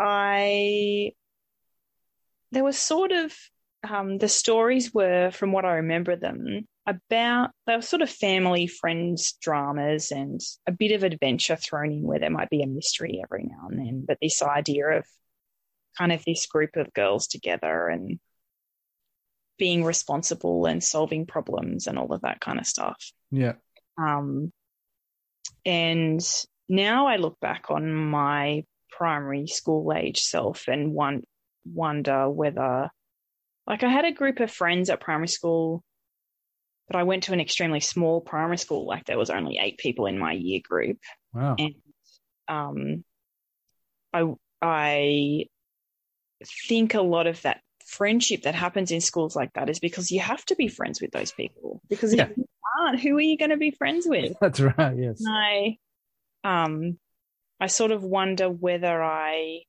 I, 0.00 1.12
there 2.50 2.64
was 2.64 2.76
sort 2.76 3.12
of, 3.12 3.32
um, 3.88 4.18
the 4.18 4.28
stories 4.28 4.92
were, 4.92 5.30
from 5.30 5.52
what 5.52 5.64
I 5.64 5.74
remember 5.74 6.16
them, 6.16 6.66
about 6.86 7.50
they 7.66 7.74
were 7.74 7.82
sort 7.82 8.02
of 8.02 8.08
family 8.08 8.66
friends 8.66 9.36
dramas 9.42 10.12
and 10.12 10.40
a 10.68 10.72
bit 10.72 10.92
of 10.92 11.02
adventure 11.02 11.56
thrown 11.56 11.90
in 11.90 12.02
where 12.02 12.20
there 12.20 12.30
might 12.30 12.48
be 12.48 12.62
a 12.62 12.66
mystery 12.66 13.20
every 13.24 13.42
now 13.44 13.66
and 13.68 13.78
then 13.78 14.04
but 14.06 14.18
this 14.22 14.40
idea 14.40 14.86
of 14.98 15.04
kind 15.98 16.12
of 16.12 16.22
this 16.24 16.46
group 16.46 16.76
of 16.76 16.92
girls 16.92 17.26
together 17.26 17.88
and 17.88 18.20
being 19.58 19.82
responsible 19.82 20.66
and 20.66 20.84
solving 20.84 21.26
problems 21.26 21.86
and 21.86 21.98
all 21.98 22.12
of 22.12 22.20
that 22.20 22.40
kind 22.40 22.60
of 22.60 22.66
stuff 22.66 23.02
Yeah. 23.30 23.54
um, 23.98 24.52
and 25.64 26.20
now 26.68 27.06
I 27.06 27.16
look 27.16 27.40
back 27.40 27.70
on 27.70 27.92
my 27.92 28.64
primary 28.90 29.46
school 29.46 29.92
age 29.92 30.20
self 30.20 30.68
and 30.68 30.92
one 30.92 31.22
wonder 31.64 32.30
whether 32.30 32.90
like 33.66 33.82
I 33.82 33.88
had 33.88 34.04
a 34.04 34.12
group 34.12 34.38
of 34.40 34.50
friends 34.50 34.88
at 34.90 35.00
primary 35.00 35.28
school 35.28 35.82
but 36.88 36.96
I 36.96 37.02
went 37.02 37.24
to 37.24 37.32
an 37.32 37.40
extremely 37.40 37.80
small 37.80 38.20
primary 38.20 38.58
school. 38.58 38.86
Like 38.86 39.04
there 39.04 39.18
was 39.18 39.30
only 39.30 39.58
eight 39.60 39.78
people 39.78 40.06
in 40.06 40.18
my 40.18 40.32
year 40.32 40.60
group, 40.66 40.98
Wow. 41.32 41.56
and 41.58 41.74
um, 42.48 43.04
I 44.12 44.34
I 44.62 45.46
think 46.68 46.94
a 46.94 47.00
lot 47.02 47.26
of 47.26 47.40
that 47.42 47.60
friendship 47.86 48.42
that 48.42 48.54
happens 48.54 48.90
in 48.90 49.00
schools 49.00 49.36
like 49.36 49.52
that 49.54 49.70
is 49.70 49.78
because 49.78 50.10
you 50.10 50.20
have 50.20 50.44
to 50.46 50.56
be 50.56 50.68
friends 50.68 51.00
with 51.00 51.12
those 51.12 51.32
people. 51.32 51.80
Because 51.88 52.12
Yeah. 52.14 52.24
if 52.30 52.36
you 52.36 52.44
aren't, 52.80 53.00
who 53.00 53.16
are 53.16 53.20
you 53.20 53.38
going 53.38 53.50
to 53.50 53.56
be 53.56 53.70
friends 53.70 54.06
with? 54.08 54.36
That's 54.40 54.60
right. 54.60 54.96
Yes. 54.98 55.22
And 55.24 55.28
I, 55.34 55.78
um, 56.64 56.98
I 57.60 57.68
sort 57.68 57.92
of 57.92 58.02
wonder 58.02 58.48
whether 58.50 59.02
I 59.02 59.60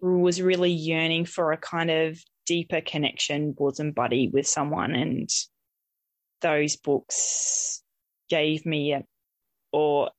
was 0.00 0.40
really 0.40 0.72
yearning 0.72 1.26
for 1.26 1.52
a 1.52 1.58
kind 1.58 1.90
of 1.90 2.18
deeper 2.46 2.80
connection, 2.80 3.52
bosom 3.52 3.92
buddy 3.92 4.28
with 4.28 4.46
someone, 4.46 4.94
and 4.94 5.28
those 6.42 6.76
books 6.76 7.82
gave 8.28 8.64
me 8.66 8.92
a, 8.92 9.04
or 9.72 10.10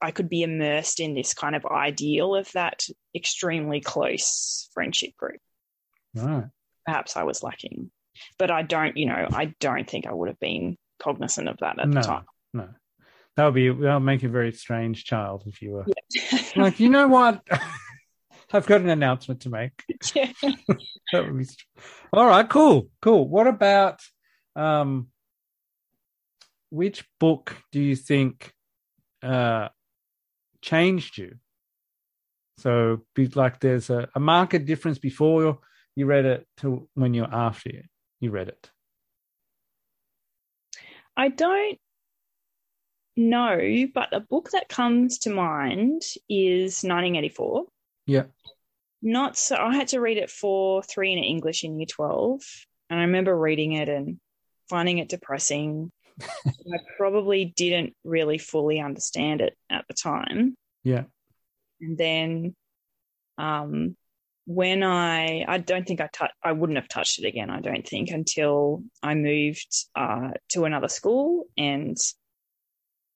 I 0.00 0.10
could 0.12 0.28
be 0.28 0.42
immersed 0.42 1.00
in 1.00 1.14
this 1.14 1.34
kind 1.34 1.56
of 1.56 1.66
ideal 1.66 2.34
of 2.36 2.50
that 2.52 2.84
extremely 3.14 3.80
close 3.80 4.68
friendship 4.72 5.16
group. 5.16 5.40
Right. 6.14 6.44
Perhaps 6.86 7.16
I 7.16 7.24
was 7.24 7.42
lacking, 7.42 7.90
but 8.38 8.50
I 8.50 8.62
don't, 8.62 8.96
you 8.96 9.06
know, 9.06 9.26
I 9.32 9.54
don't 9.60 9.88
think 9.88 10.06
I 10.06 10.12
would 10.12 10.28
have 10.28 10.40
been 10.40 10.76
cognizant 11.00 11.48
of 11.48 11.58
that 11.58 11.78
at 11.78 11.88
No. 11.88 12.00
the 12.00 12.06
time. 12.06 12.24
No. 12.54 12.68
That 13.36 13.44
would 13.46 13.54
be 13.54 13.68
that 13.68 13.94
would 13.94 14.00
make 14.00 14.22
you 14.22 14.28
a 14.28 14.32
very 14.32 14.52
strange 14.52 15.04
child 15.04 15.44
if 15.46 15.62
you 15.62 15.72
were 15.72 15.86
Yeah. 16.14 16.40
like, 16.56 16.80
you 16.80 16.88
know 16.88 17.08
what? 17.08 17.42
I've 18.52 18.66
got 18.66 18.80
an 18.80 18.88
announcement 18.88 19.42
to 19.42 19.50
make. 19.50 19.82
yeah. 20.14 20.32
That 21.12 21.26
would 21.26 21.38
be 21.38 21.46
all 22.12 22.26
right. 22.26 22.48
Cool. 22.48 22.88
Cool. 23.02 23.28
What 23.28 23.46
about 23.46 24.00
um, 24.56 25.08
which 26.70 27.04
book 27.18 27.56
do 27.72 27.80
you 27.80 27.96
think 27.96 28.52
uh, 29.22 29.68
changed 30.62 31.18
you? 31.18 31.36
So, 32.58 33.02
be 33.14 33.28
like, 33.28 33.60
there's 33.60 33.88
a, 33.90 34.08
a 34.14 34.20
marked 34.20 34.64
difference 34.64 34.98
before 34.98 35.58
you 35.94 36.06
read 36.06 36.24
it 36.24 36.46
to 36.58 36.88
when 36.94 37.14
you're 37.14 37.32
after 37.32 37.70
you, 37.70 37.82
you 38.20 38.30
read 38.30 38.48
it. 38.48 38.70
I 41.16 41.28
don't 41.28 41.78
know, 43.16 43.86
but 43.92 44.14
a 44.14 44.20
book 44.20 44.50
that 44.52 44.68
comes 44.68 45.18
to 45.20 45.30
mind 45.30 46.02
is 46.28 46.82
1984. 46.84 47.64
Yeah. 48.06 48.24
Not 49.02 49.36
so, 49.36 49.56
I 49.56 49.74
had 49.74 49.88
to 49.88 50.00
read 50.00 50.18
it 50.18 50.30
for 50.30 50.82
three 50.82 51.12
in 51.12 51.18
English 51.18 51.64
in 51.64 51.78
year 51.78 51.86
12. 51.86 52.40
And 52.90 53.00
I 53.00 53.04
remember 53.04 53.36
reading 53.36 53.72
it 53.72 53.88
and 53.88 54.18
finding 54.68 54.98
it 54.98 55.08
depressing. 55.08 55.90
I 56.20 56.78
probably 56.96 57.44
didn't 57.44 57.94
really 58.04 58.38
fully 58.38 58.80
understand 58.80 59.40
it 59.40 59.56
at 59.70 59.84
the 59.88 59.94
time. 59.94 60.56
Yeah. 60.84 61.04
And 61.80 61.96
then 61.96 62.56
um, 63.36 63.96
when 64.46 64.82
I, 64.82 65.44
I 65.46 65.58
don't 65.58 65.86
think 65.86 66.00
I 66.00 66.08
touch, 66.12 66.30
I 66.42 66.52
wouldn't 66.52 66.78
have 66.78 66.88
touched 66.88 67.18
it 67.18 67.26
again, 67.26 67.50
I 67.50 67.60
don't 67.60 67.86
think, 67.86 68.10
until 68.10 68.82
I 69.02 69.14
moved 69.14 69.86
uh, 69.94 70.30
to 70.50 70.64
another 70.64 70.88
school. 70.88 71.44
And 71.56 71.96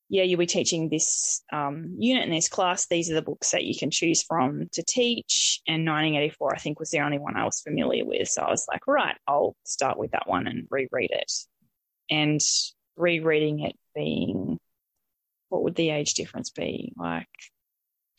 yeah, 0.09 0.25
you'll 0.25 0.39
be 0.39 0.47
teaching 0.47 0.91
this 0.91 1.43
um, 1.51 1.97
unit 1.99 2.25
in 2.25 2.31
this 2.31 2.51
class. 2.51 2.87
These 2.87 3.11
are 3.11 3.15
the 3.15 3.23
books 3.23 3.53
that 3.53 3.65
you 3.65 3.75
can 3.75 3.91
choose 3.91 4.23
from 4.23 4.69
to 4.73 4.83
teach. 4.83 5.63
And 5.67 5.87
1984, 5.87 6.55
I 6.55 6.59
think, 6.59 6.79
was 6.79 6.91
the 6.91 7.01
only 7.01 7.19
one 7.19 7.37
I 7.37 7.47
was 7.47 7.63
familiar 7.63 8.05
with. 8.05 8.29
So 8.29 8.43
I 8.43 8.51
was 8.51 8.67
like, 8.71 8.87
right, 8.87 9.17
I'll 9.27 9.57
start 9.65 9.99
with 9.99 10.11
that 10.11 10.29
one 10.29 10.47
and 10.47 10.69
reread 10.71 11.13
it. 11.13 11.33
And 12.11 12.41
rereading 12.97 13.61
it 13.61 13.77
being, 13.95 14.59
what 15.49 15.63
would 15.63 15.75
the 15.75 15.91
age 15.91 16.15
difference 16.15 16.51
be? 16.51 16.93
Like 16.97 17.29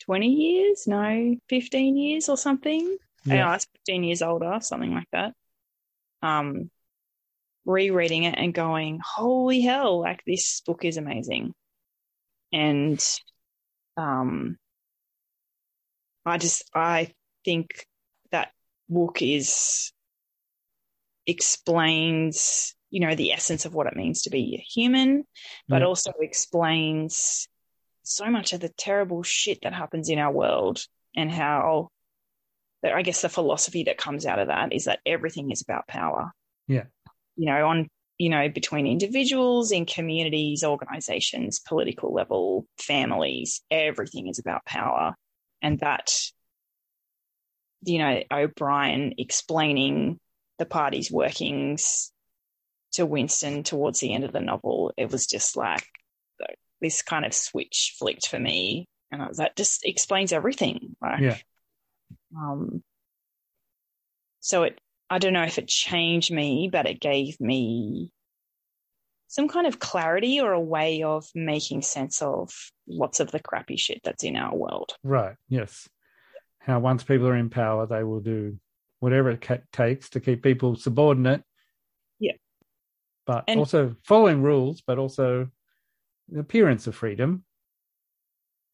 20 0.00 0.28
years? 0.28 0.86
No, 0.86 1.36
15 1.48 1.96
years 1.96 2.28
or 2.28 2.36
something. 2.36 2.96
Yeah. 3.24 3.48
I 3.48 3.54
was 3.54 3.66
15 3.86 4.04
years 4.04 4.22
older, 4.22 4.58
something 4.60 4.92
like 4.92 5.08
that. 5.12 5.32
Um, 6.22 6.70
rereading 7.64 8.24
it 8.24 8.34
and 8.36 8.52
going, 8.52 9.00
holy 9.02 9.62
hell, 9.62 10.00
like 10.00 10.22
this 10.26 10.60
book 10.60 10.84
is 10.84 10.96
amazing. 10.96 11.54
And 12.52 13.02
um, 13.96 14.58
I 16.26 16.38
just, 16.38 16.70
I 16.74 17.12
think 17.44 17.86
that 18.30 18.50
book 18.88 19.22
is 19.22 19.92
explains, 21.26 22.74
you 22.94 23.00
know, 23.00 23.16
the 23.16 23.32
essence 23.32 23.64
of 23.64 23.74
what 23.74 23.88
it 23.88 23.96
means 23.96 24.22
to 24.22 24.30
be 24.30 24.64
human, 24.72 25.24
but 25.66 25.82
Yeah. 25.82 25.88
also 25.88 26.12
explains 26.20 27.48
so 28.04 28.30
much 28.30 28.52
of 28.52 28.60
the 28.60 28.68
terrible 28.68 29.24
shit 29.24 29.62
that 29.62 29.74
happens 29.74 30.08
in 30.08 30.20
our 30.20 30.30
world 30.32 30.86
and 31.16 31.28
how 31.28 31.88
I 32.84 33.02
guess 33.02 33.22
the 33.22 33.28
philosophy 33.28 33.84
that 33.84 33.98
comes 33.98 34.26
out 34.26 34.38
of 34.38 34.46
that 34.46 34.72
is 34.72 34.84
that 34.84 35.00
everything 35.04 35.50
is 35.50 35.60
about 35.60 35.88
power. 35.88 36.32
Yeah. 36.68 36.84
You 37.34 37.46
know, 37.46 37.66
on 37.66 37.88
you 38.16 38.28
know, 38.30 38.48
between 38.48 38.86
individuals, 38.86 39.72
in 39.72 39.86
communities, 39.86 40.62
organizations, 40.62 41.58
political 41.58 42.12
level, 42.14 42.68
families, 42.78 43.60
everything 43.72 44.28
is 44.28 44.38
about 44.38 44.64
power. 44.64 45.16
And 45.60 45.80
that, 45.80 46.12
you 47.82 47.98
know, 47.98 48.22
O'Brien 48.30 49.14
explaining 49.18 50.20
the 50.58 50.66
party's 50.66 51.10
workings 51.10 52.12
to 52.94 53.06
Winston 53.06 53.62
towards 53.62 54.00
the 54.00 54.12
end 54.14 54.24
of 54.24 54.32
the 54.32 54.40
novel, 54.40 54.92
it 54.96 55.10
was 55.10 55.26
just 55.26 55.56
like 55.56 55.84
this 56.80 57.02
kind 57.02 57.24
of 57.24 57.32
switch 57.34 57.94
flicked 57.98 58.28
for 58.28 58.38
me. 58.38 58.86
And 59.10 59.22
I 59.22 59.28
was 59.28 59.38
like, 59.38 59.54
just 59.56 59.84
explains 59.84 60.32
everything. 60.32 60.96
Like, 61.00 61.20
Yeah. 61.20 61.36
um, 62.36 62.82
so 64.40 64.64
it, 64.64 64.78
I 65.08 65.18
don't 65.18 65.32
know 65.32 65.44
if 65.44 65.58
it 65.58 65.68
changed 65.68 66.32
me, 66.32 66.68
but 66.70 66.86
it 66.86 67.00
gave 67.00 67.40
me 67.40 68.10
some 69.28 69.48
kind 69.48 69.66
of 69.66 69.78
clarity 69.78 70.40
or 70.40 70.52
a 70.52 70.60
way 70.60 71.02
of 71.02 71.26
making 71.34 71.82
sense 71.82 72.22
of 72.22 72.52
lots 72.86 73.20
of 73.20 73.30
the 73.30 73.40
crappy 73.40 73.76
shit 73.76 74.00
that's 74.04 74.24
in 74.24 74.36
our 74.36 74.54
world. 74.54 74.94
Right. 75.02 75.36
Yes. 75.48 75.88
How 76.60 76.78
once 76.80 77.02
people 77.02 77.26
are 77.28 77.36
in 77.36 77.50
power, 77.50 77.86
they 77.86 78.04
will 78.04 78.20
do 78.20 78.58
whatever 79.00 79.30
it 79.30 79.40
ca- 79.40 79.58
takes 79.72 80.10
to 80.10 80.20
keep 80.20 80.42
people 80.42 80.76
subordinate. 80.76 81.42
But 83.26 83.44
And- 83.48 83.58
also 83.58 83.96
following 84.02 84.42
rules, 84.42 84.82
but 84.82 84.98
also 84.98 85.48
the 86.28 86.40
appearance 86.40 86.86
of 86.86 86.94
freedom. 86.94 87.44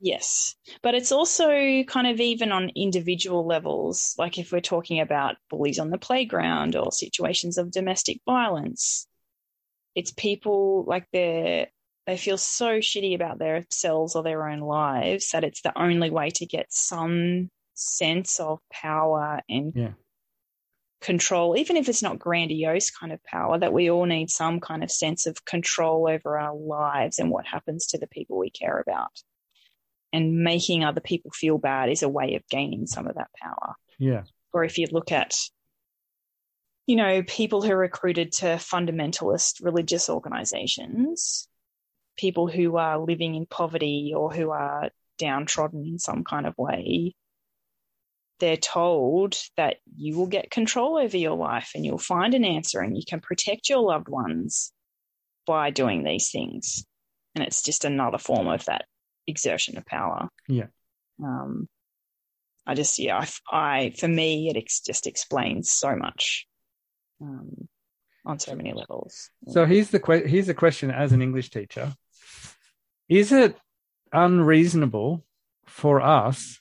Yes. 0.02 0.54
But 0.82 0.94
it's 0.94 1.12
also 1.12 1.82
kind 1.84 2.06
of 2.06 2.20
even 2.20 2.52
on 2.52 2.70
individual 2.74 3.46
levels, 3.46 4.14
like 4.18 4.38
if 4.38 4.50
we're 4.50 4.60
talking 4.60 5.00
about 5.00 5.36
bullies 5.50 5.78
on 5.78 5.90
the 5.90 5.98
playground 5.98 6.74
or 6.74 6.90
situations 6.90 7.58
of 7.58 7.70
domestic 7.70 8.20
violence, 8.24 9.06
it's 9.94 10.12
people 10.12 10.84
like 10.86 11.06
they're 11.12 11.68
they 12.06 12.16
feel 12.16 12.38
so 12.38 12.78
shitty 12.78 13.14
about 13.14 13.38
themselves 13.38 14.16
or 14.16 14.22
their 14.22 14.48
own 14.48 14.60
lives 14.60 15.30
that 15.30 15.44
it's 15.44 15.60
the 15.60 15.78
only 15.78 16.08
way 16.10 16.30
to 16.30 16.46
get 16.46 16.72
some 16.72 17.50
sense 17.74 18.40
of 18.40 18.58
power 18.72 19.42
and 19.50 19.72
Yeah. 19.76 19.92
Control, 21.00 21.56
even 21.56 21.76
if 21.76 21.88
it's 21.88 22.02
not 22.02 22.18
grandiose 22.18 22.90
kind 22.90 23.12
of 23.12 23.24
power, 23.24 23.58
that 23.58 23.72
we 23.72 23.90
all 23.90 24.04
need 24.04 24.30
some 24.30 24.60
kind 24.60 24.82
of 24.82 24.90
sense 24.90 25.26
of 25.26 25.44
control 25.44 26.08
over 26.08 26.38
our 26.38 26.54
lives 26.54 27.18
and 27.18 27.30
what 27.30 27.46
happens 27.46 27.86
to 27.88 27.98
the 27.98 28.06
people 28.06 28.38
we 28.38 28.50
care 28.50 28.78
about. 28.78 29.10
and 30.12 30.42
making 30.42 30.84
other 30.84 31.00
people 31.00 31.30
feel 31.30 31.58
bad 31.58 31.88
is 31.88 32.02
a 32.02 32.08
way 32.08 32.34
of 32.34 32.46
gaining 32.48 32.86
some 32.86 33.06
of 33.06 33.14
that 33.14 33.30
power. 33.40 33.74
Yeah. 33.98 34.24
Or 34.52 34.64
if 34.64 34.78
you 34.78 34.88
look 34.90 35.12
at, 35.12 35.34
you 36.86 36.96
know, 36.96 37.22
people 37.22 37.62
who 37.62 37.70
are 37.70 37.78
recruited 37.78 38.32
to 38.32 38.46
fundamentalist 38.56 39.64
religious 39.64 40.08
organizations, 40.08 41.46
people 42.16 42.48
who 42.48 42.76
are 42.76 42.98
living 42.98 43.34
in 43.36 43.46
poverty 43.46 44.12
or 44.16 44.32
who 44.32 44.50
are 44.50 44.90
downtrodden 45.18 45.86
in 45.86 45.98
some 45.98 46.24
kind 46.24 46.46
of 46.46 46.58
way, 46.58 47.14
they're 48.40 48.56
told 48.56 49.36
that 49.56 49.76
you 49.96 50.16
will 50.16 50.26
get 50.26 50.50
control 50.50 50.98
over 50.98 51.16
your 51.16 51.36
life 51.36 51.72
and 51.74 51.84
you'll 51.84 51.98
find 51.98 52.34
an 52.34 52.44
answer 52.44 52.80
and 52.80 52.96
you 52.96 53.04
can 53.06 53.20
protect 53.20 53.68
your 53.68 53.80
loved 53.80 54.08
ones 54.08 54.72
by 55.46 55.70
doing 55.70 56.02
these 56.02 56.30
things. 56.30 56.84
And 57.34 57.44
it's 57.44 57.62
just 57.62 57.84
another 57.84 58.18
form 58.18 58.48
of 58.48 58.64
that 58.64 58.86
exertion 59.26 59.76
of 59.76 59.86
power. 59.86 60.28
Yeah. 60.48 60.66
Um, 61.22 61.68
I 62.66 62.74
just, 62.74 62.98
yeah, 62.98 63.18
I, 63.18 63.28
I 63.56 63.90
for 63.90 64.08
me, 64.08 64.48
it 64.48 64.56
ex- 64.56 64.80
just 64.80 65.06
explains 65.06 65.70
so 65.70 65.94
much 65.94 66.46
um, 67.20 67.68
on 68.26 68.38
so 68.38 68.54
many 68.54 68.72
levels. 68.72 69.30
So 69.48 69.64
here's 69.66 69.90
the 69.90 70.00
que- 70.00 70.26
here's 70.26 70.46
the 70.46 70.54
question 70.54 70.90
as 70.90 71.12
an 71.12 71.22
English 71.22 71.50
teacher: 71.50 71.94
Is 73.08 73.32
it 73.32 73.56
unreasonable 74.12 75.24
for 75.66 76.00
us 76.00 76.60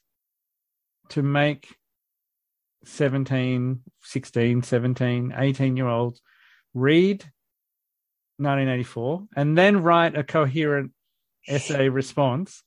to 1.09 1.21
make 1.23 1.75
17, 2.85 3.81
16, 4.01 4.63
17, 4.63 5.33
18 5.37 5.77
year 5.77 5.87
olds 5.87 6.21
read 6.73 7.23
1984 8.37 9.27
and 9.35 9.57
then 9.57 9.83
write 9.83 10.17
a 10.17 10.23
coherent 10.23 10.91
essay 11.47 11.89
response 11.89 12.63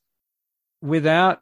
without 0.81 1.39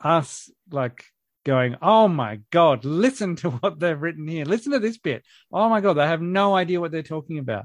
us 0.00 0.50
like 0.70 1.06
going, 1.44 1.76
oh 1.80 2.08
my 2.08 2.40
God, 2.50 2.84
listen 2.84 3.36
to 3.36 3.50
what 3.60 3.78
they've 3.78 4.00
written 4.00 4.28
here. 4.28 4.44
Listen 4.44 4.72
to 4.72 4.78
this 4.78 4.98
bit. 4.98 5.24
Oh 5.52 5.68
my 5.68 5.80
God, 5.80 5.94
they 5.94 6.06
have 6.06 6.20
no 6.20 6.54
idea 6.54 6.80
what 6.80 6.92
they're 6.92 7.02
talking 7.02 7.38
about. 7.38 7.64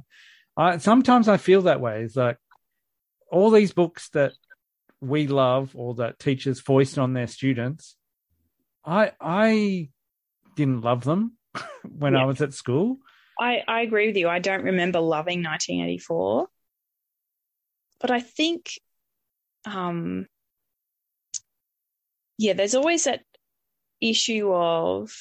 I, 0.55 0.78
sometimes 0.78 1.28
I 1.28 1.38
feel 1.38 1.63
that 1.63 1.82
way. 1.82 2.03
It's 2.03 2.15
like 2.15 2.38
all 3.32 3.51
these 3.51 3.73
books 3.73 4.09
that 4.09 4.34
we 5.01 5.28
love 5.28 5.71
or 5.75 5.95
that 5.95 6.19
teachers 6.19 6.59
foist 6.59 6.97
on 6.97 7.13
their 7.13 7.28
students. 7.28 7.97
I 8.88 9.11
I 9.19 9.89
didn't 10.55 10.81
love 10.81 11.03
them 11.03 11.38
when 11.83 12.13
yeah. 12.13 12.21
I 12.21 12.25
was 12.25 12.41
at 12.41 12.53
school. 12.53 12.97
I, 13.39 13.61
I 13.67 13.81
agree 13.81 14.07
with 14.07 14.17
you. 14.17 14.27
I 14.29 14.39
don't 14.39 14.63
remember 14.63 14.99
loving 14.99 15.43
1984. 15.43 16.47
But 17.99 18.11
I 18.11 18.21
think 18.21 18.79
um 19.65 20.25
yeah, 22.38 22.53
there's 22.53 22.75
always 22.75 23.03
that 23.03 23.21
issue 23.99 24.53
of 24.53 25.13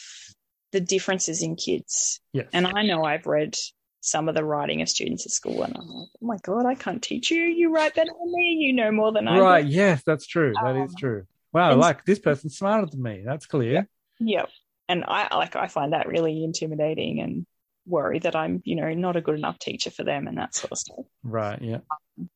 the 0.72 0.80
differences 0.80 1.42
in 1.42 1.56
kids. 1.56 2.20
Yes. 2.32 2.46
And 2.52 2.66
I 2.66 2.82
know 2.82 3.02
I've 3.02 3.26
read 3.26 3.56
some 4.00 4.28
of 4.28 4.34
the 4.34 4.44
writing 4.44 4.82
of 4.82 4.88
students 4.88 5.26
at 5.26 5.32
school 5.32 5.62
and 5.62 5.74
I'm 5.76 5.88
like, 5.88 6.08
oh 6.22 6.26
my 6.26 6.36
God, 6.42 6.66
I 6.66 6.74
can't 6.74 7.02
teach 7.02 7.30
you. 7.30 7.42
You 7.42 7.74
write 7.74 7.94
better 7.94 8.10
than 8.10 8.32
me. 8.32 8.58
You 8.60 8.74
know 8.74 8.92
more 8.92 9.12
than 9.12 9.26
I 9.26 9.40
Right. 9.40 9.66
Do. 9.66 9.72
Yes, 9.72 10.02
that's 10.06 10.26
true. 10.26 10.52
That 10.62 10.76
um, 10.76 10.82
is 10.82 10.94
true. 10.96 11.26
Wow. 11.56 11.76
Like 11.76 12.04
this 12.04 12.18
person's 12.18 12.58
smarter 12.58 12.86
than 12.86 13.02
me. 13.02 13.22
That's 13.24 13.46
clear. 13.46 13.72
Yeah. 13.72 13.82
yeah. 14.20 14.44
And 14.88 15.04
I 15.08 15.34
like, 15.34 15.56
I 15.56 15.68
find 15.68 15.94
that 15.94 16.06
really 16.06 16.44
intimidating 16.44 17.20
and 17.20 17.46
worry 17.86 18.18
that 18.18 18.36
I'm, 18.36 18.60
you 18.64 18.76
know, 18.76 18.92
not 18.92 19.16
a 19.16 19.22
good 19.22 19.36
enough 19.36 19.58
teacher 19.58 19.90
for 19.90 20.04
them 20.04 20.26
and 20.26 20.36
that 20.36 20.54
sort 20.54 20.72
of 20.72 20.78
stuff. 20.78 21.06
Right. 21.22 21.60
Yeah. 21.62 21.78
Um, 22.18 22.28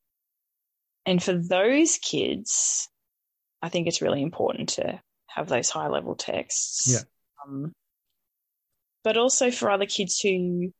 and 1.05 1.21
for 1.21 1.33
those 1.33 1.99
kids, 1.99 2.89
I 3.61 3.69
think 3.69 3.87
it's 3.87 4.01
really 4.01 4.23
important 4.23 4.69
to 4.69 4.99
have 5.27 5.47
those 5.47 5.69
high 5.69 5.87
level 5.87 6.15
texts. 6.15 6.91
Yeah. 6.91 7.03
Um, 7.45 7.73
but 9.03 9.17
also 9.17 9.51
for 9.51 9.69
other 9.69 9.85
kids 9.85 10.19
who 10.19 10.73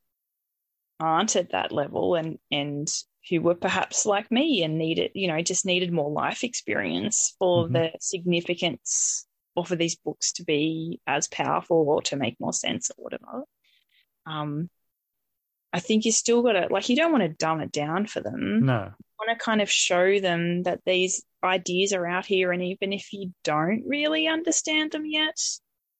aren't 1.00 1.36
at 1.36 1.52
that 1.52 1.72
level 1.72 2.16
and 2.16 2.40
and 2.50 2.88
who 3.30 3.42
were 3.42 3.56
perhaps 3.56 4.06
like 4.06 4.32
me 4.32 4.64
and 4.64 4.78
needed, 4.78 5.12
you 5.14 5.28
know, 5.28 5.42
just 5.42 5.66
needed 5.66 5.92
more 5.92 6.10
life 6.10 6.44
experience 6.44 7.36
for 7.38 7.66
mm-hmm. 7.66 7.74
the 7.74 7.92
significance 8.00 9.26
or 9.56 9.66
for 9.66 9.76
these 9.76 9.96
books 9.96 10.34
to 10.34 10.44
be 10.44 11.00
as 11.06 11.28
powerful 11.28 11.86
or 11.88 12.02
to 12.02 12.16
make 12.16 12.40
more 12.40 12.54
sense 12.54 12.90
or 12.98 13.04
whatever. 13.04 13.44
Um, 14.26 14.70
I 15.74 15.80
think 15.80 16.06
you 16.06 16.12
still 16.12 16.42
got 16.42 16.54
to 16.54 16.68
like 16.70 16.90
you 16.90 16.96
don't 16.96 17.12
want 17.12 17.24
to 17.24 17.30
dumb 17.30 17.62
it 17.62 17.72
down 17.72 18.06
for 18.06 18.22
them. 18.22 18.66
No, 18.66 18.92
you 18.98 19.28
want 19.28 19.38
to 19.38 19.44
kind 19.44 19.62
of 19.62 19.72
show 19.72 20.20
them 20.20 20.64
that 20.64 20.82
these 20.86 21.24
ideas 21.44 21.94
are 21.94 22.06
out 22.06 22.26
here, 22.26 22.52
and 22.52 22.62
even 22.62 22.92
if 22.92 23.14
you 23.14 23.34
don't 23.44 23.84
really 23.88 24.28
understand 24.28 24.92
them 24.92 25.06
yet, 25.06 25.40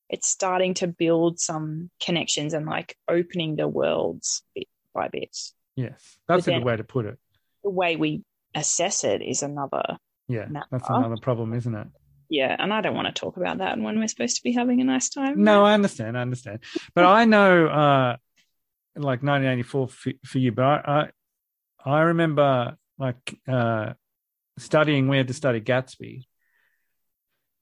it's 0.10 0.28
starting 0.28 0.74
to 0.76 0.88
build 0.88 1.40
some 1.40 1.90
connections 2.04 2.54
and 2.54 2.66
like 2.66 2.98
opening 3.08 3.56
the 3.56 3.68
worlds 3.68 4.44
bit 4.54 4.68
by 4.94 5.08
bit. 5.08 5.36
Yes, 5.76 6.18
that's 6.28 6.48
a 6.48 6.52
good 6.52 6.64
way 6.64 6.76
to 6.76 6.84
put 6.84 7.06
it. 7.06 7.18
The 7.64 7.70
way 7.70 7.96
we 7.96 8.24
assess 8.56 9.04
it 9.04 9.22
is 9.22 9.44
another. 9.44 9.98
Yeah, 10.28 10.46
matter. 10.46 10.68
that's 10.72 10.90
another 10.90 11.18
problem, 11.18 11.54
isn't 11.54 11.74
it? 11.74 11.88
Yeah, 12.30 12.56
and 12.58 12.74
I 12.74 12.82
don't 12.82 12.96
want 12.96 13.14
to 13.14 13.20
talk 13.20 13.38
about 13.38 13.58
that 13.58 13.78
when 13.78 14.00
we're 14.00 14.08
supposed 14.08 14.38
to 14.38 14.44
be 14.44 14.54
having 14.54 14.80
a 14.80 14.86
nice 14.86 15.10
time. 15.10 15.44
No, 15.44 15.66
I 15.66 15.74
understand, 15.74 16.18
I 16.18 16.22
understand, 16.22 16.60
but 16.94 17.06
I 17.06 17.26
know. 17.26 17.68
uh 17.68 18.18
like 18.96 19.24
1984 19.24 19.88
for, 19.88 20.14
for 20.26 20.40
you, 20.40 20.52
but 20.52 20.64
I, 20.64 21.10
I, 21.86 21.90
I 21.90 22.02
remember 22.02 22.78
like 22.98 23.40
uh, 23.48 23.94
studying. 24.58 25.08
We 25.08 25.18
had 25.18 25.28
to 25.28 25.34
study 25.34 25.62
Gatsby, 25.62 26.26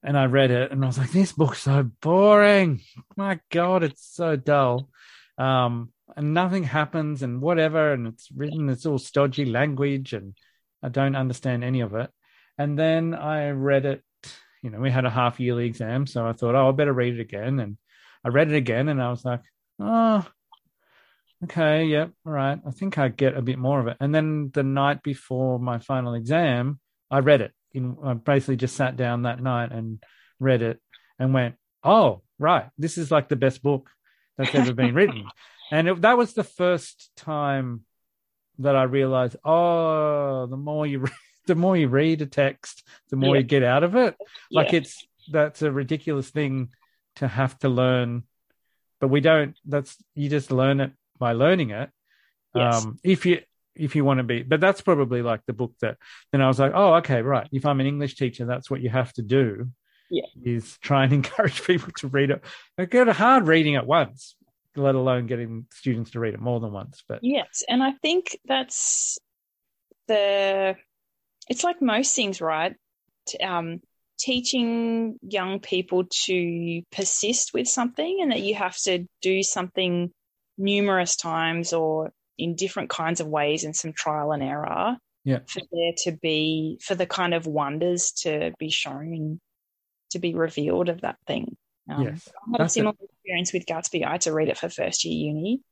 and 0.02 0.18
I 0.18 0.26
read 0.26 0.50
it, 0.50 0.72
and 0.72 0.84
I 0.84 0.86
was 0.86 0.98
like, 0.98 1.12
"This 1.12 1.32
book's 1.32 1.62
so 1.62 1.84
boring. 2.00 2.80
My 3.16 3.40
God, 3.50 3.82
it's 3.82 4.06
so 4.14 4.36
dull." 4.36 4.88
Um, 5.38 5.92
and 6.16 6.34
nothing 6.34 6.64
happens, 6.64 7.22
and 7.22 7.40
whatever, 7.40 7.92
and 7.92 8.06
it's 8.06 8.30
written. 8.30 8.68
It's 8.68 8.86
all 8.86 8.98
stodgy 8.98 9.44
language, 9.44 10.12
and 10.12 10.36
I 10.82 10.88
don't 10.88 11.16
understand 11.16 11.64
any 11.64 11.80
of 11.80 11.94
it. 11.94 12.10
And 12.58 12.78
then 12.78 13.14
I 13.14 13.50
read 13.50 13.86
it. 13.86 14.02
You 14.62 14.70
know, 14.70 14.80
we 14.80 14.90
had 14.90 15.06
a 15.06 15.10
half 15.10 15.40
yearly 15.40 15.66
exam, 15.66 16.06
so 16.06 16.26
I 16.26 16.32
thought, 16.32 16.54
"Oh, 16.54 16.68
I 16.68 16.72
better 16.72 16.92
read 16.92 17.14
it 17.14 17.20
again." 17.20 17.60
And 17.60 17.78
I 18.24 18.28
read 18.28 18.50
it 18.50 18.56
again, 18.56 18.88
and 18.88 19.02
I 19.02 19.10
was 19.10 19.24
like, 19.24 19.42
"Oh." 19.78 20.26
okay, 21.44 21.84
yep, 21.84 22.10
all 22.26 22.32
right. 22.32 22.58
I 22.66 22.70
think 22.70 22.98
I 22.98 23.08
get 23.08 23.36
a 23.36 23.42
bit 23.42 23.58
more 23.58 23.80
of 23.80 23.86
it. 23.86 23.96
And 24.00 24.14
then 24.14 24.50
the 24.52 24.62
night 24.62 25.02
before 25.02 25.58
my 25.58 25.78
final 25.78 26.14
exam, 26.14 26.80
I 27.10 27.20
read 27.20 27.40
it. 27.40 27.52
In, 27.72 27.96
I 28.04 28.14
basically 28.14 28.56
just 28.56 28.76
sat 28.76 28.96
down 28.96 29.22
that 29.22 29.42
night 29.42 29.72
and 29.72 30.02
read 30.38 30.62
it 30.62 30.80
and 31.18 31.32
went, 31.32 31.54
oh, 31.84 32.22
right, 32.38 32.68
this 32.78 32.98
is 32.98 33.10
like 33.10 33.28
the 33.28 33.36
best 33.36 33.62
book 33.62 33.90
that's 34.36 34.54
ever 34.54 34.72
been 34.72 34.94
written. 34.94 35.24
And 35.70 35.88
it, 35.88 36.00
that 36.02 36.18
was 36.18 36.32
the 36.32 36.44
first 36.44 37.10
time 37.16 37.84
that 38.58 38.76
I 38.76 38.84
realized, 38.84 39.36
oh, 39.44 40.46
the 40.46 40.56
more 40.56 40.86
you 40.86 41.00
read, 41.00 41.12
the 41.46 41.54
more 41.54 41.76
you 41.76 41.88
read 41.88 42.22
a 42.22 42.26
text, 42.26 42.86
the 43.10 43.16
more 43.16 43.34
yeah. 43.34 43.40
you 43.40 43.46
get 43.46 43.62
out 43.62 43.82
of 43.82 43.96
it. 43.96 44.16
Yeah. 44.50 44.62
Like 44.62 44.72
it's 44.72 45.06
that's 45.30 45.62
a 45.62 45.72
ridiculous 45.72 46.30
thing 46.30 46.70
to 47.16 47.28
have 47.28 47.58
to 47.60 47.68
learn, 47.68 48.24
but 49.00 49.08
we 49.08 49.20
don't. 49.20 49.56
That's 49.64 49.96
you 50.14 50.28
just 50.28 50.50
learn 50.50 50.80
it 50.80 50.92
by 51.18 51.32
learning 51.32 51.70
it. 51.70 51.90
Yes. 52.54 52.84
Um, 52.84 52.98
if 53.02 53.26
you 53.26 53.40
if 53.74 53.96
you 53.96 54.04
want 54.04 54.18
to 54.18 54.24
be, 54.24 54.42
but 54.42 54.60
that's 54.60 54.80
probably 54.80 55.22
like 55.22 55.40
the 55.46 55.52
book 55.52 55.74
that. 55.80 55.96
Then 56.32 56.42
I 56.42 56.48
was 56.48 56.58
like, 56.58 56.72
oh, 56.74 56.94
okay, 56.94 57.22
right. 57.22 57.48
If 57.52 57.64
I'm 57.64 57.80
an 57.80 57.86
English 57.86 58.16
teacher, 58.16 58.44
that's 58.44 58.70
what 58.70 58.80
you 58.80 58.90
have 58.90 59.12
to 59.14 59.22
do. 59.22 59.70
Yeah, 60.10 60.26
is 60.42 60.76
try 60.78 61.04
and 61.04 61.12
encourage 61.20 61.64
people 61.64 61.92
to 61.98 62.08
read 62.08 62.30
it. 62.30 62.42
I 62.76 62.84
get 62.84 63.08
a 63.08 63.12
hard 63.12 63.46
reading 63.46 63.76
at 63.76 63.86
once, 63.86 64.34
let 64.76 64.94
alone 64.94 65.26
getting 65.26 65.66
students 65.72 66.12
to 66.12 66.20
read 66.20 66.34
it 66.34 66.40
more 66.40 66.60
than 66.60 66.72
once. 66.72 67.02
But 67.08 67.20
yes, 67.22 67.64
and 67.68 67.82
I 67.82 67.92
think 68.02 68.38
that's 68.44 69.18
the. 70.08 70.76
It's 71.48 71.64
like 71.64 71.82
most 71.82 72.14
things, 72.14 72.40
right? 72.40 72.76
Um, 73.42 73.80
teaching 74.20 75.18
young 75.22 75.60
people 75.60 76.04
to 76.26 76.82
persist 76.92 77.52
with 77.54 77.66
something 77.66 78.18
and 78.20 78.30
that 78.30 78.40
you 78.40 78.54
have 78.54 78.76
to 78.76 79.06
do 79.22 79.42
something 79.42 80.12
numerous 80.58 81.16
times 81.16 81.72
or 81.72 82.12
in 82.36 82.54
different 82.54 82.90
kinds 82.90 83.20
of 83.20 83.26
ways 83.26 83.64
and 83.64 83.74
some 83.74 83.92
trial 83.92 84.32
and 84.32 84.42
error 84.42 84.96
yeah. 85.24 85.38
for 85.46 85.60
there 85.72 85.92
to 86.04 86.12
be 86.12 86.78
for 86.82 86.94
the 86.94 87.06
kind 87.06 87.34
of 87.34 87.46
wonders 87.46 88.12
to 88.12 88.52
be 88.58 88.70
shown 88.70 89.40
to 90.10 90.18
be 90.18 90.34
revealed 90.34 90.88
of 90.88 91.00
that 91.00 91.16
thing 91.26 91.56
um, 91.90 92.02
yes. 92.02 92.28
I 92.28 92.50
had 92.52 92.60
That's 92.60 92.72
a 92.72 92.74
similar 92.74 92.94
it. 93.00 93.10
experience 93.10 93.52
with 93.52 93.66
Gatsby. 93.66 94.06
I 94.06 94.12
had 94.12 94.20
to 94.22 94.32
read 94.32 94.48
it 94.48 94.58
for 94.58 94.68
first 94.68 95.04
year 95.04 95.32
uni. 95.32 95.62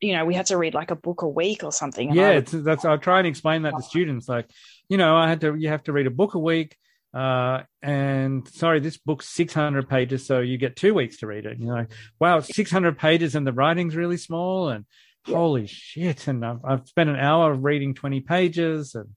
You 0.00 0.14
know, 0.14 0.24
we 0.24 0.34
had 0.34 0.46
to 0.46 0.58
read 0.58 0.74
like 0.74 0.90
a 0.90 0.96
book 0.96 1.22
a 1.22 1.28
week 1.28 1.64
or 1.64 1.72
something. 1.72 2.14
Yeah, 2.14 2.36
would, 2.36 2.46
that's. 2.46 2.84
I'll 2.84 2.98
try 2.98 3.18
and 3.18 3.26
explain 3.26 3.62
that 3.62 3.74
to 3.76 3.82
students. 3.82 4.28
Like, 4.28 4.50
you 4.88 4.96
know, 4.96 5.16
I 5.16 5.28
had 5.28 5.40
to. 5.42 5.54
You 5.54 5.68
have 5.68 5.84
to 5.84 5.92
read 5.92 6.06
a 6.06 6.10
book 6.10 6.34
a 6.34 6.38
week. 6.38 6.76
Uh, 7.14 7.62
and 7.80 8.46
sorry, 8.48 8.80
this 8.80 8.96
book's 8.96 9.28
600 9.28 9.88
pages, 9.88 10.26
so 10.26 10.40
you 10.40 10.58
get 10.58 10.74
two 10.74 10.94
weeks 10.94 11.18
to 11.18 11.28
read 11.28 11.46
it. 11.46 11.60
You 11.60 11.66
know, 11.66 11.74
like, 11.74 11.92
wow, 12.18 12.40
600 12.40 12.98
pages 12.98 13.36
and 13.36 13.46
the 13.46 13.52
writing's 13.52 13.94
really 13.94 14.16
small, 14.16 14.68
and 14.68 14.84
yeah. 15.26 15.36
holy 15.36 15.68
shit! 15.68 16.26
And 16.26 16.44
I've, 16.44 16.64
I've 16.64 16.88
spent 16.88 17.10
an 17.10 17.16
hour 17.16 17.54
reading 17.54 17.94
20 17.94 18.20
pages, 18.20 18.96
and 18.96 19.10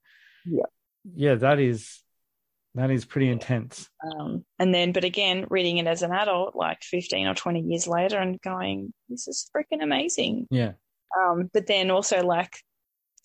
yeah, 0.46 0.66
yeah, 1.16 1.36
that 1.36 1.60
is 1.60 2.00
That 2.78 2.92
is 2.92 3.06
pretty 3.06 3.30
intense. 3.30 3.90
Um, 4.06 4.46
and 4.60 4.72
then, 4.72 4.92
but 4.92 5.04
again, 5.04 5.48
reading 5.50 5.78
it 5.78 5.88
as 5.88 6.04
an 6.04 6.12
adult, 6.12 6.56
like 6.56 6.84
15 6.84 7.26
or 7.26 7.34
20 7.34 7.62
years 7.62 7.88
later, 7.88 8.20
and 8.20 8.40
going, 8.40 8.94
this 9.10 9.28
is 9.28 9.50
freaking 9.56 9.82
amazing. 9.82 10.46
Yeah. 10.52 10.74
Um, 11.20 11.50
but 11.52 11.66
then 11.66 11.90
also 11.90 12.24
like 12.24 12.56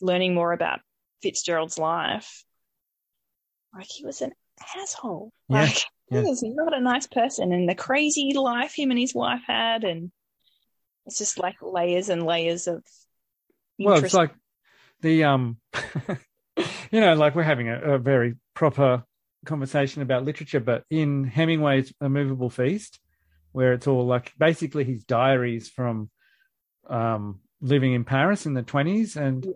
learning 0.00 0.34
more 0.34 0.54
about 0.54 0.80
Fitzgerald's 1.22 1.78
life. 1.78 2.44
Like 3.76 3.88
he 3.90 4.06
was 4.06 4.22
an 4.22 4.32
asshole. 4.80 5.34
Yeah, 5.50 5.64
Like 5.64 5.82
yeah. 6.10 6.22
he 6.22 6.30
was 6.30 6.42
not 6.42 6.74
a 6.74 6.80
nice 6.80 7.06
person, 7.06 7.52
and 7.52 7.68
the 7.68 7.74
crazy 7.74 8.32
life 8.34 8.72
him 8.74 8.90
and 8.90 8.98
his 8.98 9.14
wife 9.14 9.42
had, 9.46 9.84
and 9.84 10.10
it's 11.04 11.18
just 11.18 11.38
like 11.38 11.56
layers 11.60 12.08
and 12.08 12.24
layers 12.24 12.68
of. 12.68 12.82
Well, 13.78 14.02
it's 14.02 14.14
like 14.14 14.32
the 15.02 15.24
um, 15.24 15.58
you 16.90 17.00
know, 17.00 17.12
like 17.14 17.34
we're 17.34 17.42
having 17.42 17.68
a, 17.68 17.96
a 17.96 17.98
very 17.98 18.36
proper 18.54 19.04
conversation 19.44 20.02
about 20.02 20.24
literature, 20.24 20.60
but 20.60 20.84
in 20.90 21.24
Hemingway's 21.24 21.92
A 22.00 22.08
Moveable 22.08 22.50
Feast, 22.50 23.00
where 23.52 23.72
it's 23.72 23.86
all 23.86 24.06
like 24.06 24.32
basically 24.38 24.84
his 24.84 25.04
diaries 25.04 25.68
from 25.68 26.10
um 26.88 27.40
living 27.60 27.92
in 27.92 28.04
Paris 28.04 28.46
in 28.46 28.54
the 28.54 28.62
twenties, 28.62 29.16
and 29.16 29.46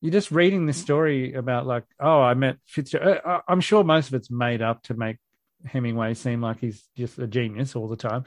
you're 0.00 0.12
just 0.12 0.30
reading 0.30 0.66
this 0.66 0.76
story 0.76 1.32
about 1.32 1.66
like, 1.66 1.84
oh, 1.98 2.20
I 2.20 2.34
met 2.34 2.58
Fitzgerald. 2.66 3.20
uh, 3.24 3.40
I'm 3.48 3.60
sure 3.60 3.84
most 3.84 4.08
of 4.08 4.14
it's 4.14 4.30
made 4.30 4.60
up 4.60 4.82
to 4.84 4.94
make 4.94 5.16
Hemingway 5.64 6.14
seem 6.14 6.42
like 6.42 6.60
he's 6.60 6.86
just 6.96 7.18
a 7.18 7.26
genius 7.26 7.74
all 7.74 7.88
the 7.88 7.96
time. 7.96 8.24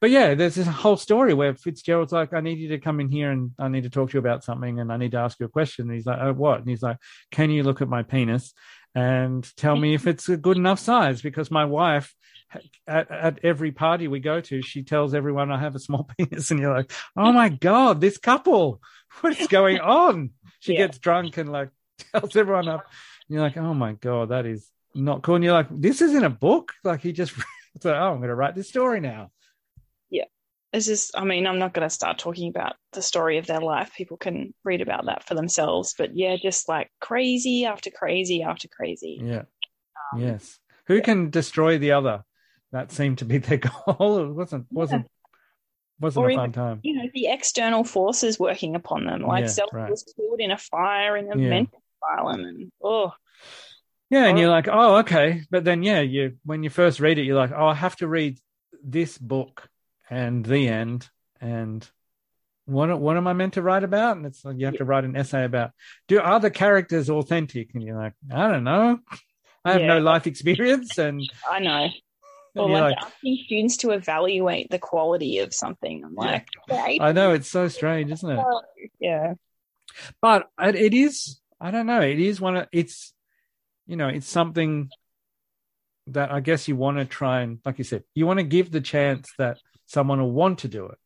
But 0.00 0.10
yeah, 0.10 0.34
there's 0.34 0.54
this 0.54 0.66
whole 0.66 0.96
story 0.96 1.34
where 1.34 1.54
Fitzgerald's 1.54 2.12
like, 2.12 2.34
I 2.34 2.40
need 2.40 2.58
you 2.58 2.68
to 2.68 2.78
come 2.78 3.00
in 3.00 3.08
here 3.08 3.30
and 3.30 3.52
I 3.58 3.68
need 3.68 3.84
to 3.84 3.90
talk 3.90 4.10
to 4.10 4.14
you 4.14 4.18
about 4.18 4.44
something 4.44 4.80
and 4.80 4.92
I 4.92 4.98
need 4.98 5.12
to 5.12 5.18
ask 5.18 5.40
you 5.40 5.46
a 5.46 5.50
question. 5.50 5.86
And 5.86 5.94
he's 5.94 6.04
like, 6.06 6.18
oh, 6.20 6.32
what? 6.32 6.60
And 6.60 6.68
he's 6.68 6.82
like, 6.82 6.98
can 7.30 7.50
you 7.50 7.62
look 7.62 7.80
at 7.80 7.88
my 7.88 8.02
penis 8.02 8.52
and 8.94 9.48
tell 9.56 9.76
me 9.76 9.94
if 9.94 10.06
it's 10.06 10.28
a 10.28 10.36
good 10.36 10.56
enough 10.56 10.78
size? 10.78 11.22
Because 11.22 11.50
my 11.50 11.64
wife, 11.64 12.14
at, 12.86 13.10
at 13.10 13.38
every 13.42 13.72
party 13.72 14.08
we 14.08 14.20
go 14.20 14.40
to, 14.40 14.62
she 14.62 14.82
tells 14.84 15.14
everyone 15.14 15.50
I 15.50 15.58
have 15.58 15.74
a 15.74 15.80
small 15.80 16.08
penis. 16.18 16.50
And 16.50 16.60
you're 16.60 16.74
like, 16.74 16.92
oh 17.16 17.32
my 17.32 17.48
God, 17.48 18.00
this 18.00 18.18
couple, 18.18 18.80
what 19.20 19.38
is 19.38 19.48
going 19.48 19.80
on? 19.80 20.30
She 20.60 20.72
Yeah. 20.72 20.86
gets 20.86 20.98
drunk 20.98 21.36
and 21.36 21.50
like 21.50 21.70
tells 22.12 22.36
everyone 22.36 22.68
up. 22.68 22.86
And 23.28 23.34
you're 23.34 23.42
like, 23.42 23.56
oh 23.56 23.74
my 23.74 23.92
God, 23.94 24.28
that 24.30 24.46
is 24.46 24.70
not 24.94 25.22
cool. 25.22 25.36
And 25.36 25.44
you're 25.44 25.52
like, 25.52 25.68
this 25.70 26.00
isn't 26.00 26.24
a 26.24 26.30
book. 26.30 26.72
Like 26.84 27.00
he 27.02 27.12
just, 27.12 27.32
it's 27.74 27.84
like, 27.84 27.96
oh, 27.96 28.12
I'm 28.12 28.18
going 28.18 28.28
to 28.28 28.34
write 28.34 28.54
this 28.54 28.68
story 28.68 29.00
now. 29.00 29.30
It's 30.74 30.86
just, 30.86 31.16
I 31.16 31.24
mean, 31.24 31.46
I'm 31.46 31.58
not 31.58 31.72
going 31.72 31.86
to 31.86 31.94
start 31.94 32.18
talking 32.18 32.48
about 32.48 32.74
the 32.92 33.00
story 33.00 33.38
of 33.38 33.46
their 33.46 33.60
life. 33.60 33.92
People 33.96 34.16
can 34.16 34.52
read 34.64 34.80
about 34.82 35.06
that 35.06 35.26
for 35.26 35.34
themselves. 35.34 35.94
But 35.96 36.16
yeah, 36.16 36.36
just 36.36 36.68
like 36.68 36.90
crazy 37.00 37.64
after 37.64 37.90
crazy 37.90 38.42
after 38.42 38.68
crazy. 38.68 39.18
Yeah. 39.22 39.42
Um, 40.12 40.20
yes. 40.20 40.58
Who 40.88 41.00
can 41.00 41.30
destroy 41.30 41.78
the 41.78 41.92
other? 41.92 42.24
That 42.72 42.90
seemed 42.92 43.18
to 43.18 43.24
be 43.24 43.38
their 43.38 43.58
goal. 43.86 44.18
It 44.18 44.32
wasn't 44.34 44.66
wasn't 44.70 45.06
wasn't 46.00 46.24
Or 46.24 46.28
a 46.28 46.32
even- 46.32 46.42
fun 46.42 46.52
time. 46.52 46.80
You 46.82 46.94
know, 46.96 47.08
the 47.14 47.28
external 47.28 47.84
forces 47.84 48.38
working 48.38 48.74
upon 48.74 49.06
them. 49.06 49.22
Like 49.22 49.42
Yeah, 49.42 49.48
Zelda 49.48 49.76
right. 49.76 49.90
was 49.90 50.02
killed 50.16 50.40
in 50.40 50.50
a 50.50 50.58
fire 50.58 51.16
in 51.16 51.32
a 51.32 51.38
Yeah. 51.38 51.48
mental 51.50 51.80
asylum. 52.02 52.40
And 52.44 52.72
oh, 52.82 53.12
Yeah, 54.10 54.24
and 54.26 54.36
Oh. 54.36 54.40
you're 54.40 54.50
like, 54.50 54.68
oh, 54.68 54.96
okay. 54.96 55.42
But 55.50 55.64
then 55.64 55.82
yeah, 55.84 56.00
you 56.00 56.36
when 56.44 56.62
you 56.64 56.70
first 56.70 56.98
read 57.00 57.18
it, 57.18 57.22
you're 57.24 57.38
like, 57.38 57.52
oh, 57.56 57.66
I 57.68 57.74
have 57.74 57.96
to 57.96 58.08
read 58.08 58.38
this 58.82 59.16
book 59.16 59.68
and 60.10 60.44
the 60.44 60.68
end. 60.68 61.08
And 61.40 61.88
what 62.66 62.98
what 62.98 63.16
am 63.16 63.26
I 63.26 63.32
meant 63.32 63.54
to 63.54 63.62
write 63.62 63.84
about? 63.84 64.16
And 64.16 64.26
it's 64.26 64.44
like 64.44 64.56
you 64.58 64.66
have 64.66 64.78
to 64.78 64.84
write 64.84 65.04
an 65.04 65.16
essay 65.16 65.44
about 65.44 65.72
do 66.08 66.20
are 66.20 66.40
the 66.40 66.50
characters 66.50 67.10
authentic? 67.10 67.74
And 67.74 67.82
you're 67.82 67.96
like, 67.96 68.14
I 68.32 68.48
don't 68.50 68.64
know. 68.64 69.00
I 69.64 69.72
have 69.72 69.82
no 69.82 69.98
life 69.98 70.26
experience 70.26 70.98
and, 70.98 71.22
I 71.50 71.58
know. 71.58 71.88
Or 72.54 72.68
you're 72.68 72.80
like, 72.80 72.96
like, 72.96 73.06
asking 73.06 73.38
students 73.46 73.76
to 73.78 73.90
evaluate 73.92 74.70
the 74.70 74.78
quality 74.78 75.38
of 75.38 75.52
something. 75.54 76.04
I'm 76.04 76.14
like, 76.14 76.46
okay. 76.70 76.98
I 77.00 77.12
know 77.12 77.32
it's 77.32 77.50
so 77.50 77.66
strange, 77.68 78.12
isn't 78.12 78.30
it? 78.30 78.44
yeah. 79.00 79.34
but 80.20 80.48
it, 80.60 80.74
it 80.74 80.94
is 80.94 81.40
i 81.60 81.70
don't 81.70 81.86
know 81.86 82.00
it 82.00 82.18
is 82.18 82.40
one 82.40 82.56
of 82.56 82.66
it's 82.72 83.12
you 83.86 83.96
know 83.96 84.08
it's 84.08 84.28
something 84.28 84.88
that 86.06 86.30
i 86.30 86.40
guess 86.40 86.68
you 86.68 86.76
want 86.76 86.98
to 86.98 87.04
try 87.04 87.40
and 87.40 87.58
like 87.64 87.78
you 87.78 87.84
said 87.84 88.02
you 88.14 88.26
want 88.26 88.38
to 88.38 88.44
give 88.44 88.70
the 88.70 88.80
chance 88.80 89.30
that 89.38 89.58
someone 89.94 90.20
will 90.20 90.30
want 90.32 90.58
to 90.58 90.68
do 90.68 90.86
it 90.86 90.98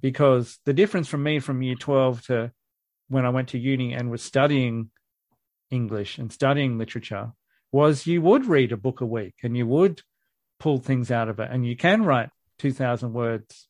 because 0.00 0.58
the 0.66 0.74
difference 0.74 1.08
from 1.08 1.22
me 1.22 1.38
from 1.38 1.62
year 1.62 1.76
12 1.76 2.26
to 2.26 2.52
when 3.08 3.24
i 3.24 3.30
went 3.30 3.48
to 3.48 3.58
uni 3.58 3.94
and 3.94 4.10
was 4.10 4.22
studying 4.22 4.90
english 5.70 6.18
and 6.18 6.32
studying 6.32 6.76
literature 6.76 7.32
was 7.72 8.06
you 8.06 8.20
would 8.20 8.46
read 8.46 8.72
a 8.72 8.76
book 8.76 9.00
a 9.00 9.06
week 9.06 9.34
and 9.42 9.56
you 9.56 9.66
would 9.66 10.02
pull 10.60 10.78
things 10.78 11.10
out 11.10 11.28
of 11.28 11.40
it 11.40 11.48
and 11.50 11.66
you 11.66 11.76
can 11.76 12.04
write 12.04 12.28
2000 12.58 13.12
words 13.12 13.68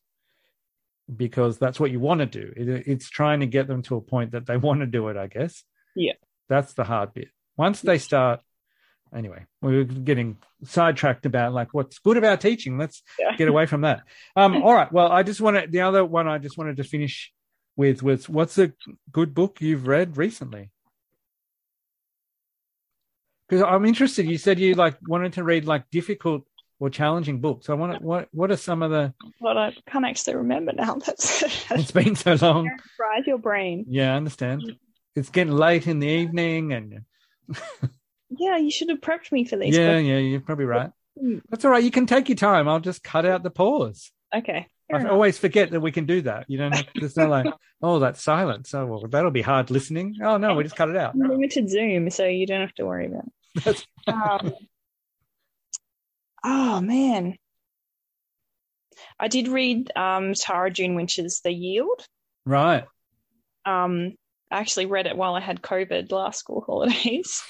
because 1.13 1.57
that's 1.57 1.79
what 1.79 1.91
you 1.91 1.99
want 1.99 2.19
to 2.19 2.25
do. 2.25 2.53
It, 2.55 2.87
it's 2.87 3.09
trying 3.09 3.41
to 3.41 3.45
get 3.45 3.67
them 3.67 3.81
to 3.83 3.95
a 3.95 4.01
point 4.01 4.31
that 4.31 4.45
they 4.45 4.57
want 4.57 4.81
to 4.81 4.85
do 4.85 5.07
it, 5.09 5.17
I 5.17 5.27
guess. 5.27 5.63
Yeah. 5.95 6.13
That's 6.49 6.73
the 6.73 6.83
hard 6.83 7.13
bit. 7.13 7.29
Once 7.57 7.81
they 7.81 7.97
start, 7.97 8.41
anyway, 9.13 9.45
we 9.61 9.77
were 9.77 9.83
getting 9.83 10.37
sidetracked 10.63 11.25
about 11.25 11.53
like 11.53 11.73
what's 11.73 11.99
good 11.99 12.17
about 12.17 12.41
teaching. 12.41 12.77
Let's 12.77 13.03
Yeah. 13.19 13.35
get 13.35 13.47
away 13.47 13.65
from 13.65 13.81
that. 13.81 14.03
Um, 14.35 14.55
all 14.63 14.73
right. 14.73 14.91
Well, 14.91 15.11
I 15.11 15.23
just 15.23 15.41
want 15.41 15.57
to, 15.57 15.67
the 15.67 15.81
other 15.81 16.03
one 16.05 16.27
I 16.27 16.37
just 16.37 16.57
wanted 16.57 16.77
to 16.77 16.83
finish 16.83 17.31
with 17.77 18.01
was 18.01 18.29
what's 18.29 18.57
a 18.57 18.71
good 19.11 19.33
book 19.33 19.59
you've 19.61 19.87
read 19.87 20.17
recently? 20.17 20.71
Because 23.47 23.63
I'm 23.63 23.85
interested. 23.85 24.25
You 24.25 24.37
said 24.37 24.59
you 24.59 24.73
like 24.73 24.97
wanted 25.07 25.33
to 25.33 25.43
read 25.43 25.65
like 25.65 25.89
difficult 25.91 26.43
or 26.79 26.89
challenging 26.89 27.39
books. 27.39 27.69
I 27.69 27.73
want 27.73 27.93
to, 27.99 28.03
what, 28.03 28.27
what 28.31 28.49
are 28.51 28.57
some 28.57 28.81
of 28.81 28.91
the, 28.91 29.13
But 29.39 29.55
I 29.57 29.73
can't 29.87 30.05
actually 30.05 30.35
remember 30.35 30.73
now. 30.73 30.95
That's 31.05 31.43
it's 31.71 31.91
been 31.91 32.15
so 32.15 32.33
long. 32.41 32.69
fries 32.97 33.23
your 33.27 33.37
brain. 33.37 33.85
Yeah, 33.87 34.13
I 34.13 34.17
understand. 34.17 34.73
It's 35.15 35.29
getting 35.29 35.53
late 35.53 35.87
in 35.87 35.99
the 35.99 36.07
evening, 36.07 36.73
and 36.73 37.01
Yeah, 38.37 38.57
you 38.57 38.71
should 38.71 38.89
have 38.89 39.01
prepped 39.01 39.31
me 39.31 39.45
for 39.45 39.57
these. 39.57 39.75
yeah, 39.77 39.97
yeah, 39.97 40.17
you're 40.17 40.41
probably 40.41 40.65
right. 40.65 40.91
Mm. 41.21 41.41
That's 41.49 41.65
all 41.65 41.71
right. 41.71 41.83
You 41.83 41.91
can 41.91 42.05
take 42.05 42.29
your 42.29 42.35
time. 42.35 42.67
I'll 42.67 42.79
just 42.79 43.03
cut 43.03 43.25
out 43.25 43.43
the 43.43 43.49
pause. 43.49 44.11
okay. 44.33 44.67
I 44.93 44.99
enough. 44.99 45.13
always 45.13 45.37
forget 45.39 45.71
that 45.71 45.79
we 45.79 45.91
can 45.91 46.05
do 46.05 46.21
that. 46.23 46.45
You 46.47 46.59
don't. 46.59 46.75
Have, 46.75 46.85
there's 46.93 47.17
no 47.17 47.27
like, 47.27 47.47
oh, 47.81 47.97
that's 47.99 48.21
silence. 48.21 48.71
Oh, 48.73 48.85
well, 48.85 49.07
that'll 49.07 49.31
be 49.31 49.41
hard 49.41 49.71
listening. 49.71 50.17
Oh 50.21 50.37
no, 50.37 50.53
we 50.53 50.63
just 50.63 50.75
cut 50.75 50.89
it 50.89 50.95
out. 50.95 51.15
limited 51.15 51.69
Zoom, 51.69 52.09
so 52.11 52.25
you 52.25 52.45
don't 52.45 52.61
have 52.61 52.75
to 52.75 52.85
worry 52.85 53.07
about 53.07 53.25
it. 53.65 53.85
Um, 54.07 54.53
oh 56.43 56.81
man, 56.81 57.35
I 59.19 59.27
did 59.27 59.47
read 59.47 59.91
um, 59.95 60.33
Tara 60.33 60.69
June 60.69 60.93
Winch's 60.93 61.41
The 61.41 61.51
Yield. 61.51 62.05
Right. 62.45 62.85
Um, 63.65 64.13
I 64.51 64.59
actually 64.59 64.85
read 64.85 65.07
it 65.07 65.17
while 65.17 65.33
I 65.33 65.39
had 65.39 65.61
COVID 65.61 66.11
last 66.11 66.39
school 66.39 66.61
holidays. 66.61 67.41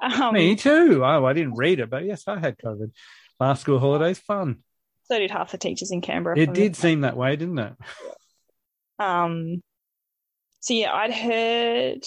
Um, 0.00 0.34
Me 0.34 0.56
too. 0.56 1.02
Oh, 1.04 1.24
I 1.24 1.32
didn't 1.32 1.54
read 1.54 1.80
it, 1.80 1.90
but 1.90 2.04
yes, 2.04 2.24
I 2.26 2.38
had 2.38 2.58
COVID. 2.58 2.90
Last 3.38 3.62
school 3.62 3.78
holidays, 3.78 4.18
fun. 4.18 4.62
So 5.04 5.18
did 5.18 5.30
half 5.30 5.50
the 5.50 5.58
teachers 5.58 5.90
in 5.90 6.00
Canberra. 6.00 6.38
It 6.38 6.54
did 6.54 6.76
seem 6.76 7.00
that 7.00 7.16
way, 7.16 7.36
didn't 7.36 7.58
it? 7.58 7.72
Um, 8.98 9.62
so 10.60 10.74
yeah, 10.74 10.92
I'd 10.92 11.12
heard, 11.12 12.04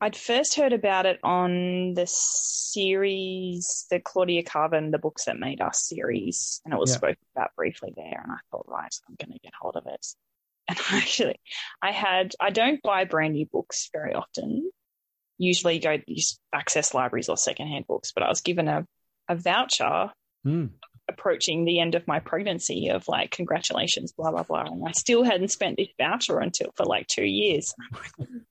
I'd 0.00 0.16
first 0.16 0.56
heard 0.56 0.72
about 0.72 1.06
it 1.06 1.20
on 1.22 1.94
the 1.94 2.06
series, 2.06 3.86
the 3.90 4.00
Claudia 4.00 4.42
Karvan, 4.42 4.90
the 4.90 4.98
books 4.98 5.26
that 5.26 5.38
made 5.38 5.60
us 5.60 5.86
series, 5.86 6.60
and 6.64 6.74
it 6.74 6.80
was 6.80 6.90
Yeah. 6.90 6.96
spoken 6.96 7.24
about 7.34 7.54
briefly 7.56 7.92
there. 7.94 8.20
And 8.22 8.32
I 8.32 8.38
thought, 8.50 8.66
right, 8.68 8.94
I'm 9.08 9.16
going 9.16 9.32
to 9.32 9.38
get 9.42 9.52
hold 9.60 9.76
of 9.76 9.86
it. 9.86 10.06
And 10.68 10.78
actually, 10.90 11.38
I 11.80 11.92
had, 11.92 12.34
I 12.40 12.50
don't 12.50 12.82
buy 12.82 13.04
brand 13.04 13.34
new 13.34 13.46
books 13.46 13.88
very 13.92 14.14
often. 14.14 14.68
Usually, 15.38 15.78
go 15.78 15.98
use 16.06 16.38
access 16.52 16.94
libraries 16.94 17.28
or 17.28 17.36
secondhand 17.36 17.86
books. 17.86 18.12
But 18.12 18.22
I 18.22 18.28
was 18.28 18.40
given 18.40 18.68
a, 18.68 18.86
a 19.28 19.36
voucher 19.36 20.10
Hmm. 20.44 20.66
approaching 21.08 21.64
the 21.64 21.80
end 21.80 21.96
of 21.96 22.06
my 22.06 22.20
pregnancy 22.20 22.88
of 22.88 23.08
like 23.08 23.32
congratulations 23.32 24.12
blah 24.12 24.30
blah 24.30 24.44
blah 24.44 24.62
and 24.66 24.86
i 24.86 24.92
still 24.92 25.24
hadn't 25.24 25.48
spent 25.50 25.76
this 25.76 25.88
voucher 25.98 26.38
until 26.38 26.70
for 26.76 26.84
like 26.84 27.08
two 27.08 27.24
years 27.24 27.74
i'm 27.92 27.98
"I'm 28.30 28.46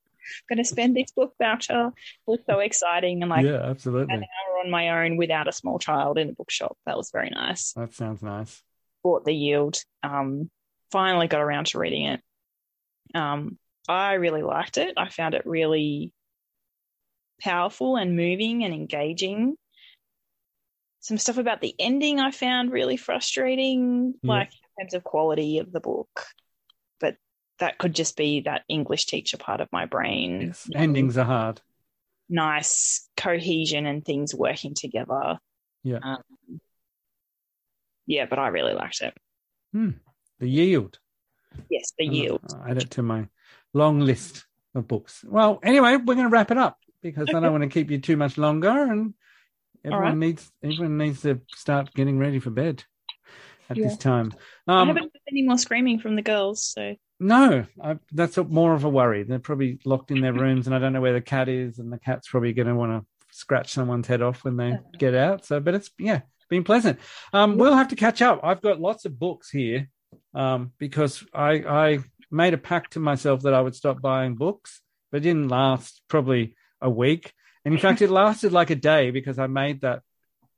gonna 0.50 0.66
spend 0.66 0.94
this 0.94 1.12
book 1.12 1.34
voucher 1.42 1.88
it 1.88 1.94
was 2.28 2.40
so 2.50 2.60
exciting 2.60 3.22
and 3.22 3.30
like 3.30 3.46
yeah, 3.46 3.62
absolutely. 3.64 4.14
an 4.14 4.24
hour 4.24 4.60
on 4.66 4.70
my 4.72 5.06
own 5.06 5.16
without 5.16 5.48
a 5.48 5.54
small 5.54 5.80
child 5.80 6.18
in 6.18 6.30
a 6.30 6.34
bookshop 6.34 6.78
that 6.86 6.98
was 6.98 7.12
very 7.14 7.30
nice 7.30 7.72
That 7.74 7.94
sounds 7.94 8.22
nice. 8.22 8.62
bought 9.02 9.24
the 9.24 9.34
yield 9.34 9.82
um 10.04 10.50
finally 10.92 11.28
got 11.28 11.40
around 11.42 11.68
to 11.68 11.80
reading 11.80 12.08
it 12.08 12.22
um 13.14 13.58
i 13.88 14.14
really 14.16 14.42
liked 14.44 14.78
it 14.78 14.96
i 14.98 15.08
found 15.08 15.34
it 15.34 15.46
really 15.46 16.12
powerful 17.42 17.96
and 17.96 18.16
moving 18.16 18.64
and 18.64 18.74
engaging 18.74 19.56
some 21.00 21.18
stuff 21.20 21.38
about 21.38 21.62
the 21.62 21.76
ending 21.78 22.20
I 22.20 22.32
found 22.32 22.72
really 22.72 22.98
frustrating, 22.98 24.16
Yeah. 24.24 24.32
like 24.32 24.50
in 24.80 24.84
terms 24.86 24.94
of 24.96 25.04
quality 25.04 25.60
of 25.60 25.72
the 25.72 25.80
book. 25.80 26.26
But 27.00 27.18
that 27.60 27.78
could 27.78 27.94
just 27.94 28.18
be 28.18 28.42
that 28.42 28.64
English 28.68 29.06
teacher 29.06 29.38
part 29.38 29.62
of 29.62 29.68
my 29.72 29.86
brain. 29.86 30.42
Yes. 30.42 30.68
Endings 30.74 31.16
are 31.18 31.26
hard. 31.26 31.62
Nice 32.28 33.08
cohesion 33.16 33.86
and 33.86 34.04
things 34.04 34.34
working 34.34 34.74
together. 34.74 35.38
Yeah. 35.84 36.00
Um, 36.02 36.60
yeah, 38.08 38.26
but 38.26 38.40
I 38.40 38.48
really 38.48 38.74
liked 38.74 39.02
it. 39.02 39.14
The 39.74 40.50
Yield. 40.50 40.98
Yes, 41.70 41.94
the 41.98 42.06
yield. 42.06 42.42
I'll 42.52 42.72
add 42.72 42.78
it 42.82 42.90
to 42.92 43.04
my 43.04 43.28
long 43.74 44.00
list 44.00 44.46
of 44.74 44.88
books. 44.88 45.24
Well, 45.28 45.60
anyway, 45.64 45.98
we're 45.98 46.16
going 46.16 46.26
to 46.26 46.30
wrap 46.30 46.52
it 46.52 46.58
up 46.58 46.80
because 47.06 47.30
I 47.30 47.40
don't 47.40 47.52
want 47.52 47.62
to 47.64 47.70
keep 47.70 47.92
you 47.92 48.00
too 48.00 48.18
much 48.18 48.38
longer, 48.38 48.70
and 48.70 49.14
everyone 49.84 50.04
right. 50.08 50.18
needs 50.18 50.52
everyone 50.64 50.98
needs 50.98 51.22
to 51.22 51.40
start 51.56 51.94
getting 51.94 52.18
ready 52.18 52.40
for 52.40 52.50
bed 52.50 52.84
at 53.70 53.78
this 53.78 53.94
Yeah. 53.94 53.98
time. 53.98 54.34
I 54.68 54.82
Um, 54.82 54.88
haven't 54.88 55.04
heard 55.04 55.22
any 55.30 55.44
more 55.44 55.60
screaming 55.60 56.00
from 56.00 56.16
the 56.16 56.24
girls, 56.24 56.66
so 56.66 56.96
no, 57.20 57.66
I, 57.82 58.00
that's 58.12 58.38
a, 58.40 58.44
more 58.44 58.74
of 58.74 58.84
a 58.84 58.90
worry. 58.90 59.24
They're 59.24 59.40
probably 59.40 59.80
locked 59.86 60.10
in 60.10 60.22
their 60.22 60.34
rooms, 60.34 60.66
and 60.66 60.76
I 60.76 60.80
don't 60.80 60.94
know 60.94 61.02
where 61.02 61.14
the 61.14 61.22
cat 61.22 61.48
is, 61.48 61.78
and 61.78 61.94
the 61.94 62.00
cat's 62.00 62.28
probably 62.28 62.54
going 62.54 62.68
to 62.68 62.76
want 62.76 62.92
to 62.92 63.06
scratch 63.32 63.72
someone's 63.72 64.08
head 64.08 64.24
off 64.24 64.44
when 64.44 64.58
they 64.58 64.80
get 64.98 65.14
out. 65.14 65.46
So, 65.46 65.60
but 65.60 65.76
it's 65.76 65.92
yeah, 66.00 66.22
been 66.50 66.64
pleasant. 66.64 67.00
Um, 67.34 67.58
we'll 67.58 67.76
have 67.76 67.90
to 67.90 67.96
catch 67.96 68.24
up. 68.24 68.40
I've 68.44 68.62
got 68.62 68.82
lots 68.82 69.06
of 69.06 69.20
books 69.20 69.52
here 69.52 69.90
um, 70.34 70.72
because 70.80 71.24
I 71.34 71.52
I 71.84 72.00
made 72.32 72.56
a 72.56 72.58
pact 72.58 72.94
to 72.94 73.00
myself 73.00 73.44
that 73.44 73.54
I 73.54 73.62
would 73.62 73.76
stop 73.76 74.02
buying 74.02 74.34
books, 74.36 74.82
but 75.12 75.18
it 75.18 75.22
didn't 75.22 75.50
last 75.50 76.02
probably 76.08 76.56
a 76.82 76.90
week. 76.90 77.34
And 77.64 77.74
in 77.74 77.80
fact, 77.80 78.02
it 78.02 78.10
lasted 78.10 78.52
like 78.52 78.70
a 78.70 78.76
day 78.76 79.12
because 79.12 79.40
I 79.40 79.48
made 79.48 79.82
that, 79.82 80.02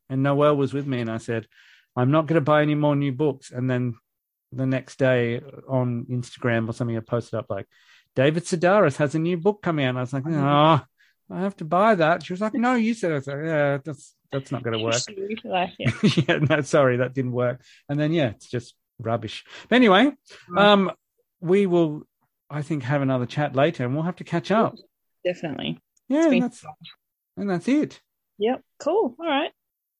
and 0.09 0.23
Noel 0.23 0.57
was 0.57 0.73
with 0.73 0.85
me, 0.85 0.99
and 0.99 1.09
I 1.09 1.17
said, 1.17 1.47
I'm 1.95 2.11
not 2.11 2.27
going 2.27 2.35
to 2.35 2.41
buy 2.41 2.61
any 2.61 2.75
more 2.75 2.95
new 2.95 3.11
books. 3.11 3.51
And 3.51 3.69
then 3.69 3.95
the 4.51 4.65
next 4.65 4.99
day 4.99 5.41
on 5.67 6.05
Instagram 6.09 6.69
or 6.69 6.73
something, 6.73 6.97
I 6.97 7.01
posted 7.01 7.39
up 7.39 7.47
like, 7.49 7.65
David 8.15 8.45
Sedaris 8.45 8.97
has 8.97 9.15
a 9.15 9.19
new 9.19 9.37
book 9.37 9.61
coming 9.61 9.85
out. 9.85 9.89
And 9.89 9.99
I 9.99 10.01
was 10.01 10.13
like, 10.13 10.23
oh, 10.27 10.81
I 11.29 11.39
have 11.39 11.55
to 11.57 11.65
buy 11.65 11.95
that. 11.95 12.25
She 12.25 12.33
was 12.33 12.41
like, 12.41 12.53
no, 12.55 12.75
you 12.75 12.93
said 12.93 13.11
it. 13.11 13.13
I 13.13 13.17
was 13.17 13.27
like, 13.27 13.37
yeah, 13.45 13.77
that's 13.83 14.15
that's 14.31 14.51
not 14.51 14.63
going 14.63 14.77
to 14.77 14.83
work. 14.83 15.01
Yeah. 15.43 15.91
yeah, 16.27 16.37
no, 16.37 16.61
sorry, 16.61 16.97
that 16.97 17.13
didn't 17.13 17.31
work. 17.31 17.61
And 17.87 17.99
then 17.99 18.11
yeah, 18.11 18.29
it's 18.29 18.49
just 18.49 18.75
rubbish. 18.99 19.45
But 19.69 19.75
anyway, 19.75 20.05
mm-hmm. 20.05 20.57
um, 20.57 20.91
we 21.39 21.65
will, 21.65 22.03
I 22.49 22.61
think, 22.61 22.83
have 22.83 23.01
another 23.01 23.25
chat 23.25 23.55
later, 23.55 23.85
and 23.85 23.93
we'll 23.93 24.03
have 24.03 24.17
to 24.17 24.23
catch 24.23 24.51
up. 24.51 24.75
definitely. 25.23 25.79
Yeah, 26.09 26.27
and 26.29 26.43
that's 26.43 26.65
and 27.35 27.49
that's 27.49 27.67
it. 27.67 28.01
Yep. 28.39 28.61
Cool. 28.79 29.15
All 29.19 29.25
right. 29.27 29.51